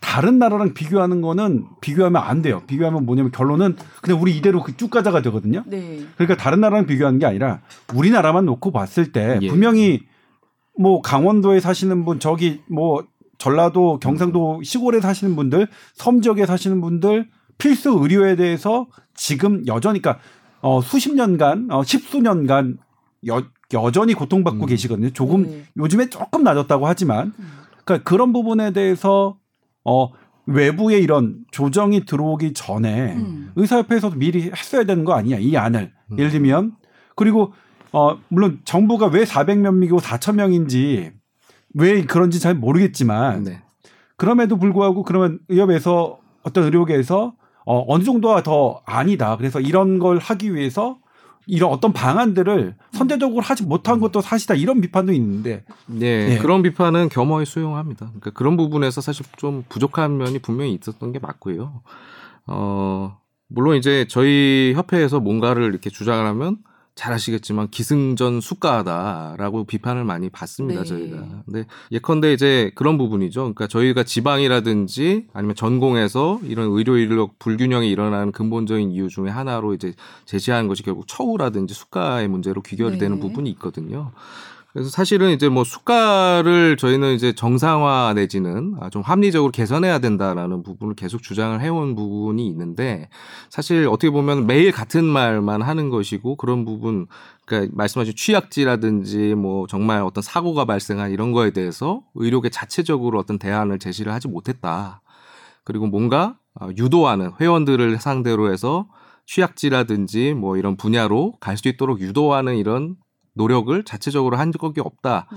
다른 0.00 0.38
나라랑 0.38 0.74
비교하는 0.74 1.20
거는 1.20 1.64
비교하면 1.80 2.20
안 2.22 2.42
돼요. 2.42 2.62
비교하면 2.66 3.06
뭐냐면 3.06 3.30
결론은 3.30 3.76
그냥 4.00 4.20
우리 4.20 4.36
이대로 4.36 4.62
그쭉 4.62 4.90
가자가 4.90 5.22
되거든요. 5.22 5.62
네. 5.66 6.00
그러니까 6.16 6.36
다른 6.36 6.60
나라랑 6.60 6.86
비교하는 6.86 7.18
게 7.18 7.26
아니라 7.26 7.60
우리나라만 7.94 8.44
놓고 8.44 8.72
봤을 8.72 9.12
때 9.12 9.38
예. 9.40 9.48
분명히 9.48 10.00
뭐 10.78 11.00
강원도에 11.02 11.60
사시는 11.60 12.04
분 12.04 12.18
저기 12.18 12.62
뭐 12.66 13.04
전라도 13.38 13.98
경상도 14.00 14.62
시골에 14.64 15.00
사시는 15.00 15.36
분들 15.36 15.68
섬 15.94 16.20
지역에 16.20 16.46
사시는 16.46 16.80
분들 16.80 17.28
필수 17.58 17.90
의료에 18.00 18.34
대해서 18.34 18.86
지금 19.14 19.64
여전히 19.66 20.02
그러니까 20.02 20.22
어 20.60 20.80
수십 20.80 21.14
년간 21.14 21.68
어 21.70 21.84
십수 21.84 22.20
년간 22.20 22.78
여, 23.26 23.42
여전히 23.72 24.14
고통받고 24.14 24.64
음. 24.64 24.66
계시거든요. 24.66 25.10
조금 25.10 25.44
네. 25.44 25.64
요즘에 25.76 26.08
조금 26.08 26.42
낮았다고 26.42 26.86
하지만 26.86 27.32
음. 27.38 27.48
그러니까 27.84 28.08
그런 28.08 28.32
부분에 28.32 28.72
대해서 28.72 29.36
어 29.84 30.10
외부의 30.46 31.02
이런 31.02 31.38
조정이 31.50 32.04
들어오기 32.04 32.52
전에 32.52 33.14
음. 33.14 33.52
의사협회에서도 33.56 34.16
미리 34.16 34.50
했어야 34.50 34.84
되는 34.84 35.04
거 35.04 35.14
아니냐 35.14 35.38
이 35.38 35.56
안을 35.56 35.92
음. 36.12 36.18
예를 36.18 36.30
들면 36.30 36.72
그리고 37.14 37.52
어 37.92 38.18
물론 38.28 38.60
정부가 38.64 39.06
왜 39.06 39.24
400몇 39.24 39.72
명이고 39.72 39.98
4천 39.98 40.36
명인지 40.36 41.12
왜 41.74 42.04
그런지 42.04 42.40
잘 42.40 42.54
모르겠지만 42.54 43.44
네. 43.44 43.62
그럼에도 44.16 44.56
불구하고 44.56 45.04
그러면 45.04 45.38
의협에서 45.48 46.18
어떤 46.42 46.64
의료계에서 46.64 47.34
어 47.64 47.84
어느 47.86 48.02
정도가 48.02 48.42
더 48.42 48.82
아니다 48.84 49.36
그래서 49.36 49.60
이런 49.60 49.98
걸 49.98 50.18
하기 50.18 50.54
위해서 50.54 50.98
이런 51.46 51.70
어떤 51.70 51.92
방안들을 51.92 52.76
선제적으로 52.92 53.42
하지 53.42 53.64
못한 53.64 54.00
것도 54.00 54.20
사실이다 54.20 54.54
이런 54.54 54.80
비판도 54.80 55.12
있는데 55.12 55.64
네, 55.86 56.34
예. 56.34 56.38
그런 56.38 56.62
비판은 56.62 57.08
겸허히 57.08 57.44
수용합니다. 57.44 58.06
그러니까 58.06 58.30
그런 58.30 58.56
부분에서 58.56 59.00
사실 59.00 59.26
좀 59.36 59.64
부족한 59.68 60.16
면이 60.18 60.38
분명히 60.38 60.72
있었던 60.74 61.12
게 61.12 61.18
맞고요. 61.18 61.82
어, 62.46 63.18
물론 63.48 63.76
이제 63.76 64.06
저희 64.08 64.72
협회에서 64.76 65.20
뭔가를 65.20 65.64
이렇게 65.64 65.90
주장을 65.90 66.24
하면 66.24 66.58
잘 66.94 67.12
아시겠지만 67.12 67.70
기승전 67.70 68.40
숙가하다라고 68.40 69.64
비판을 69.64 70.04
많이 70.04 70.28
받습니다, 70.28 70.82
네. 70.82 70.86
저희가. 70.86 71.42
근데 71.46 71.64
예컨대 71.90 72.32
이제 72.34 72.70
그런 72.74 72.98
부분이죠. 72.98 73.40
그러니까 73.40 73.66
저희가 73.66 74.04
지방이라든지 74.04 75.28
아니면 75.32 75.56
전공에서 75.56 76.40
이런 76.44 76.68
의료 76.70 76.98
인력 76.98 77.38
불균형이 77.38 77.90
일어나는 77.90 78.32
근본적인 78.32 78.90
이유 78.90 79.08
중에 79.08 79.30
하나로 79.30 79.72
이제 79.72 79.94
제시하는 80.26 80.68
것이 80.68 80.82
결국 80.82 81.08
처우라든지 81.08 81.72
수가의 81.72 82.28
문제로 82.28 82.60
귀결이 82.60 82.92
네. 82.92 82.98
되는 82.98 83.20
부분이 83.20 83.48
있거든요. 83.52 84.12
그래서 84.72 84.88
사실은 84.88 85.32
이제 85.32 85.50
뭐 85.50 85.64
수가를 85.64 86.78
저희는 86.78 87.14
이제 87.14 87.34
정상화 87.34 88.14
내지는 88.14 88.74
아, 88.80 88.88
좀 88.88 89.02
합리적으로 89.02 89.52
개선해야 89.52 89.98
된다라는 89.98 90.62
부분을 90.62 90.94
계속 90.94 91.22
주장을 91.22 91.60
해온 91.60 91.94
부분이 91.94 92.46
있는데 92.46 93.10
사실 93.50 93.86
어떻게 93.86 94.10
보면 94.10 94.46
매일 94.46 94.72
같은 94.72 95.04
말만 95.04 95.60
하는 95.60 95.90
것이고 95.90 96.36
그런 96.36 96.64
부분 96.64 97.06
그러니까 97.44 97.70
말씀하신 97.76 98.14
취약지라든지 98.16 99.34
뭐 99.34 99.66
정말 99.66 100.00
어떤 100.02 100.22
사고가 100.22 100.64
발생한 100.64 101.10
이런 101.10 101.32
거에 101.32 101.50
대해서 101.50 102.02
의료계 102.14 102.48
자체적으로 102.48 103.18
어떤 103.18 103.38
대안을 103.38 103.78
제시를 103.78 104.10
하지 104.12 104.28
못했다. 104.28 105.02
그리고 105.64 105.86
뭔가 105.86 106.38
어, 106.58 106.68
유도하는 106.78 107.32
회원들을 107.40 107.98
상대로 108.00 108.50
해서 108.50 108.88
취약지라든지 109.26 110.32
뭐 110.34 110.56
이런 110.56 110.76
분야로 110.76 111.34
갈 111.40 111.56
수 111.56 111.68
있도록 111.68 112.00
유도하는 112.00 112.56
이런 112.56 112.96
노력을 113.34 113.82
자체적으로 113.84 114.36
한 114.36 114.52
적이 114.52 114.80
없다라고 114.80 115.28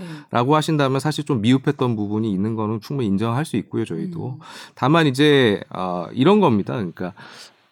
네. 0.51 0.53
하신다면 0.53 0.99
사실 0.99 1.23
좀 1.23 1.41
미흡했던 1.41 1.95
부분이 1.95 2.31
있는 2.31 2.55
거는 2.55 2.81
충분히 2.81 3.07
인정할 3.07 3.45
수 3.45 3.55
있고요, 3.57 3.85
저희도. 3.85 4.35
음. 4.35 4.39
다만 4.75 5.07
이제 5.07 5.61
어, 5.69 6.07
이런 6.13 6.39
겁니다. 6.39 6.73
그러니까 6.73 7.13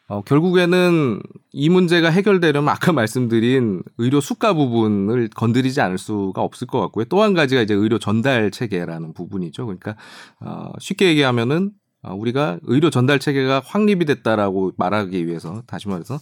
어, 0.07 0.21
결국에는 0.21 1.21
이 1.53 1.69
문제가 1.69 2.09
해결되려면 2.09 2.69
아까 2.69 2.91
말씀드린 2.93 3.84
의료 3.97 4.19
수가 4.21 4.53
부분을 4.53 5.30
건드리지 5.30 5.82
않을 5.82 5.97
수가 5.97 6.41
없을 6.41 6.67
것 6.67 6.80
같고요. 6.82 7.05
또 7.05 7.21
한 7.21 7.34
가지가 7.34 7.61
이제 7.61 7.74
의료 7.74 7.99
전달 7.99 8.51
체계라는 8.51 9.13
부분이죠. 9.13 9.65
그러니까 9.65 9.95
어, 10.41 10.71
쉽게 10.80 11.07
얘기하면은 11.07 11.71
어, 12.03 12.13
우리가 12.13 12.59
의료 12.63 12.89
전달 12.89 13.17
체계가 13.17 13.61
확립이 13.65 14.03
됐다라고 14.05 14.74
말하기 14.78 15.26
위해서 15.26 15.63
다시 15.67 15.88
말해서 15.88 16.19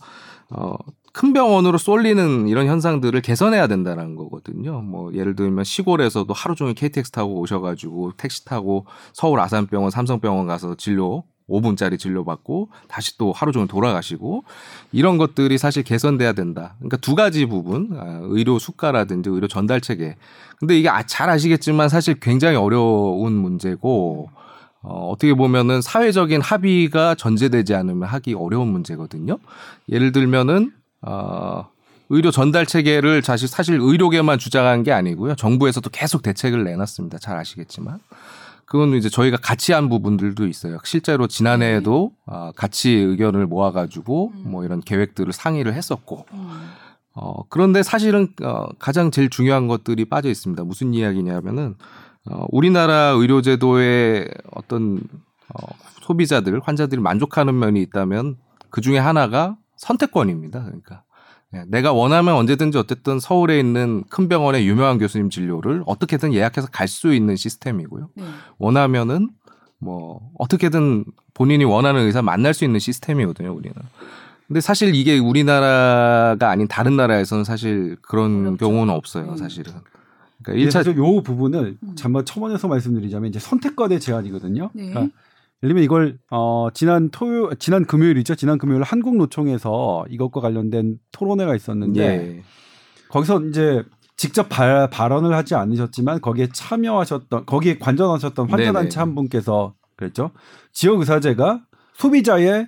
어, 0.52 0.76
큰 1.14 1.34
병원으로 1.34 1.78
쏠리는 1.78 2.48
이런 2.48 2.68
현상들을 2.68 3.20
개선해야 3.22 3.68
된다는 3.68 4.16
거거든요. 4.16 4.82
뭐 4.82 5.14
예를 5.14 5.36
들면 5.36 5.64
시골에서도 5.64 6.32
하루 6.34 6.56
종일 6.56 6.74
KTX 6.74 7.12
타고 7.12 7.40
오셔가지고 7.40 8.14
택시 8.18 8.46
타고 8.46 8.86
서울 9.14 9.40
아산병원, 9.40 9.92
삼성병원 9.92 10.48
가서 10.48 10.76
진료 10.76 11.24
5분짜리 11.50 12.00
진료받고 12.00 12.70
다시 12.88 13.18
또 13.18 13.34
하루 13.34 13.52
종일 13.52 13.68
돌아가시고 13.68 14.46
이런 14.94 15.18
것들이 15.18 15.58
사실 15.58 15.84
개선돼야 15.84 16.32
된다. 16.32 16.76
그러니까 16.78 16.96
두 16.98 17.14
가지 17.14 17.46
부분, 17.46 17.90
아, 17.98 18.20
의료 18.24 18.58
수가라든지 18.58 19.30
의료 19.30 19.50
전달 19.50 19.82
체계. 19.82 20.16
근데 20.60 20.78
이게 20.80 20.88
아- 20.88 21.04
잘 21.04 21.30
아시겠지만 21.30 21.90
사실 21.90 22.20
굉장히 22.22 22.56
어려운 22.56 23.34
문제고 23.34 24.30
어, 24.82 25.10
어떻게 25.10 25.34
보면은 25.34 25.82
사회적인 25.82 26.42
합의가 26.42 27.16
전제되지 27.16 27.76
않으면 27.76 28.08
하기 28.10 28.34
어려운 28.34 28.70
문제거든요. 28.70 29.38
예를 29.90 30.12
들면은 30.12 30.72
어, 31.02 31.68
의료 32.10 32.32
전달 32.32 32.66
체계를 32.66 33.22
사실 33.24 33.48
사실 33.48 33.80
의료계만 33.80 34.38
주장한 34.38 34.84
게 34.84 34.92
아니고요. 34.92 35.36
정부에서도 35.36 35.90
계속 35.92 36.22
대책을 36.22 36.64
내놨습니다. 36.64 37.20
잘 37.20 37.38
아시겠지만. 37.38 38.00
그건 38.66 38.94
이제 38.96 39.10
저희가 39.10 39.38
같이 39.38 39.74
한 39.74 39.90
부분들도 39.90 40.48
있어요. 40.48 40.78
실제로 40.86 41.28
지난해에도 41.28 42.14
아, 42.26 42.54
같이 42.56 42.90
의견을 42.92 43.46
모아가지고 43.46 44.32
음. 44.34 44.44
뭐 44.46 44.64
이런 44.64 44.80
계획들을 44.80 45.34
상의를 45.34 45.74
했었고, 45.74 46.26
음. 46.34 46.70
어, 47.14 47.44
그런데 47.50 47.84
사실은 47.84 48.30
어, 48.42 48.68
가장 48.80 49.12
제일 49.12 49.30
중요한 49.30 49.68
것들이 49.68 50.06
빠져 50.06 50.30
있습니다. 50.30 50.64
무슨 50.64 50.94
이야기냐면은 50.94 51.76
어, 52.30 52.46
우리나라 52.50 53.10
의료제도의 53.10 54.30
어떤 54.52 55.02
어, 55.54 55.68
소비자들, 56.02 56.62
환자들이 56.64 57.02
만족하는 57.02 57.58
면이 57.58 57.82
있다면 57.82 58.38
그 58.70 58.82
중에 58.82 58.98
하나가 58.98 59.58
선택권입니다. 59.78 60.64
그러니까 60.64 61.04
예, 61.54 61.64
내가 61.68 61.92
원하면 61.92 62.36
언제든지 62.36 62.78
어쨌든 62.78 63.20
서울에 63.20 63.60
있는 63.60 64.04
큰 64.10 64.30
병원의 64.30 64.66
유명한 64.68 64.98
교수님 64.98 65.30
진료를 65.30 65.84
어떻게든 65.86 66.34
예약해서 66.34 66.68
갈 66.72 66.88
수 66.88 67.14
있는 67.14 67.36
시스템이고요. 67.36 68.10
네. 68.16 68.24
원하면은 68.58 69.30
뭐 69.80 70.22
어떻게든 70.38 71.04
본인이 71.34 71.66
원하는 71.66 72.02
의사 72.04 72.22
만날 72.22 72.54
수 72.54 72.64
있는 72.64 72.80
시스템이거든요, 72.80 73.52
우리는. 73.52 73.76
근데 74.48 74.62
사실 74.62 74.94
이게 74.96 75.18
우리나라가 75.18 76.50
아닌 76.50 76.68
다른 76.68 76.96
나라에서는 76.96 77.44
사실 77.44 77.98
그런 78.02 78.42
어렵죠. 78.48 78.58
경우는 78.66 78.94
없어요, 78.94 79.30
음. 79.32 79.38
사실은. 79.38 79.74
그러니까 80.44 80.70
1차 80.70 80.84
그래서 80.84 80.96
요 80.96 81.22
부분을 81.22 81.78
음. 81.82 81.96
잠깐 81.96 82.26
첨언해서 82.26 82.68
말씀드리자면 82.68 83.30
이제 83.30 83.40
선택권의 83.40 84.00
제한이거든요. 84.00 84.70
네. 84.74 84.90
그러니까 84.90 85.02
예를 85.64 85.74
들면 85.74 85.84
이걸 85.84 86.18
어 86.30 86.70
지난 86.74 87.10
토요 87.10 87.54
지난 87.56 87.86
금요일이죠. 87.86 88.36
지난 88.36 88.58
금요일 88.58 88.84
한국 88.84 89.16
노총에서 89.18 90.06
이것과 90.10 90.42
관련된 90.42 91.00
토론회가 91.12 91.56
있었는데 91.56 92.02
예. 92.02 92.44
거기서 93.10 93.42
이제 93.46 93.84
직접 94.16 94.50
발, 94.50 94.90
발언을 94.90 95.34
하지 95.34 95.56
않으셨지만 95.56 96.22
거기에 96.22 96.50
참여하셨던 96.54 97.46
거기에 97.46 97.78
관전하셨던 97.80 98.50
환자 98.50 98.72
단체 98.72 98.90
네네. 98.90 99.00
한 99.00 99.16
분께서 99.16 99.74
그랬죠. 99.96 100.32
지역 100.72 101.00
의사제가 101.00 101.62
소비자의 101.94 102.68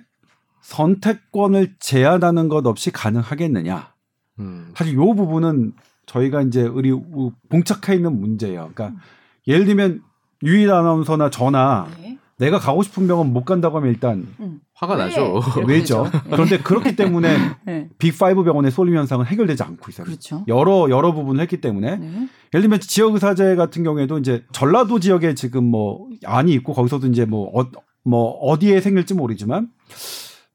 선택권을 0.62 1.76
제한하는 1.78 2.48
것 2.48 2.66
없이 2.66 2.90
가능하겠느냐. 2.90 3.92
음. 4.40 4.72
사실 4.74 4.94
요 4.94 5.14
부분은 5.14 5.72
저희가 6.06 6.42
이제 6.42 6.62
우리 6.62 6.90
우- 6.90 7.32
봉착해 7.48 7.96
있는 7.96 8.20
문제예요. 8.20 8.70
그러니까 8.74 8.98
예를 9.46 9.64
들면 9.66 10.02
유일 10.42 10.70
아나운서나 10.72 11.30
저나 11.30 11.88
네. 12.00 12.18
내가 12.38 12.58
가고 12.58 12.82
싶은 12.82 13.06
병원 13.06 13.32
못 13.32 13.44
간다고 13.44 13.76
하면 13.78 13.90
일단 13.90 14.26
음. 14.40 14.60
화가 14.74 14.94
왜? 14.94 15.04
나죠. 15.04 15.40
네. 15.56 15.64
왜죠? 15.66 16.02
그렇죠. 16.04 16.24
그런데 16.30 16.58
그렇기 16.58 16.96
때문에 16.96 17.36
네. 17.64 17.88
빅5 17.98 18.44
병원의 18.44 18.70
쏠림 18.72 18.96
현상은 18.96 19.24
해결되지 19.26 19.62
않고 19.62 19.84
있어요. 19.88 20.04
그렇죠. 20.06 20.44
여러 20.48 20.88
여러 20.90 21.12
부분을 21.14 21.40
했기 21.40 21.60
때문에 21.60 21.96
네. 21.96 22.06
예를 22.52 22.62
들면 22.62 22.80
지역 22.80 23.14
의사제 23.14 23.54
같은 23.56 23.84
경우에도 23.84 24.18
이제 24.18 24.44
전라도 24.52 24.98
지역에 24.98 25.34
지금 25.34 25.64
뭐 25.64 26.08
안이 26.24 26.52
있고 26.54 26.72
거기서도 26.72 27.06
이제 27.06 27.24
뭐, 27.24 27.50
어, 27.58 27.66
뭐 28.02 28.30
어디에 28.32 28.80
생길지 28.80 29.14
모르지만 29.14 29.68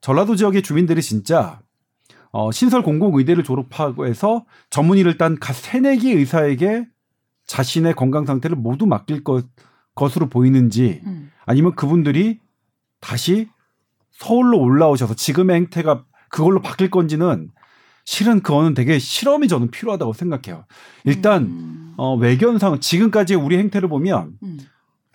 전라도 0.02 0.36
지역의 0.36 0.62
주민들이 0.62 1.02
진짜 1.02 1.60
어, 2.32 2.52
신설 2.52 2.84
공공 2.84 3.18
의대를 3.18 3.44
졸업하고 3.44 4.06
해서 4.06 4.46
전문의를 4.70 5.18
딴 5.18 5.40
가- 5.40 5.54
새내기 5.54 6.12
의사에게 6.12 6.88
자신의 7.48 7.96
건강 7.96 8.26
상태를 8.26 8.56
모두 8.56 8.86
맡길 8.86 9.24
것, 9.24 9.46
것으로 9.96 10.30
보이는지 10.30 11.02
음. 11.06 11.32
아니면 11.46 11.74
그분들이 11.76 12.40
다시 13.00 13.50
서울로 14.12 14.60
올라오셔서 14.60 15.16
지금의 15.16 15.56
행태가 15.56 16.06
그걸로 16.30 16.62
바뀔 16.62 16.92
건지는 16.92 17.50
실은 18.06 18.42
그거는 18.42 18.74
되게 18.76 19.00
실험이 19.00 19.48
저는 19.48 19.72
필요하다고 19.72 20.14
생각해요. 20.14 20.66
일단 21.06 21.44
음. 21.44 21.94
어, 21.98 22.16
외견상 22.16 22.80
지금까지 22.80 23.36
우리 23.36 23.58
행태를 23.58 23.90
보면 23.90 24.34
음. 24.44 24.60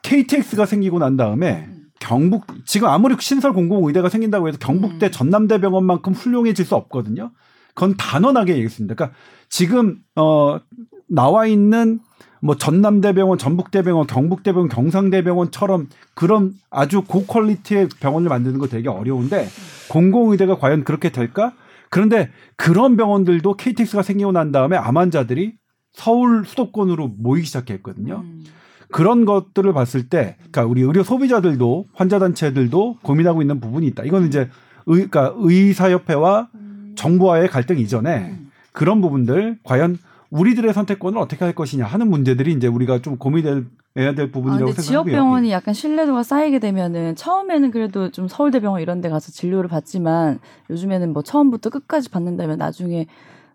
KTX가 0.02 0.66
생기고 0.66 0.98
난 0.98 1.16
다음에 1.16 1.66
음. 1.68 1.73
경북 2.04 2.44
지금 2.66 2.88
아무리 2.88 3.16
신설 3.18 3.54
공공 3.54 3.86
의대가 3.86 4.10
생긴다고 4.10 4.48
해서 4.48 4.58
경북대 4.58 5.06
음. 5.06 5.10
전남대병원만큼 5.10 6.12
훌륭해질 6.12 6.64
수 6.66 6.74
없거든요. 6.74 7.30
그건 7.74 7.96
단언하게 7.96 8.52
얘기했습니다. 8.52 8.94
그러니까 8.94 9.16
지금 9.48 9.98
어 10.14 10.60
나와 11.08 11.46
있는 11.46 12.00
뭐 12.42 12.56
전남대병원, 12.56 13.38
전북대병원, 13.38 14.06
경북대병원, 14.06 14.68
경상대병원처럼 14.68 15.88
그런 16.12 16.52
아주 16.70 17.02
고퀄리티의 17.02 17.88
병원을 18.00 18.28
만드는 18.28 18.58
거 18.58 18.66
되게 18.68 18.90
어려운데 18.90 19.48
공공의대가 19.88 20.58
과연 20.58 20.84
그렇게 20.84 21.10
될까? 21.10 21.54
그런데 21.88 22.30
그런 22.56 22.98
병원들도 22.98 23.56
KTX가 23.56 24.02
생기고 24.02 24.32
난 24.32 24.52
다음에 24.52 24.76
암 24.76 24.98
환자들이 24.98 25.54
서울 25.94 26.44
수도권으로 26.44 27.14
모이기 27.16 27.46
시작했거든요. 27.46 28.22
음. 28.24 28.44
그런 28.90 29.24
것들을 29.24 29.72
봤을 29.72 30.08
때, 30.08 30.36
그러니까 30.38 30.64
우리 30.66 30.82
의료 30.82 31.02
소비자들도 31.02 31.86
환자 31.94 32.18
단체들도 32.18 32.98
고민하고 33.02 33.42
있는 33.42 33.60
부분이 33.60 33.86
있다. 33.88 34.04
이건 34.04 34.26
이제 34.26 34.48
의, 34.86 35.08
그러니까 35.08 35.32
의사협회와 35.36 36.48
정부와의 36.96 37.48
갈등 37.48 37.78
이전에 37.78 38.18
음. 38.18 38.50
그런 38.72 39.00
부분들 39.00 39.58
과연 39.64 39.98
우리들의 40.30 40.72
선택권을 40.72 41.18
어떻게 41.18 41.44
할 41.44 41.54
것이냐 41.54 41.84
하는 41.84 42.08
문제들이 42.10 42.52
이제 42.52 42.66
우리가 42.66 43.00
좀 43.02 43.16
고민해야 43.16 43.62
될 43.94 44.26
아, 44.26 44.30
부분이라고 44.32 44.66
근데 44.66 44.82
생각하고요. 44.82 44.82
지역 44.82 45.04
병원이 45.06 45.50
약간 45.52 45.74
신뢰도가 45.74 46.22
쌓이게 46.24 46.58
되면은 46.58 47.14
처음에는 47.14 47.70
그래도 47.70 48.10
좀 48.10 48.26
서울대병원 48.26 48.82
이런 48.82 49.00
데 49.00 49.08
가서 49.08 49.30
진료를 49.30 49.68
받지만 49.68 50.40
요즘에는 50.70 51.12
뭐 51.12 51.22
처음부터 51.22 51.70
끝까지 51.70 52.10
받는다면 52.10 52.58
나중에 52.58 53.06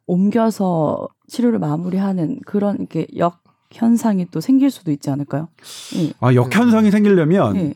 옮겨서 0.07 1.07
치료를 1.27 1.59
마무리하는 1.59 2.39
그런 2.45 2.77
이렇게 2.77 3.05
역 3.17 3.43
현상이 3.71 4.27
또 4.31 4.41
생길 4.41 4.71
수도 4.71 4.91
있지 4.91 5.09
않을까요? 5.09 5.47
예. 5.97 6.13
아, 6.19 6.33
역현상이 6.33 6.91
생기려면 6.91 7.55
예. 7.55 7.73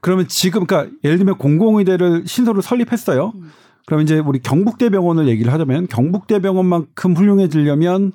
그러면 0.00 0.26
지금 0.28 0.66
그러니까 0.66 0.94
예를 1.04 1.18
들면 1.18 1.38
공공의대를 1.38 2.26
신설을 2.26 2.62
설립했어요. 2.62 3.32
음. 3.34 3.50
그러면 3.86 4.04
이제 4.04 4.18
우리 4.18 4.40
경북대병원을 4.40 5.28
얘기를 5.28 5.52
하자면 5.52 5.88
경북대병원만큼 5.88 7.14
훌륭해지려면 7.14 8.12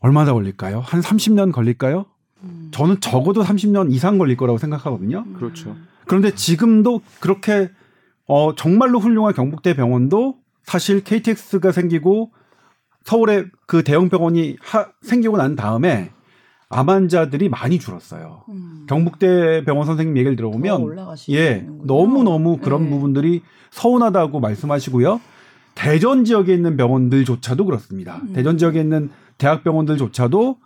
얼마나 0.00 0.32
걸릴까요? 0.32 0.80
한 0.80 1.00
30년 1.00 1.52
걸릴까요? 1.52 2.06
음. 2.42 2.68
저는 2.72 3.00
적어도 3.00 3.42
30년 3.42 3.92
이상 3.92 4.18
걸릴 4.18 4.36
거라고 4.36 4.58
생각하거든요. 4.58 5.24
그렇죠. 5.34 5.76
그런데 6.06 6.34
지금도 6.34 7.00
그렇게 7.20 7.70
어 8.26 8.54
정말로 8.56 8.98
훌륭한 8.98 9.34
경북대 9.34 9.74
병원도 9.74 10.36
사실 10.64 11.02
KTX가 11.02 11.70
생기고 11.70 12.32
서울에 13.06 13.44
그 13.66 13.84
대형 13.84 14.08
병원이 14.08 14.56
하- 14.60 14.88
생기고 15.02 15.36
난 15.36 15.54
다음에 15.54 16.10
암 16.68 16.88
환자들이 16.90 17.48
많이 17.48 17.78
줄었어요. 17.78 18.42
음. 18.48 18.84
경북대 18.88 19.64
병원 19.64 19.86
선생님 19.86 20.16
얘기를 20.16 20.34
더 20.34 20.40
들어보면. 20.40 20.96
예 21.30 21.64
너무 21.84 22.24
너무 22.24 22.58
그런 22.58 22.84
네. 22.84 22.90
부분들이 22.90 23.42
서운하다고 23.70 24.40
말씀하시고요. 24.40 25.20
대전 25.76 26.24
지역에 26.24 26.52
있는 26.52 26.76
병원들조차도 26.76 27.64
그렇습니다. 27.64 28.20
음. 28.24 28.32
대전 28.32 28.58
지역에 28.58 28.80
있는 28.80 29.10
대학병원들조차도 29.38 30.56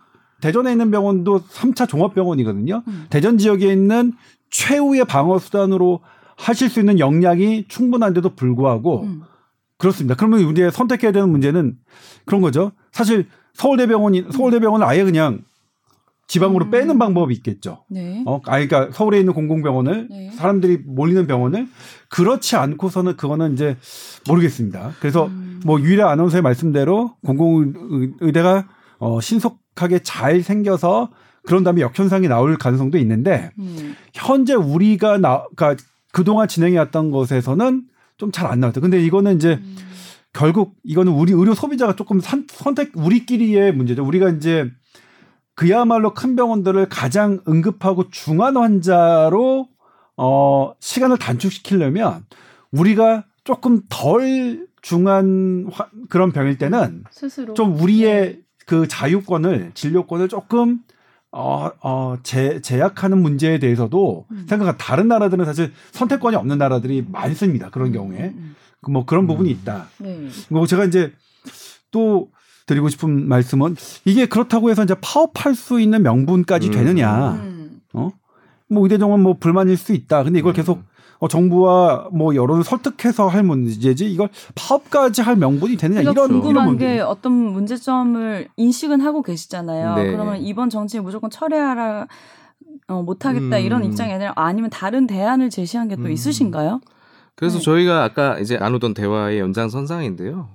대전에 0.41 0.71
있는 0.71 0.89
병원도 0.89 1.41
3차 1.41 1.87
종합병원이거든요. 1.87 2.81
음. 2.87 3.05
대전 3.11 3.37
지역에 3.37 3.71
있는 3.71 4.13
최후의 4.49 5.05
방어 5.05 5.37
수단으로 5.37 5.99
하실 6.35 6.69
수 6.69 6.79
있는 6.79 6.97
역량이 6.97 7.65
충분한데도 7.67 8.33
불구하고 8.35 9.03
음. 9.03 9.21
그렇습니다. 9.81 10.13
그러면 10.15 10.41
이제 10.51 10.69
선택해야 10.69 11.11
되는 11.11 11.27
문제는 11.27 11.75
그런 12.25 12.41
거죠. 12.41 12.71
사실 12.91 13.25
서울대병원이 13.53 14.25
서울대병원을 14.31 14.85
아예 14.85 15.03
그냥 15.03 15.41
지방으로 16.27 16.65
음. 16.65 16.71
빼는 16.71 16.99
방법이 16.99 17.33
있겠죠. 17.33 17.83
네. 17.89 18.23
어, 18.27 18.39
아니, 18.45 18.67
그러니까 18.67 18.93
서울에 18.95 19.19
있는 19.19 19.33
공공병원을 19.33 20.07
네. 20.09 20.31
사람들이 20.35 20.83
몰리는 20.85 21.25
병원을 21.25 21.67
그렇지 22.09 22.55
않고서는 22.57 23.17
그거는 23.17 23.53
이제 23.53 23.75
모르겠습니다. 24.29 24.93
그래서 24.99 25.25
음. 25.25 25.61
뭐 25.65 25.81
유일한 25.81 26.09
아나운서의 26.09 26.43
말씀대로 26.43 27.15
공공의대가 27.25 28.67
어, 28.99 29.19
신속하게 29.19 30.03
잘 30.03 30.43
생겨서 30.43 31.09
그런 31.43 31.63
다음에 31.63 31.81
역현상이 31.81 32.27
나올 32.27 32.55
가능성도 32.55 32.99
있는데 32.99 33.49
음. 33.57 33.95
현재 34.13 34.53
우리가 34.53 35.17
나, 35.17 35.43
그러니까 35.55 35.83
그동안 36.11 36.47
진행해왔던 36.47 37.09
것에서는 37.09 37.87
좀 38.21 38.31
잘 38.31 38.45
안 38.51 38.59
나왔다. 38.59 38.79
근데 38.81 39.03
이거는 39.03 39.35
이제 39.35 39.59
음. 39.61 39.75
결국 40.33 40.75
이거는 40.83 41.11
우리 41.11 41.33
의료 41.33 41.53
소비자가 41.53 41.95
조금 41.95 42.19
선, 42.21 42.45
선택 42.49 42.91
우리끼리의 42.95 43.73
문제죠. 43.73 44.05
우리가 44.05 44.29
이제 44.29 44.69
그야말로 45.55 46.13
큰 46.13 46.35
병원들을 46.35 46.87
가장 46.89 47.39
응급하고 47.47 48.09
중한 48.09 48.55
환자로 48.57 49.67
어 50.17 50.73
시간을 50.79 51.17
단축시키려면 51.17 52.25
우리가 52.71 53.25
조금 53.43 53.81
덜 53.89 54.67
중한 54.81 55.67
화- 55.71 55.89
그런 56.09 56.31
병일 56.31 56.57
때는 56.57 57.03
스스로 57.11 57.53
좀 57.53 57.75
우리의 57.79 58.41
그 58.65 58.87
자유권을 58.87 59.71
진료권을 59.73 60.29
조금 60.29 60.79
어, 61.31 61.69
어, 61.81 62.17
제, 62.23 62.61
제약하는 62.61 63.21
문제에 63.21 63.57
대해서도 63.59 64.25
음. 64.31 64.45
생각한 64.49 64.77
다른 64.77 65.07
나라들은 65.07 65.45
사실 65.45 65.71
선택권이 65.91 66.35
없는 66.35 66.57
나라들이 66.57 67.05
많습니다. 67.09 67.69
그런 67.69 67.87
음, 67.87 67.93
경우에 67.93 68.33
음, 68.35 68.55
그뭐 68.81 69.05
그런 69.05 69.23
음. 69.23 69.27
부분이 69.27 69.49
있다. 69.49 69.87
음. 70.01 70.29
네. 70.29 70.45
뭐 70.49 70.67
제가 70.67 70.85
이제 70.85 71.13
또 71.91 72.29
드리고 72.65 72.89
싶은 72.89 73.27
말씀은 73.27 73.75
이게 74.05 74.25
그렇다고 74.25 74.69
해서 74.69 74.83
이제 74.83 74.95
파업할 75.01 75.55
수 75.55 75.79
있는 75.79 76.03
명분까지 76.03 76.67
음. 76.67 76.71
되느냐. 76.71 77.31
음. 77.33 77.81
어? 77.93 78.11
뭐 78.67 78.83
의대정원 78.83 79.21
뭐 79.21 79.37
불만일 79.37 79.77
수 79.77 79.93
있다. 79.93 80.23
근데 80.23 80.39
이걸 80.39 80.51
음. 80.51 80.55
계속 80.55 80.83
어, 81.21 81.27
정부와 81.27 82.09
뭐 82.11 82.33
여론을 82.33 82.63
설득해서 82.63 83.27
할 83.27 83.43
문제지 83.43 84.11
이걸 84.11 84.29
파업까지 84.55 85.21
할 85.21 85.35
명분이 85.35 85.77
되느냐 85.77 86.01
그러니까 86.01 86.25
이런 86.25 86.41
궁금한 86.41 86.65
이런 86.65 86.77
게. 86.79 86.99
어떤 86.99 87.31
문제점을 87.33 88.47
인식은 88.57 89.01
하고 89.01 89.21
계시잖아요. 89.21 89.95
네. 89.95 90.11
그러면 90.11 90.41
이번 90.41 90.71
정치에 90.71 90.99
무조건 90.99 91.29
철회하라 91.29 92.07
어, 92.87 93.03
못하겠다 93.03 93.57
음. 93.57 93.61
이런 93.61 93.85
입장이 93.85 94.11
아니라 94.11 94.33
아니면 94.35 94.71
다른 94.71 95.05
대안을 95.05 95.51
제시한 95.51 95.87
게또 95.89 96.05
음. 96.05 96.11
있으신가요? 96.11 96.81
그래서 97.35 97.59
네. 97.59 97.63
저희가 97.65 98.03
아까 98.03 98.39
이제 98.39 98.57
나누던 98.57 98.95
대화의 98.95 99.39
연장선상인데요. 99.39 100.49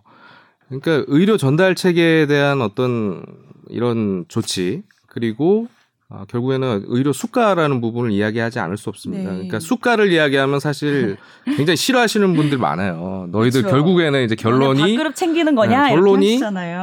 그러니까 0.66 1.04
의료 1.06 1.36
전달 1.36 1.76
체계에 1.76 2.26
대한 2.26 2.60
어떤 2.60 3.24
이런 3.68 4.24
조치 4.26 4.82
그리고 5.06 5.68
아, 6.08 6.24
결국에는 6.28 6.84
의료 6.86 7.12
수가라는 7.12 7.80
부분을 7.80 8.12
이야기하지 8.12 8.60
않을 8.60 8.76
수 8.76 8.88
없습니다. 8.90 9.24
네. 9.30 9.34
그러니까 9.34 9.58
수가를 9.58 10.12
이야기하면 10.12 10.60
사실 10.60 11.16
굉장히 11.44 11.76
싫어하시는 11.76 12.32
분들 12.34 12.58
많아요. 12.58 13.26
너희들 13.32 13.62
그렇죠. 13.62 13.74
결국에는 13.76 14.24
이제 14.24 14.36
결론이 14.36 14.80
밥그릇 14.80 15.16
챙기는 15.16 15.52
거냐 15.56 15.88
네, 15.88 15.94
결론이. 15.94 16.38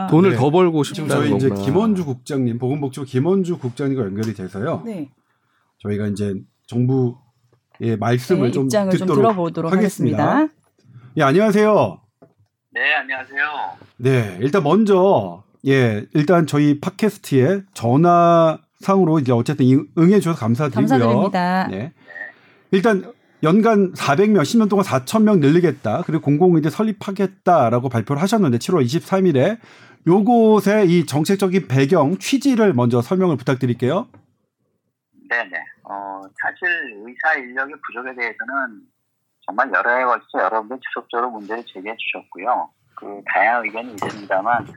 돈을 0.10 0.32
네. 0.32 0.36
더 0.36 0.52
벌고 0.52 0.84
지금 0.84 1.08
싶다는 1.08 1.28
저희 1.28 1.36
이제 1.38 1.48
거구나. 1.50 1.66
김원주 1.66 2.06
국장님 2.06 2.60
보건복지부 2.60 3.06
김원주 3.06 3.60
국장님과 3.60 4.06
연결이 4.08 4.34
돼서요. 4.34 4.84
네. 4.86 5.10
저희가 5.80 6.08
이제 6.08 6.34
정부의 6.68 7.98
말씀을 7.98 8.48
네, 8.48 8.52
좀 8.52 8.66
입장을 8.66 8.92
좀 8.92 9.08
듣도록 9.08 9.16
들어보도록 9.22 9.72
하겠습니다. 9.72 10.32
하겠습니다. 10.32 10.54
예, 11.16 11.24
안녕하세요. 11.24 12.02
네, 12.72 12.94
안녕하세요. 12.96 13.48
네, 13.98 14.38
일단 14.42 14.64
먼저 14.64 15.44
예, 15.66 16.06
일단 16.14 16.46
저희 16.46 16.82
팟캐스트에 16.82 17.62
전화 17.74 18.60
상으로 18.84 19.20
이제 19.20 19.32
어쨌든 19.32 19.66
이- 19.66 19.76
응해 19.98 20.20
주셔서 20.20 20.40
감사드리고요. 20.40 20.88
감사드립니다. 20.88 21.68
네. 21.70 21.94
일단 22.72 23.12
연간 23.44 23.92
400명, 23.94 24.42
10년 24.44 24.70
동안 24.70 24.86
4,000명 24.86 25.40
늘리겠다. 25.40 26.04
그리고 26.06 26.22
공공의대 26.24 26.70
설립하겠다라고 26.70 27.90
발표를 27.90 28.22
하셨는데 28.22 28.58
7월 28.58 28.84
23일에 28.86 29.58
요곳의 30.08 30.90
이 30.90 31.06
정책적인 31.06 31.68
배경, 31.68 32.18
취지를 32.18 32.74
먼저 32.74 33.02
설명을 33.02 33.38
부탁드릴게요. 33.38 34.08
네네. 35.30 35.50
어, 35.84 36.22
사실 36.42 36.68
의사 37.06 37.34
인력의 37.40 37.76
부족에 37.86 38.14
대해서는 38.16 38.82
정말 39.46 39.70
여러 39.74 39.98
해 39.98 40.04
걸쳐 40.06 40.40
여러분들 40.42 40.80
지속적으로 40.90 41.32
문제를 41.32 41.64
제기해 41.66 41.96
주셨고요. 41.98 42.70
그 42.96 43.22
다양한 43.34 43.66
의견이 43.66 43.94
있습니다만 43.94 44.68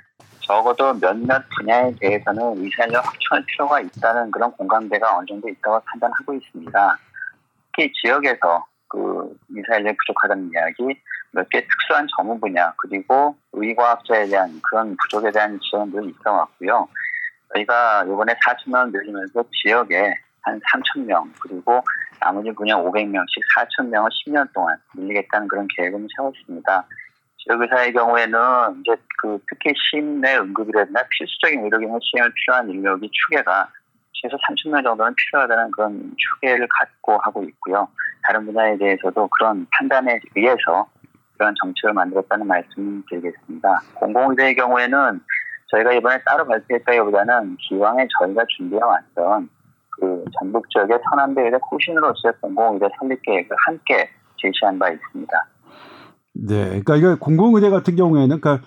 적어도 0.47 0.95
몇몇 0.95 1.43
분야에 1.57 1.93
대해서는 2.01 2.63
의사 2.63 2.85
인력 2.85 3.05
확충할 3.05 3.45
필요가 3.47 3.81
있다는 3.81 4.31
그런 4.31 4.53
공감대가 4.53 5.17
어느 5.17 5.27
정도 5.27 5.49
있다고 5.49 5.81
판단하고 5.85 6.35
있습니다. 6.35 6.99
특히 7.75 7.93
지역에서 8.01 8.65
그 8.89 9.37
인력 9.51 9.97
부족하다는 9.99 10.51
이야기, 10.53 11.01
몇 11.33 11.49
개 11.51 11.61
특수한 11.61 12.07
전문 12.17 12.41
분야 12.41 12.73
그리고 12.79 13.37
의과학자에 13.53 14.29
대한 14.29 14.61
그런 14.63 14.97
부족에 15.03 15.31
대한 15.33 15.59
지원들이 15.61 16.09
있어 16.09 16.33
왔고요. 16.33 16.89
저희가 17.53 18.05
이번에 18.05 18.35
4천 18.35 18.71
명 18.71 18.91
늘리면서 18.91 19.45
지역에 19.63 20.15
한 20.43 20.61
3천 20.61 21.05
명 21.05 21.31
그리고 21.41 21.83
나머지 22.21 22.51
분야 22.53 22.77
500명씩 22.77 23.27
4천 23.57 23.89
명을 23.89 24.09
10년 24.11 24.53
동안 24.55 24.77
늘리겠다는 24.95 25.49
그런 25.49 25.67
계획을 25.77 26.07
세웠습니다. 26.17 26.87
지역의사의 27.47 27.93
경우에는 27.93 28.39
이제 28.81 28.97
그 29.23 29.39
특히 29.49 29.73
시내 29.77 30.37
응급이라든가 30.37 31.05
필수적인 31.11 31.65
의료기능 31.65 31.99
시행을 32.03 32.33
필요한 32.35 32.69
인력이 32.69 33.09
추계가 33.13 33.69
최소 34.13 34.37
30명 34.37 34.83
정도는 34.83 35.15
필요하다는 35.15 35.71
그런 35.71 36.13
추계를 36.17 36.67
갖고 36.69 37.19
하고 37.23 37.45
있고요. 37.45 37.89
다른 38.27 38.47
분야에 38.47 38.77
대해서도 38.79 39.29
그런 39.39 39.67
판단에 39.71 40.21
의해서 40.35 40.89
그런 41.39 41.55
정책을 41.63 41.93
만들었다는 41.93 42.47
말씀 42.47 43.05
드리겠습니다. 43.09 43.81
공공의대의 43.95 44.57
경우에는 44.57 45.21
저희가 45.69 45.93
이번에 45.93 46.19
따로 46.25 46.47
발표했다기보다는 46.47 47.57
기왕에 47.57 48.09
저희가 48.19 48.45
준비해왔던 48.57 49.49
그 49.91 50.25
전북 50.39 50.69
지역의 50.71 50.99
서남대의대 51.11 51.59
후신으로서의 51.71 52.35
공공의대 52.41 52.89
설립 52.99 53.21
계획을 53.23 53.57
함께 53.67 54.11
제시한 54.37 54.79
바 54.79 54.91
있습니다. 54.91 55.56
네, 56.45 56.69
그러니까 56.69 56.97
이거 56.97 57.17
공공의대 57.17 57.71
같은 57.71 57.97
경우에는 57.97 58.41
그러니까 58.41 58.67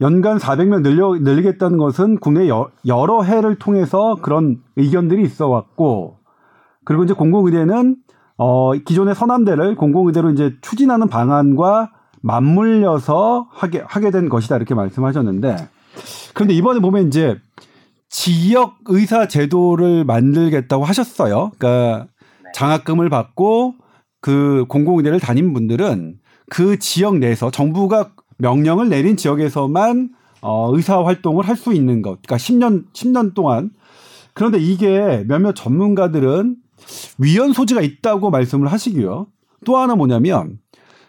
연간 0.00 0.38
400명 0.38 0.82
늘려 0.82 1.14
늘리겠다는 1.14 1.78
것은 1.78 2.18
국내 2.20 2.48
여, 2.48 2.70
여러 2.86 3.22
해를 3.22 3.56
통해서 3.56 4.16
그런 4.20 4.58
의견들이 4.76 5.22
있어 5.22 5.48
왔고 5.48 6.18
그리고 6.84 7.04
이제 7.04 7.14
공공의대는 7.14 7.96
어 8.36 8.72
기존의 8.74 9.14
서남대를 9.14 9.76
공공의대로 9.76 10.30
이제 10.30 10.54
추진하는 10.60 11.08
방안과 11.08 11.90
맞물려서 12.22 13.48
하게 13.50 13.82
하게 13.86 14.10
된 14.10 14.28
것이다 14.28 14.56
이렇게 14.56 14.74
말씀하셨는데 14.74 15.56
그런데 16.34 16.54
이번에 16.54 16.80
보면 16.80 17.06
이제 17.06 17.38
지역 18.10 18.76
의사 18.86 19.26
제도를 19.26 20.04
만들겠다고 20.04 20.84
하셨어요. 20.84 21.52
그러니까 21.58 22.06
네. 22.44 22.50
장학금을 22.54 23.08
받고 23.08 23.74
그 24.20 24.64
공공의대를 24.68 25.18
다닌 25.20 25.52
분들은 25.52 26.18
그 26.48 26.78
지역 26.78 27.18
내에서 27.18 27.50
정부가 27.50 28.12
명령을 28.38 28.88
내린 28.88 29.16
지역에서만 29.16 30.10
어, 30.42 30.70
의사 30.74 31.02
활동을 31.02 31.48
할 31.48 31.56
수 31.56 31.72
있는 31.72 32.02
것. 32.02 32.20
그러니까 32.22 32.36
10년 32.36 32.84
10년 32.92 33.34
동안 33.34 33.70
그런데 34.34 34.58
이게 34.58 35.24
몇몇 35.26 35.54
전문가들은 35.54 36.56
위헌 37.18 37.52
소지가 37.52 37.80
있다고 37.80 38.30
말씀을 38.30 38.70
하시고요. 38.70 39.26
또 39.64 39.76
하나 39.78 39.96
뭐냐면 39.96 40.58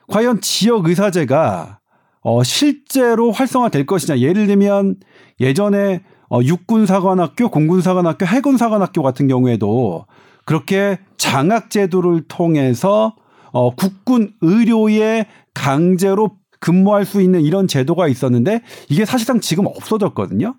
과연 0.08 0.42
지역 0.42 0.88
의사제가 0.88 1.80
어, 2.22 2.44
실제로 2.44 3.32
활성화될 3.32 3.86
것이냐. 3.86 4.20
예를 4.20 4.48
들면 4.48 4.96
예전에 5.40 6.04
어, 6.30 6.40
육군사관학교, 6.42 7.50
공군사관학교, 7.50 8.26
해군사관학교 8.26 9.02
같은 9.02 9.28
경우에도 9.28 10.06
그렇게 10.46 11.00
장학제도를 11.18 12.24
통해서 12.28 13.16
어, 13.58 13.72
국군 13.72 14.34
의료에 14.42 15.26
강제로 15.56 16.38
근무할 16.60 17.06
수 17.06 17.22
있는 17.22 17.42
이런 17.42 17.68
제도가 17.68 18.08
있었는데 18.08 18.62
이게 18.88 19.04
사실상 19.04 19.40
지금 19.40 19.66
없어졌거든요. 19.66 20.54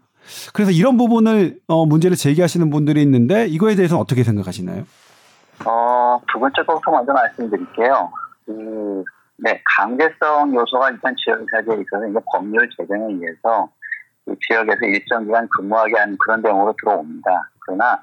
그래서 0.52 0.72
이런 0.72 0.96
부분을 0.96 1.60
어, 1.68 1.86
문제를 1.86 2.16
제기하시는 2.16 2.68
분들이 2.70 3.00
있는데 3.02 3.46
이거에 3.46 3.76
대해서는 3.76 4.02
어떻게 4.02 4.24
생각하시나요? 4.24 4.82
어, 5.64 6.20
두 6.32 6.40
번째 6.40 6.64
것부터 6.66 6.90
먼저 6.90 7.12
말씀드릴게요. 7.12 8.10
그, 8.44 9.04
네, 9.36 9.62
강제성 9.76 10.52
요소가 10.56 10.90
일단 10.90 11.14
지역의사제에 11.24 11.80
있어서 11.80 12.08
이제 12.08 12.18
법률 12.32 12.68
제정에 12.76 13.14
의해서 13.14 13.68
그 14.24 14.34
지역에서 14.48 14.84
일정 14.86 15.24
기간 15.24 15.46
근무하게 15.56 15.96
하는 15.96 16.16
그런 16.18 16.42
내용으로 16.42 16.74
들어옵니다. 16.80 17.50
그러나 17.60 18.02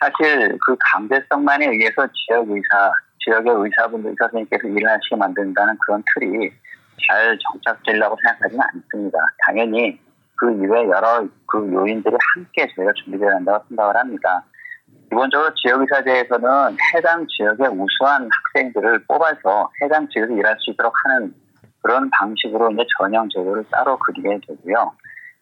사실 0.00 0.56
그 0.64 0.74
강제성만에 0.92 1.66
의해서 1.66 2.08
지역 2.26 2.48
의사, 2.48 2.90
지역의 3.24 3.52
의사분들, 3.54 4.10
의사 4.10 4.24
선생님께서 4.24 4.68
일을 4.68 4.88
하시게 4.88 5.16
만든다는 5.16 5.76
그런 5.86 6.02
틀이 6.14 6.50
잘 7.08 7.38
정착되려고 7.38 8.16
생각하지는 8.22 8.62
않습니다. 8.62 9.18
당연히 9.46 10.00
그 10.36 10.52
이외 10.52 10.88
여러 10.88 11.26
그 11.46 11.70
요인들이 11.72 12.16
함께 12.34 12.66
저희가 12.74 12.92
준비되어야 13.04 13.36
한다고 13.36 13.64
생각을 13.68 13.96
합니다. 13.96 14.42
기본적으로 15.10 15.52
지역의사제에서는 15.54 16.76
해당 16.94 17.26
지역의 17.26 17.68
우수한 17.68 18.28
학생들을 18.30 19.04
뽑아서 19.06 19.70
해당 19.82 20.08
지역에서 20.08 20.34
일할 20.34 20.56
수 20.60 20.70
있도록 20.70 20.92
하는 21.04 21.34
그런 21.82 22.08
방식으로 22.10 22.70
이제 22.70 22.84
전형 22.98 23.28
제도를 23.28 23.64
따로 23.70 23.98
그리게 23.98 24.38
되고요. 24.46 24.92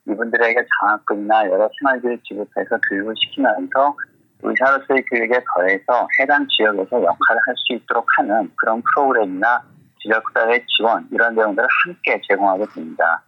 이분들에게 0.09 0.67
장학금이나 0.81 1.47
여러 1.51 1.69
생활비를 1.79 2.19
지급해서 2.27 2.79
교육을 2.89 3.15
시키면서 3.17 3.95
의사로서의 4.43 5.05
교육에 5.11 5.41
더해서 5.55 6.07
해당 6.21 6.47
지역에서 6.49 6.97
역할을 6.97 7.41
할 7.47 7.55
수 7.57 7.75
있도록 7.75 8.07
하는 8.17 8.51
그런 8.57 8.83
프로그램이나 8.83 9.63
지역사회 10.01 10.65
지원 10.77 11.07
이런 11.13 11.35
내용들을 11.35 11.69
함께 11.85 12.21
제공하게 12.29 12.67
됩니다. 12.75 13.23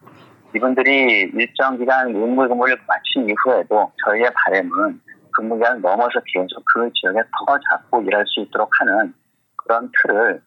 이분들이 0.54 1.30
일정 1.34 1.76
기간 1.78 2.08
의무 2.08 2.48
근무를 2.48 2.76
마친 2.86 3.28
이후에도 3.28 3.92
저희의 4.04 4.30
바람은 4.34 5.00
근무 5.32 5.56
기간을 5.56 5.80
넘어서 5.80 6.20
계속 6.32 6.62
그 6.74 6.90
지역에 6.94 7.20
더 7.20 7.58
잡고 7.70 8.02
일할 8.02 8.24
수 8.26 8.40
있도록 8.40 8.68
하는 8.80 9.14
그런 9.56 9.90
틀을 10.02 10.40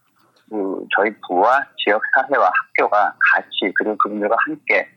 그 0.50 0.86
저희 0.96 1.12
부와 1.28 1.66
지역 1.78 2.02
사회와 2.16 2.46
학교가 2.46 3.16
같이 3.34 3.72
그리고 3.76 3.96
그분들과 3.98 4.36
함께 4.46 4.88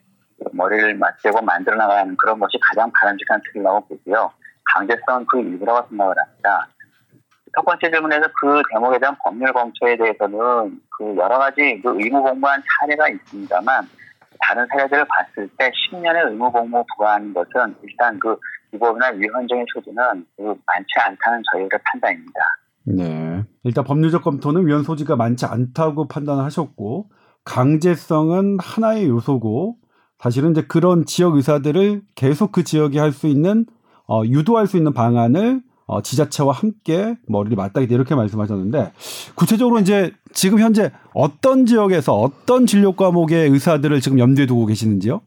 머리를 0.53 0.95
맞대고 0.95 1.41
만들어 1.43 1.77
나가는 1.77 2.15
그런 2.17 2.39
것이 2.39 2.59
가장 2.61 2.91
바람직한 2.93 3.41
틀이라고 3.53 3.87
보고요. 3.87 4.33
강제성 4.75 5.25
그 5.31 5.41
일부라고 5.41 5.89
생각을 5.89 6.15
합니다. 6.19 6.69
첫 7.57 7.65
번째 7.65 7.91
질문에서 7.91 8.27
그 8.41 8.63
대목에 8.71 8.99
대한 8.99 9.17
법률 9.25 9.53
검토에 9.53 9.97
대해서는 9.97 10.81
그 10.99 11.17
여러 11.17 11.39
가지 11.39 11.81
그 11.83 11.95
의무 11.99 12.23
공부한 12.23 12.63
사례가 12.81 13.09
있습니다만 13.09 13.89
다른 14.41 14.67
사례들을 14.71 15.07
봤을 15.09 15.49
때 15.57 15.71
10년의 15.71 16.31
의무 16.31 16.53
공부 16.53 16.85
부과하는 16.93 17.33
것은 17.33 17.75
일단 17.83 18.19
그 18.21 18.37
위법이나 18.73 19.09
위헌적인 19.09 19.65
소지는 19.73 20.27
그 20.37 20.43
많지 20.43 20.93
않다는 21.01 21.43
저희의 21.53 21.71
판단입니다. 21.85 22.41
네. 22.85 23.45
일단 23.65 23.85
법률적 23.85 24.23
검토는 24.23 24.67
위헌 24.67 24.83
소지가 24.83 25.17
많지 25.17 25.47
않다고 25.47 26.09
판단을 26.09 26.45
하셨고 26.45 27.09
강제성은 27.45 28.59
하나의 28.61 29.09
요소고 29.09 29.77
사실은 30.19 30.53
이제 30.53 30.63
그런 30.63 31.05
지역 31.05 31.37
의사들을 31.37 32.03
계속 32.15 32.53
그 32.53 32.65
지역에 32.65 32.99
할수 32.99 33.27
있는 33.27 33.67
어, 34.09 34.23
유도할 34.25 34.67
수 34.67 34.77
있는 34.77 34.93
방안을 34.93 35.61
어, 35.87 36.03
지자체와 36.03 36.53
함께 36.53 37.17
머리를 37.29 37.57
맞다겠다 37.57 37.95
이렇게 37.95 38.15
말씀하셨는데 38.15 38.93
구체적으로 39.37 39.79
이제 39.79 40.13
지금 40.33 40.59
현재 40.59 40.91
어떤 41.15 41.65
지역에서 41.65 42.15
어떤 42.15 42.67
진료 42.67 42.93
과목의 42.93 43.49
의사들을 43.51 44.01
지금 44.01 44.19
염두에 44.19 44.47
두고 44.47 44.67
계시는지요? 44.67 45.23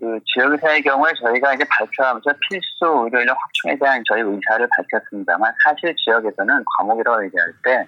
그 0.00 0.18
지역의사의 0.34 0.82
경우에 0.82 1.12
저희가 1.22 1.54
이제 1.54 1.64
발표하면서 1.68 2.30
필수 2.48 3.04
의료인력 3.04 3.36
확충에 3.38 3.78
대한 3.78 4.02
저희 4.08 4.22
의사를 4.22 4.66
밝혔습니다만 4.76 5.52
사실 5.62 5.94
지역에서는 5.94 6.64
과목이라고 6.78 7.24
얘기할 7.26 7.52
때 7.62 7.86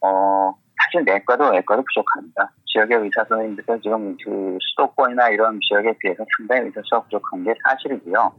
어, 0.00 0.54
사실 0.82 1.04
내과도 1.04 1.50
외과도 1.50 1.82
부족합니다. 1.82 2.50
지역의 2.66 2.98
의사 2.98 3.24
선생님들도 3.28 3.80
지금 3.82 4.16
그 4.24 4.58
수도권이나 4.60 5.28
이런 5.28 5.60
지역에 5.68 5.94
비해서 5.98 6.24
상당히 6.36 6.66
의사 6.66 6.80
수가 6.84 7.02
부족한 7.02 7.44
게 7.44 7.54
사실이고요. 7.62 8.32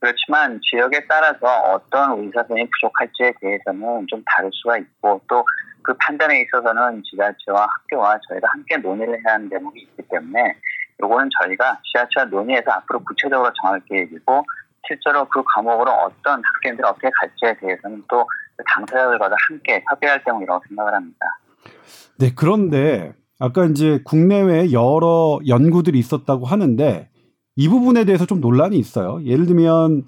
그렇지만 0.00 0.60
지역에 0.62 1.06
따라서 1.08 1.46
어떤 1.46 2.18
의사 2.20 2.40
선생님이 2.40 2.70
부족할지에 2.70 3.32
대해서는 3.40 4.06
좀 4.08 4.22
다를 4.26 4.50
수가 4.52 4.78
있고 4.78 5.20
또 5.28 5.44
그 5.82 5.94
판단에 5.98 6.42
있어서는 6.42 7.02
지자체와 7.04 7.62
학교와 7.62 8.18
저희가 8.28 8.48
함께 8.52 8.76
논의를 8.76 9.14
해야 9.14 9.34
하는 9.34 9.48
대목이 9.48 9.80
있기 9.80 10.02
때문에 10.10 10.54
요거는 11.02 11.28
저희가 11.42 11.78
지자체와 11.84 12.26
논의해서 12.26 12.70
앞으로 12.70 13.02
구체적으로 13.04 13.50
정할 13.60 13.80
계획이고 13.88 14.44
실제로 14.86 15.26
그 15.28 15.42
과목으로 15.54 15.90
어떤 15.90 16.42
학생들이 16.44 16.86
어떻게 16.86 17.10
갈지에 17.20 17.58
대해서는 17.60 18.02
또 18.08 18.26
당사자들과 18.74 19.30
함께 19.48 19.82
협의할 19.88 20.22
대목이라고 20.24 20.62
생각을 20.68 20.94
합니다. 20.94 21.38
네, 22.18 22.32
그런데 22.36 23.14
아까 23.38 23.64
이제 23.64 24.00
국내외 24.04 24.72
여러 24.72 25.40
연구들이 25.46 25.98
있었다고 25.98 26.44
하는데 26.46 27.08
이 27.60 27.68
부분에 27.68 28.06
대해서 28.06 28.24
좀 28.24 28.40
논란이 28.40 28.78
있어요. 28.78 29.20
예를 29.22 29.44
들면 29.44 30.04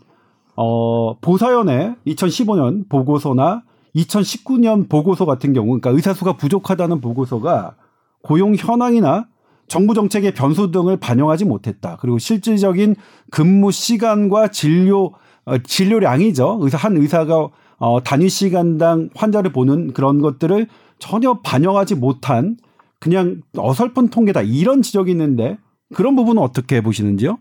어, 0.57 1.18
보사연의 1.20 1.96
2015년 2.07 2.88
보고서나 2.88 3.62
2019년 3.94 4.88
보고서 4.88 5.26
같은 5.26 5.53
경우, 5.53 5.66
그러니까 5.66 5.90
의사 5.90 6.14
수가 6.14 6.38
부족하다는 6.38 7.03
보고서가 7.03 7.74
고용 8.22 8.55
현황이나 8.55 9.26
정부 9.68 9.92
정책의 9.92 10.32
변수 10.32 10.70
등을 10.70 10.96
반영하지 10.96 11.44
못했다. 11.44 11.98
그리고 12.00 12.16
실질적인 12.16 12.96
근무 13.30 13.70
시간과 13.70 14.48
진료 14.48 15.12
어, 15.44 15.59
진료량이죠. 15.59 16.57
의사 16.62 16.78
한 16.78 16.96
의사가 16.96 17.48
어, 17.76 18.03
단위 18.03 18.30
시간당 18.30 19.11
환자를 19.14 19.53
보는 19.53 19.92
그런 19.92 20.22
것들을 20.22 20.68
전혀 20.98 21.38
반영하지 21.42 21.96
못한 21.96 22.57
그냥 22.98 23.42
어설픈 23.55 24.09
통계다 24.09 24.40
이런 24.40 24.80
지적이 24.80 25.11
있는데 25.11 25.59
그런 25.95 26.16
부분은 26.16 26.43
어떻게 26.43 26.80
보시는지요? 26.80 27.38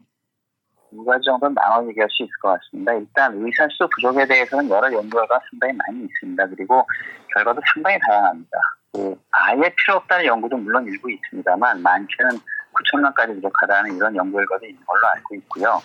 두 0.91 1.06
가지 1.06 1.24
정도는 1.24 1.56
나눠 1.56 1.88
얘기할 1.88 2.10
수 2.10 2.24
있을 2.24 2.32
것 2.41 2.49
같습니다. 2.60 2.93
일단 2.93 3.34
의사 3.36 3.66
수 3.70 3.88
부족에 3.95 4.26
대해서는 4.28 4.70
여러 4.70 4.91
연구 4.91 5.18
결과가 5.18 5.41
상당히 5.49 5.74
많이 5.74 6.06
있습니다. 6.06 6.47
그리고 6.47 6.86
결과도 7.34 7.62
상당히 7.74 7.97
다양합니다. 8.06 8.52
그 8.93 9.16
아예 9.32 9.62
필요 9.62 9.95
없다는 9.97 10.26
연구도 10.26 10.58
물론 10.58 10.86
일부 10.86 11.10
있습니다만 11.10 11.82
많게는 11.82 12.32
9천 12.74 13.02
명까지 13.02 13.34
부족하다는 13.36 13.95
이런 13.95 14.16
연구 14.16 14.38
결과도 14.38 14.66
있는 14.66 14.82
걸로 14.86 15.02
알고 15.16 15.36
있고요. 15.36 15.80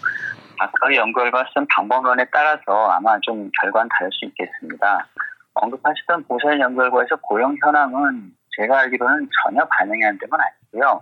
아까 0.58 0.94
연구 0.94 1.20
결과 1.20 1.44
쓴 1.54 1.64
방법론에 1.76 2.26
따라서 2.32 2.88
아마 2.90 3.18
좀 3.20 3.48
결과는 3.62 3.88
다를 3.96 4.10
수 4.12 4.24
있겠습니다. 4.24 5.06
언급하시던 5.54 6.24
보살 6.24 6.58
연구 6.58 6.80
결과에서 6.80 7.16
고용 7.16 7.56
현황은 7.62 8.32
제가 8.56 8.80
알기로는 8.80 9.28
전혀 9.42 9.64
반영이 9.78 10.04
안된건 10.04 10.40
아니고요. 10.40 11.00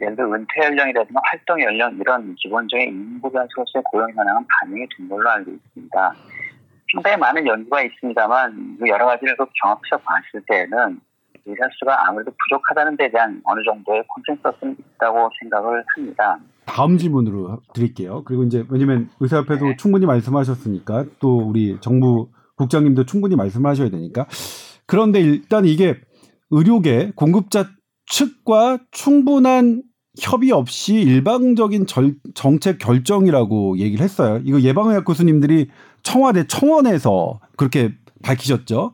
예를 0.00 0.16
들어 0.16 0.32
은퇴 0.32 0.64
연령이라든가 0.64 1.20
활동 1.24 1.60
연령 1.62 1.96
이런 2.00 2.34
기본적인 2.34 2.88
인구 2.88 3.30
변수로서의 3.30 3.82
고용 3.90 4.10
현황은 4.10 4.44
반영이 4.60 4.86
된 4.96 5.08
걸로 5.08 5.30
알고 5.30 5.50
있습니다. 5.52 6.14
상당히 6.92 7.16
많은 7.16 7.46
연구가 7.46 7.82
있습니다만 7.82 8.76
그 8.78 8.88
여러 8.88 9.06
가지를 9.06 9.36
경합해서 9.36 9.98
봤을 9.98 10.42
때는 10.46 11.00
의사 11.46 11.68
수가 11.78 12.08
아무래도 12.08 12.30
부족하다는 12.30 12.96
데 12.96 13.10
대한 13.10 13.40
어느 13.44 13.62
정도의 13.64 14.02
콘센서스는 14.08 14.76
있다고 14.78 15.28
생각을 15.40 15.84
합니다. 15.94 16.38
다음 16.64 16.96
질문으로 16.96 17.60
드릴게요. 17.74 18.24
그리고 18.24 18.44
이제 18.44 18.64
왜냐면 18.70 19.10
의사협회도 19.20 19.64
네. 19.66 19.76
충분히 19.76 20.06
말씀하셨으니까 20.06 21.04
또 21.18 21.36
우리 21.38 21.78
정부 21.80 22.30
국장님도 22.56 23.04
충분히 23.04 23.36
말씀하셔야 23.36 23.90
되니까 23.90 24.26
그런데 24.86 25.20
일단 25.20 25.64
이게 25.66 26.00
의료계 26.50 27.12
공급자 27.16 27.66
측과 28.06 28.78
충분한 28.90 29.82
협의 30.20 30.52
없이 30.52 30.94
일방적인 30.94 31.86
절- 31.86 32.14
정책 32.34 32.78
결정이라고 32.78 33.78
얘기를 33.78 34.04
했어요. 34.04 34.40
이거 34.44 34.60
예방의학 34.60 35.04
교수님들이 35.04 35.68
청와대 36.02 36.46
청원에서 36.46 37.40
그렇게 37.56 37.92
밝히셨죠. 38.22 38.92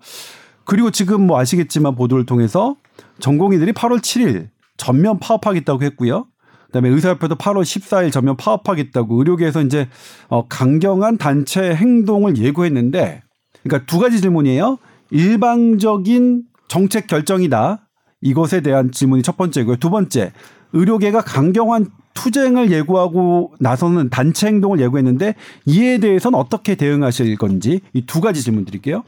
그리고 0.64 0.90
지금 0.90 1.26
뭐 1.26 1.38
아시겠지만 1.38 1.94
보도를 1.94 2.24
통해서 2.26 2.76
전공의들이 3.18 3.72
8월 3.72 3.98
7일 3.98 4.48
전면 4.76 5.18
파업하겠다고 5.18 5.82
했고요. 5.82 6.26
그다음에 6.66 6.88
의사협회도 6.88 7.34
8월 7.34 7.62
14일 7.62 8.12
전면 8.12 8.36
파업하겠다고 8.36 9.18
의료계에서 9.18 9.62
이제 9.62 9.88
어, 10.28 10.46
강경한 10.46 11.18
단체 11.18 11.74
행동을 11.74 12.36
예고했는데, 12.38 13.22
그러니까 13.64 13.86
두 13.86 13.98
가지 13.98 14.20
질문이에요. 14.20 14.78
일방적인 15.10 16.44
정책 16.68 17.08
결정이다. 17.08 17.88
이것에 18.20 18.60
대한 18.60 18.90
질문이 18.92 19.22
첫 19.22 19.36
번째고요. 19.36 19.76
두 19.76 19.90
번째, 19.90 20.32
의료계가 20.72 21.22
강경한 21.22 21.86
투쟁을 22.14 22.70
예고하고 22.70 23.54
나서는 23.60 24.10
단체 24.10 24.46
행동을 24.48 24.80
예고했는데 24.80 25.34
이에 25.66 25.98
대해서는 25.98 26.38
어떻게 26.38 26.74
대응하실 26.74 27.36
건지 27.38 27.80
이 27.92 28.04
두 28.06 28.20
가지 28.20 28.42
질문 28.42 28.64
드릴게요. 28.64 29.04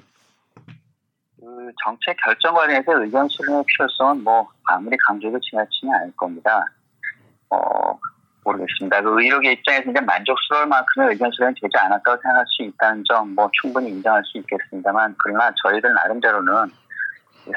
그 1.38 1.46
정책 1.84 2.16
결정 2.24 2.54
관련해서 2.54 3.02
의견 3.02 3.28
수렴의 3.28 3.64
필요성은 3.66 4.24
뭐 4.24 4.48
아무리 4.64 4.96
강조해도 5.06 5.38
지나치지 5.40 5.86
않을 6.00 6.12
겁니다. 6.16 6.64
어, 7.50 7.98
모르겠습니다. 8.44 9.02
그 9.02 9.22
의료계 9.22 9.52
입장에서 9.52 9.90
이제 9.90 10.00
만족스러울 10.00 10.66
만큼의 10.66 11.08
의견 11.10 11.30
수렴이 11.32 11.54
되지 11.60 11.76
않았다고 11.76 12.20
생각할 12.22 12.44
수 12.48 12.62
있다는 12.62 13.04
점 13.08 13.28
뭐 13.34 13.48
충분히 13.60 13.90
인정할 13.90 14.22
수 14.24 14.38
있겠습니다만 14.38 15.14
그러나 15.22 15.50
저희들 15.62 15.92
나름대로는 15.94 16.52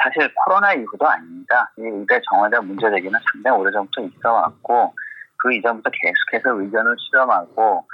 사실 0.01 0.33
코로나 0.33 0.73
이후도 0.73 1.07
아닙니다. 1.07 1.71
이 1.77 1.81
의대 1.83 2.19
정화자 2.29 2.61
문제 2.61 2.89
제기는 2.89 3.19
상당히 3.31 3.57
오래전부터 3.59 4.01
있어 4.01 4.33
왔고 4.33 4.93
그 5.37 5.53
이전부터 5.53 5.89
계속해서 5.91 6.61
의견을 6.61 6.95
수렴하고 6.97 7.85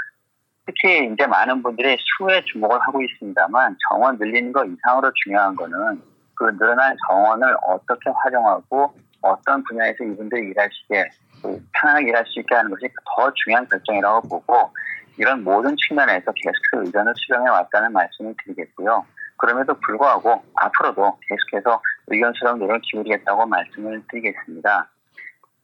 특히 0.65 1.11
이제 1.11 1.27
많은 1.27 1.61
분들이 1.63 1.97
수에 1.99 2.41
주목을 2.45 2.79
하고 2.81 3.01
있습니다만 3.01 3.75
정원 3.89 4.17
늘리는 4.17 4.53
것 4.53 4.65
이상으로 4.65 5.11
중요한 5.23 5.55
거는 5.55 6.01
그 6.35 6.45
늘어난 6.57 6.95
정원을 7.07 7.55
어떻게 7.67 8.09
활용하고 8.09 8.93
어떤 9.21 9.63
분야에서 9.63 10.03
이분들이 10.03 10.49
일하시게 10.49 11.09
그 11.41 11.59
편안하게 11.73 12.09
일할 12.09 12.25
수 12.25 12.39
있게 12.39 12.55
하는 12.55 12.71
것이 12.71 12.87
더 13.15 13.31
중요한 13.33 13.67
결정이라고 13.67 14.27
보고 14.27 14.71
이런 15.17 15.43
모든 15.43 15.75
측면에서 15.87 16.31
계속해서 16.31 16.85
의견을 16.85 17.13
수렴해 17.15 17.49
왔다는 17.49 17.91
말씀을 17.91 18.33
드리겠고요. 18.43 19.05
그럼에도 19.41 19.73
불구하고 19.73 20.43
앞으로도 20.53 21.17
계속해서 21.27 21.81
의견 22.07 22.31
수렴 22.33 22.59
노력을 22.59 22.79
기울이겠다고 22.81 23.47
말씀을 23.47 24.03
드리겠습니다. 24.09 24.87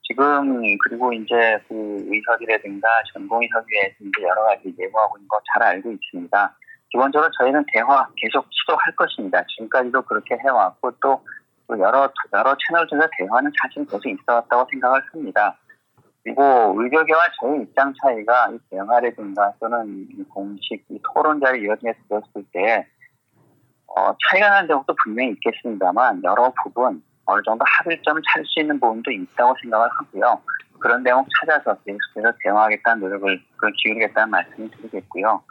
지금 0.01 0.61
그리고 0.79 1.13
이제 1.13 1.59
그 1.67 2.05
의협이라든가 2.09 2.87
전공의협의회에서 3.13 3.95
이제 3.99 4.23
여러 4.23 4.43
가지 4.45 4.73
예고하고 4.79 5.17
있는 5.17 5.27
거 5.27 5.37
잘 5.53 5.63
알고 5.63 5.91
있습니다. 5.91 6.55
기본적으로 6.89 7.29
저희는 7.39 7.65
대화 7.73 8.07
계속 8.15 8.47
시도할 8.49 8.95
것입니다. 8.95 9.43
지금까지도 9.47 10.01
그렇게 10.03 10.37
해왔고 10.37 10.91
또 11.01 11.21
여러 11.71 12.09
여러 12.33 12.55
채널 12.65 12.87
중에서 12.87 13.07
대화는 13.17 13.51
사실 13.61 13.85
계속 13.85 14.05
있어왔다고 14.07 14.67
생각을 14.71 15.01
합니다. 15.11 15.57
그리고 16.23 16.41
의료계와 16.77 17.19
저희 17.39 17.61
입장 17.61 17.93
차이가 18.01 18.49
이 18.51 18.59
대화라든가 18.69 19.53
또는 19.59 20.07
이 20.17 20.23
공식 20.23 20.83
이 20.89 20.99
토론자를 21.13 21.63
이어지게 21.63 21.93
되었을 22.09 22.45
때 22.51 22.87
어, 23.87 24.13
차이가 24.29 24.49
나는 24.49 24.67
점도 24.67 24.95
분명히 25.03 25.31
있겠습니다만 25.31 26.21
여러 26.23 26.51
부분 26.63 27.01
어느 27.25 27.41
정도 27.43 27.63
합일점을 27.65 28.21
찾을 28.29 28.45
수 28.45 28.59
있는 28.59 28.79
부분도 28.79 29.11
있다고 29.11 29.55
생각을 29.61 29.87
하고요. 29.89 30.41
그런 30.79 31.03
내용 31.03 31.25
찾아서 31.39 31.75
계속해서 31.83 32.37
대화하겠다는 32.43 33.01
노력을 33.01 33.41
기울이겠다는 33.77 34.29
말씀을 34.29 34.69
드리겠고요. 34.71 35.41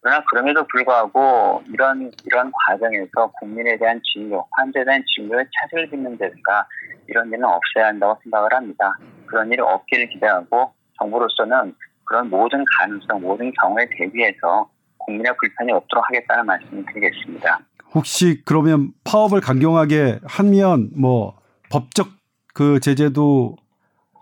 그러나 0.00 0.24
그럼에도 0.30 0.66
불구하고 0.66 1.62
이런 1.68 2.10
이런 2.24 2.50
과정에서 2.66 3.30
국민에 3.38 3.76
대한 3.76 4.00
진료, 4.02 4.46
환자에 4.52 4.84
대한 4.84 5.02
진료에 5.14 5.44
차질을 5.44 5.90
빚는 5.90 6.16
데든가 6.16 6.66
이런 7.06 7.28
일은 7.28 7.44
없어야 7.44 7.88
한다고 7.88 8.18
생각을 8.22 8.52
합니다. 8.54 8.94
그런 9.26 9.52
일이 9.52 9.60
없기를 9.60 10.08
기대하고 10.08 10.72
정부로서는 10.98 11.74
그런 12.04 12.30
모든 12.30 12.64
가능성, 12.78 13.20
모든 13.20 13.52
경우에 13.60 13.86
대비해서 13.98 14.70
국민의 14.98 15.36
불편이 15.36 15.72
없도록 15.72 16.04
하겠다는 16.08 16.46
말씀을 16.46 16.84
드리겠습니다. 16.86 17.58
혹시 17.94 18.42
그러면 18.44 18.92
파업을 19.04 19.40
강경하게 19.40 20.20
하면 20.24 20.90
뭐 20.96 21.38
법적 21.70 22.08
그 22.54 22.80
제재도 22.80 23.56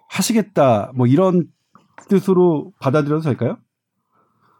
하시겠다 0.08 0.92
뭐 0.94 1.06
이런 1.06 1.48
뜻으로 2.08 2.72
받아들여도 2.80 3.22
될까요? 3.22 3.58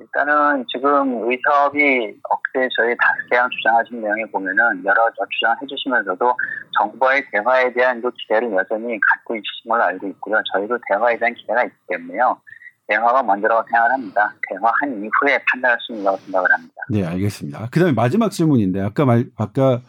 일단은 0.00 0.64
지금 0.72 1.28
의협이 1.28 2.20
억대 2.22 2.68
저희 2.76 2.94
다섯 2.96 3.28
개항 3.30 3.48
주장하신 3.50 4.00
내용에 4.00 4.24
보면은 4.26 4.84
여러 4.84 5.10
주장을 5.10 5.56
해주시면서도 5.62 6.34
정부와의 6.78 7.24
대화에 7.32 7.72
대한 7.72 8.00
그 8.00 8.10
기대를 8.12 8.52
여전히 8.52 8.98
갖고 9.00 9.34
있으신 9.34 9.68
걸로 9.68 9.82
알고 9.82 10.06
있고요. 10.08 10.40
저희도 10.52 10.78
대화에 10.88 11.18
대한 11.18 11.34
기대가 11.34 11.64
있기 11.64 11.76
때문에요. 11.88 12.40
대화가 12.88 13.22
먼저라고 13.22 13.62
생각을 13.68 13.92
합니다. 13.92 14.34
대화한 14.48 14.96
이후에 14.96 15.38
판단할 15.50 15.78
수 15.80 15.92
있다고 15.92 16.16
생각을 16.24 16.50
합니다. 16.52 16.74
네, 16.90 17.04
알겠습니다. 17.04 17.68
그다음에 17.70 17.92
마지막 17.92 18.30
질문인데 18.30 18.80
아까 18.80 19.04
말 19.04 19.26
아까 19.36 19.82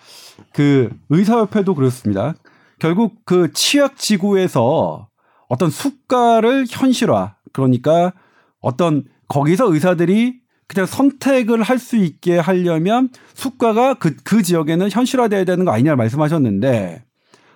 그 0.53 0.89
의사협회도 1.09 1.75
그렇습니다. 1.75 2.33
결국 2.77 3.25
그 3.25 3.51
치약 3.53 3.97
지구에서 3.97 5.07
어떤 5.47 5.69
수가를 5.69 6.65
현실화 6.69 7.35
그러니까 7.53 8.13
어떤 8.61 9.05
거기서 9.27 9.73
의사들이 9.73 10.39
그냥 10.67 10.85
선택을 10.85 11.63
할 11.63 11.79
수 11.79 11.95
있게 11.95 12.37
하려면 12.37 13.09
수가가 13.33 13.95
그, 13.95 14.15
그 14.23 14.43
지역에는 14.43 14.89
현실화돼야 14.91 15.45
되는 15.45 15.65
거 15.65 15.71
아니냐 15.71 15.95
말씀하셨는데 15.95 17.03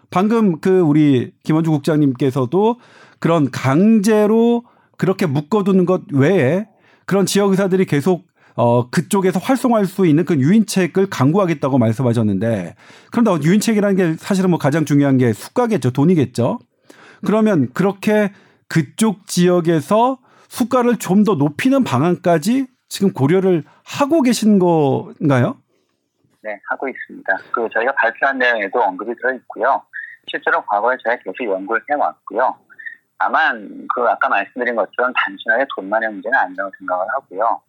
방금 0.09 0.59
그 0.61 0.79
우리 0.79 1.31
김원주 1.43 1.69
국장님께서도 1.71 2.79
그런 3.19 3.51
강제로 3.51 4.63
그렇게 4.97 5.25
묶어두는 5.25 5.85
것 5.85 6.01
외에 6.11 6.67
그런 7.05 7.25
지역 7.25 7.51
의사들이 7.51 7.85
계속 7.85 8.25
어 8.55 8.89
그쪽에서 8.89 9.39
활성화할 9.39 9.85
수 9.85 10.05
있는 10.05 10.25
그 10.25 10.35
유인책을 10.35 11.09
강구하겠다고 11.09 11.79
말씀하셨는데 11.79 12.75
그런데 13.11 13.47
유인책이라는 13.47 13.95
게 13.95 14.13
사실은 14.17 14.51
뭐 14.51 14.59
가장 14.59 14.85
중요한 14.85 15.17
게 15.17 15.33
수가겠죠 15.33 15.89
돈이겠죠 15.91 16.59
그러면 17.25 17.69
그렇게 17.73 18.31
그쪽 18.67 19.25
지역에서 19.27 20.19
수가를 20.49 20.97
좀 20.97 21.23
더 21.23 21.33
높이는 21.33 21.83
방안까지 21.83 22.67
지금 22.89 23.11
고려를 23.11 23.63
하고 23.83 24.21
계신 24.21 24.59
건가요? 24.59 25.57
네, 26.41 26.59
하고 26.69 26.87
있습니다. 26.87 27.37
그 27.51 27.67
저희가 27.73 27.93
발표한 27.95 28.37
내용에도 28.37 28.81
언급이 28.81 29.15
들어 29.15 29.33
있고요. 29.35 29.81
실제로 30.29 30.63
과거에 30.65 30.95
저희가 31.03 31.23
계속 31.23 31.51
연구를 31.51 31.81
해왔고요. 31.89 32.55
다만 33.23 33.87
그 33.95 34.01
아까 34.01 34.27
말씀드린 34.27 34.75
것처럼 34.75 35.13
단순하게 35.15 35.65
돈만의 35.75 36.09
문제는 36.09 36.37
아니라고 36.37 36.69
생각을 36.77 37.05
하고요. 37.15 37.61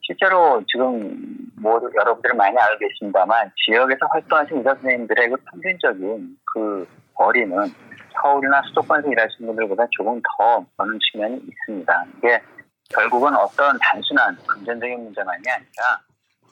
실제로 0.00 0.62
지금 0.70 1.18
모두 1.56 1.90
여러분들은 1.96 2.36
많이 2.36 2.56
알고 2.56 2.78
계십니다만 2.78 3.50
지역에서 3.66 4.06
활동하시는 4.12 4.58
의사 4.58 4.74
선생님들의 4.74 5.30
그 5.30 5.36
평균적인 5.50 6.36
그 6.54 6.86
벌이는 7.14 7.66
서울이나 8.14 8.62
수도권에서 8.68 9.08
일하시는 9.10 9.48
분들보다 9.48 9.86
조금 9.90 10.20
더 10.22 10.64
버는 10.76 10.98
측면이 11.10 11.40
있습니다. 11.48 12.04
이게 12.18 12.40
결국은 12.94 13.34
어떤 13.34 13.76
단순한 13.80 14.36
금전적인 14.46 15.02
문제만이 15.02 15.42
아니라 15.48 16.00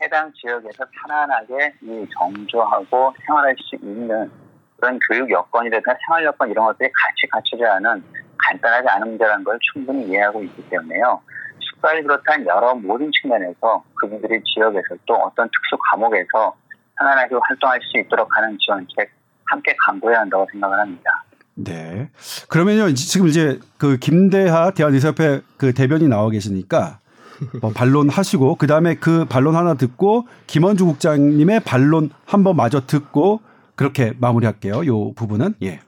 해당 0.03 0.33
지역에서 0.33 0.85
편안하게 0.91 1.75
이 1.83 2.07
정조하고 2.19 3.15
생활할 3.27 3.55
수 3.59 3.77
있는 3.77 4.29
그런 4.77 4.99
교육 5.09 5.31
여건이라든가 5.31 5.97
생활 6.07 6.25
여건 6.25 6.51
이런 6.51 6.65
것들이 6.65 6.89
같이 6.89 7.29
갖춰져야 7.31 7.75
하는 7.75 8.03
간단하지 8.49 8.89
않은 8.89 9.09
문제라는 9.09 9.45
걸 9.45 9.59
충분히 9.73 10.07
이해하고 10.09 10.43
있기 10.43 10.69
때문에요. 10.69 11.21
특수학을 11.61 12.03
비롯한 12.03 12.47
여러 12.47 12.75
모든 12.75 13.11
측면에서 13.21 13.83
그분들이 13.95 14.41
지역에서 14.45 14.97
또 15.07 15.15
어떤 15.15 15.49
특수 15.49 15.77
과목에서 15.91 16.55
편안하게 16.99 17.37
활동할 17.41 17.81
수 17.83 17.99
있도록 17.99 18.29
하는 18.37 18.57
지원책 18.59 19.11
함께 19.47 19.75
강구해야 19.87 20.21
한다고 20.21 20.47
생각을 20.53 20.79
합니다. 20.79 21.25
네. 21.55 22.09
그러면요, 22.49 22.95
지금 22.95 23.29
이제 23.29 23.59
그 23.79 23.99
김대하 23.99 24.71
대한의사협회 24.71 25.43
그 25.57 25.75
대변이 25.75 26.09
나와 26.09 26.31
계시니까 26.31 27.01
뭐 27.61 27.73
반론 27.73 28.09
하시고 28.09 28.57
그 28.57 28.67
다음에 28.67 28.95
그 28.95 29.25
반론 29.25 29.57
하나 29.57 29.75
듣고 29.75 30.27
김원주 30.47 30.87
국장님의 30.87 31.61
반론 31.61 32.11
한번 32.27 32.57
마저 32.57 32.87
듣고 32.87 33.41
그렇게 33.75 34.13
마무리할게요. 34.19 34.87
요 34.87 35.13
부분은 35.15 35.55
예. 35.63 35.81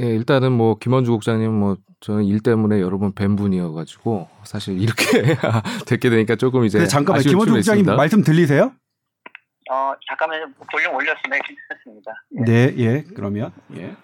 예, 0.00 0.06
일단은 0.06 0.52
뭐 0.52 0.76
김원주 0.78 1.10
국장님 1.12 1.52
뭐 1.52 1.76
저는 2.00 2.24
일 2.24 2.40
때문에 2.40 2.80
여러 2.80 2.98
번 2.98 3.12
뵌 3.12 3.36
분이어가지고 3.36 4.28
사실 4.42 4.80
이렇게 4.80 5.04
됐게 5.86 6.10
되니까 6.10 6.36
조금 6.36 6.64
이제 6.64 6.86
잠깐만 6.86 7.22
김원주 7.22 7.52
국장님 7.52 7.80
있습니다. 7.80 7.96
말씀 7.96 8.22
들리세요? 8.22 8.72
어, 9.70 9.92
잠깐만요. 10.08 10.46
볼륨 10.70 10.94
올렸습니다. 10.94 11.44
괜찮습니다. 11.46 12.12
예. 12.38 12.44
네, 12.44 12.74
예. 12.78 13.04
그러면 13.14 13.52
예. 13.76 13.94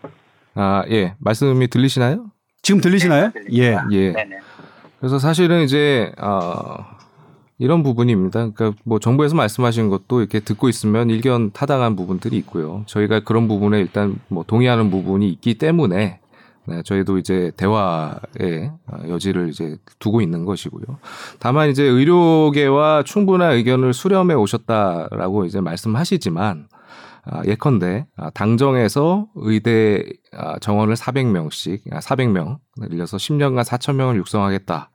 아, 0.55 0.85
예, 0.91 1.15
말씀이 1.19 1.69
들리시나요? 1.69 2.31
지금 2.63 2.81
들리시나요? 2.81 3.33
네, 3.35 3.41
예. 3.51 3.75
들립니다. 3.75 3.87
예. 3.93 4.13
네네. 4.13 4.39
그래서 5.01 5.19
사실은 5.19 5.63
이제 5.63 6.13
어, 6.19 6.77
이런 7.61 7.83
부분입니다. 7.83 8.51
그러니까 8.51 8.73
뭐 8.85 8.99
정부에서 8.99 9.37
말씀하신 9.37 9.91
것도 9.91 10.21
이렇게 10.21 10.41
듣고 10.41 10.71
있으면 10.71 11.11
일견 11.11 11.53
타당한 11.53 11.95
부분들이 11.95 12.39
있고요. 12.39 12.83
저희가 12.87 13.21
그런 13.21 13.49
부분에 13.49 13.79
일단 13.79 14.19
뭐 14.29 14.45
동의하는 14.47 14.91
부분이 14.91 15.29
있기 15.29 15.59
때문에 15.59 16.21
네, 16.67 16.83
저희도 16.83 17.19
이제 17.19 17.53
대화의 17.57 18.71
어, 18.87 19.09
여지를 19.09 19.51
이제 19.51 19.77
두고 19.99 20.23
있는 20.23 20.47
것이고요. 20.47 20.99
다만 21.39 21.69
이제 21.69 21.85
의료계와 21.85 23.03
충분한 23.03 23.53
의견을 23.53 23.93
수렴해 23.93 24.35
오셨다라고 24.35 25.45
이제 25.45 25.61
말씀하시지만 25.61 26.69
아, 27.25 27.43
예컨대 27.47 28.07
아, 28.17 28.31
당정에서 28.31 29.27
의대 29.35 30.03
아, 30.33 30.59
정원을 30.59 30.95
400명씩, 30.95 31.93
아, 31.93 31.99
400명 31.99 32.59
늘려서 32.79 33.19
10년간 33.19 33.65
4,000명을 33.65 34.17
육성하겠다. 34.17 34.91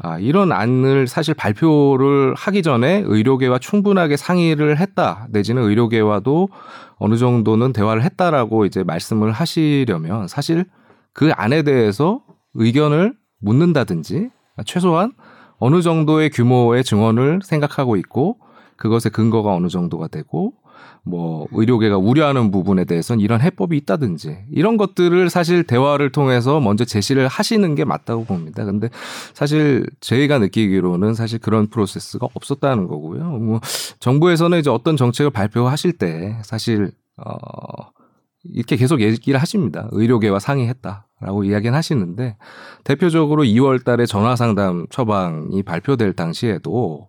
아, 0.00 0.18
이런 0.18 0.52
안을 0.52 1.08
사실 1.08 1.34
발표를 1.34 2.34
하기 2.36 2.62
전에 2.62 3.02
의료계와 3.04 3.58
충분하게 3.58 4.16
상의를 4.16 4.78
했다. 4.78 5.26
내지는 5.30 5.62
의료계와도 5.64 6.48
어느 6.98 7.16
정도는 7.16 7.72
대화를 7.72 8.02
했다라고 8.02 8.64
이제 8.64 8.84
말씀을 8.84 9.32
하시려면 9.32 10.28
사실 10.28 10.64
그 11.12 11.30
안에 11.34 11.62
대해서 11.62 12.22
의견을 12.54 13.14
묻는다든지 13.40 14.30
최소한 14.64 15.12
어느 15.58 15.82
정도의 15.82 16.30
규모의 16.30 16.84
증언을 16.84 17.40
생각하고 17.42 17.96
있고 17.96 18.38
그것의 18.76 19.10
근거가 19.12 19.52
어느 19.52 19.68
정도가 19.68 20.06
되고 20.06 20.52
뭐 21.04 21.46
의료계가 21.52 21.96
우려하는 21.96 22.50
부분에 22.50 22.84
대해서는 22.84 23.20
이런 23.20 23.40
해법이 23.40 23.76
있다든지 23.78 24.46
이런 24.50 24.76
것들을 24.76 25.30
사실 25.30 25.64
대화를 25.64 26.12
통해서 26.12 26.60
먼저 26.60 26.84
제시를 26.84 27.28
하시는 27.28 27.74
게 27.74 27.84
맞다고 27.84 28.24
봅니다. 28.24 28.64
근데 28.64 28.88
사실 29.34 29.86
저희가 30.00 30.38
느끼기로는 30.38 31.14
사실 31.14 31.38
그런 31.38 31.68
프로세스가 31.68 32.28
없었다는 32.34 32.88
거고요. 32.88 33.24
뭐 33.24 33.60
정부에서는 34.00 34.58
이제 34.58 34.70
어떤 34.70 34.96
정책을 34.96 35.30
발표하실 35.30 35.92
때 35.94 36.38
사실 36.42 36.90
어 37.16 37.90
이렇게 38.44 38.76
계속 38.76 39.00
얘기를 39.00 39.40
하십니다. 39.40 39.88
의료계와 39.92 40.38
상의했다라고 40.38 41.44
이야기는 41.44 41.76
하시는데 41.76 42.36
대표적으로 42.84 43.44
2월 43.44 43.84
달에 43.84 44.06
전화 44.06 44.36
상담 44.36 44.86
처방이 44.90 45.62
발표될 45.62 46.14
당시에도 46.14 47.08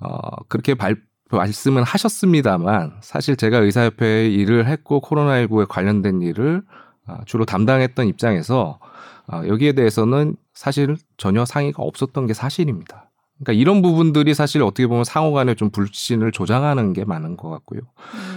어 0.00 0.44
그렇게 0.48 0.74
발 0.74 0.96
말씀은 1.36 1.82
하셨습니다만 1.82 2.98
사실 3.00 3.36
제가 3.36 3.58
의사협회에 3.58 4.28
일을 4.28 4.66
했고 4.66 5.00
코로나19에 5.00 5.68
관련된 5.68 6.22
일을 6.22 6.62
아, 7.06 7.18
주로 7.26 7.44
담당했던 7.44 8.06
입장에서 8.06 8.78
아, 9.26 9.46
여기에 9.46 9.72
대해서는 9.72 10.36
사실 10.54 10.96
전혀 11.16 11.44
상의가 11.44 11.82
없었던 11.82 12.26
게 12.26 12.34
사실입니다. 12.34 13.10
그러니까 13.38 13.52
이런 13.60 13.82
부분들이 13.82 14.34
사실 14.34 14.62
어떻게 14.62 14.86
보면 14.86 15.04
상호 15.04 15.32
간에 15.32 15.54
좀 15.54 15.70
불신을 15.70 16.32
조장하는 16.32 16.92
게 16.92 17.04
많은 17.04 17.36
것 17.36 17.48
같고요. 17.50 17.82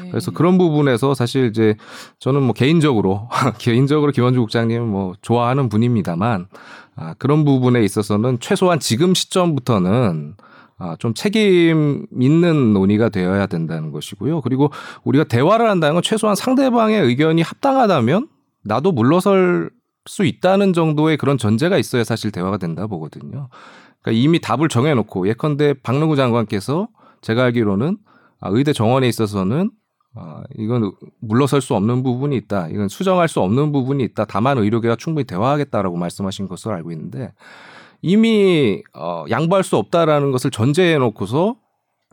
네. 0.03 0.11
그래서 0.11 0.31
그런 0.31 0.57
부분에서 0.57 1.15
사실 1.15 1.47
이제 1.47 1.75
저는 2.19 2.43
뭐 2.43 2.53
개인적으로 2.53 3.27
개인적으로 3.57 4.11
김원주 4.11 4.39
국장님 4.41 4.83
뭐 4.83 5.13
좋아하는 5.21 5.69
분입니다만 5.69 6.47
아, 6.95 7.13
그런 7.17 7.45
부분에 7.45 7.83
있어서는 7.83 8.39
최소한 8.39 8.79
지금 8.79 9.15
시점부터는 9.15 10.35
아, 10.81 10.95
좀 10.97 11.13
책임 11.13 12.07
있는 12.19 12.73
논의가 12.73 13.09
되어야 13.09 13.45
된다는 13.45 13.91
것이고요. 13.91 14.41
그리고 14.41 14.71
우리가 15.03 15.25
대화를 15.25 15.69
한다는 15.69 15.93
건 15.93 16.01
최소한 16.01 16.35
상대방의 16.35 16.99
의견이 17.01 17.43
합당하다면 17.43 18.27
나도 18.63 18.91
물러설 18.91 19.69
수 20.07 20.25
있다는 20.25 20.73
정도의 20.73 21.17
그런 21.17 21.37
전제가 21.37 21.77
있어야 21.77 22.03
사실 22.03 22.31
대화가 22.31 22.57
된다 22.57 22.87
보거든요. 22.87 23.49
그러니까 24.01 24.23
이미 24.23 24.41
답을 24.41 24.69
정해놓고 24.69 25.27
예컨대 25.27 25.75
박능구 25.83 26.15
장관께서 26.15 26.87
제가 27.21 27.43
알기로는 27.43 27.97
아, 28.39 28.49
의대 28.49 28.73
정원에 28.73 29.07
있어서는 29.07 29.69
아, 30.15 30.41
이건 30.57 30.93
물러설 31.19 31.61
수 31.61 31.75
없는 31.75 32.01
부분이 32.01 32.35
있다. 32.37 32.69
이건 32.69 32.87
수정할 32.87 33.27
수 33.27 33.39
없는 33.41 33.71
부분이 33.71 34.03
있다. 34.03 34.25
다만 34.25 34.57
의료계가 34.57 34.95
충분히 34.95 35.25
대화하겠다라고 35.25 35.95
말씀하신 35.95 36.47
것으로 36.47 36.73
알고 36.73 36.91
있는데 36.91 37.33
이미 38.01 38.83
어, 38.93 39.25
양보할 39.29 39.63
수 39.63 39.77
없다라는 39.77 40.31
것을 40.31 40.51
전제해 40.51 40.97
놓고서 40.97 41.55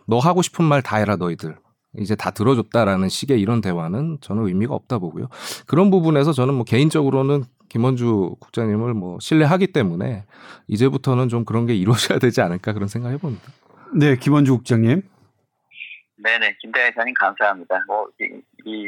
너 0.07 0.19
하고 0.19 0.43
싶은 0.43 0.65
말 0.65 0.83
다 0.83 0.97
해라 0.97 1.17
너희들 1.17 1.57
이제 1.99 2.15
다 2.15 2.31
들어줬다라는 2.31 3.09
식의 3.09 3.41
이런 3.41 3.61
대화는 3.61 4.19
저는 4.21 4.47
의미가 4.47 4.75
없다 4.75 4.99
보고요. 4.99 5.29
그런 5.67 5.91
부분에서 5.91 6.33
저는 6.33 6.55
뭐 6.55 6.65
개인적으로는 6.65 7.45
김원주 7.69 8.37
국장님을 8.41 8.95
뭐 8.95 9.19
신뢰하기 9.21 9.69
때문에 9.73 10.25
이제부터는 10.69 11.29
좀 11.29 11.45
그런 11.45 11.67
게 11.67 11.75
이루어져야 11.75 12.19
되지 12.19 12.41
않을까 12.41 12.73
그런 12.73 12.89
생각 12.89 13.11
해봅니다. 13.11 13.45
네, 13.95 14.17
김원주 14.17 14.53
국장님. 14.57 15.03
네네. 16.23 16.57
김대하 16.61 16.89
이사님 16.89 17.15
감사합니다. 17.19 17.83
뭐, 17.87 18.07
이, 18.21 18.41
이 18.65 18.87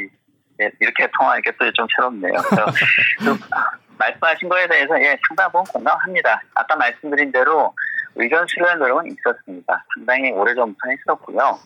예, 0.62 0.70
이렇게 0.80 1.08
통화하니까 1.16 1.52
또 1.58 1.70
좀 1.72 1.86
새롭네요. 1.96 2.32
말씀하신 4.00 4.48
거에 4.48 4.66
대해서 4.66 4.98
예, 5.00 5.16
상당 5.28 5.52
부분 5.52 5.64
공감합니다. 5.72 6.42
아까 6.54 6.76
말씀드린 6.76 7.30
대로 7.30 7.74
의견 8.16 8.46
수렴 8.48 8.78
노력은 8.78 9.06
있었습니다. 9.06 9.84
상당히 9.94 10.32
오래전부터 10.32 10.88
했었고요. 10.88 11.58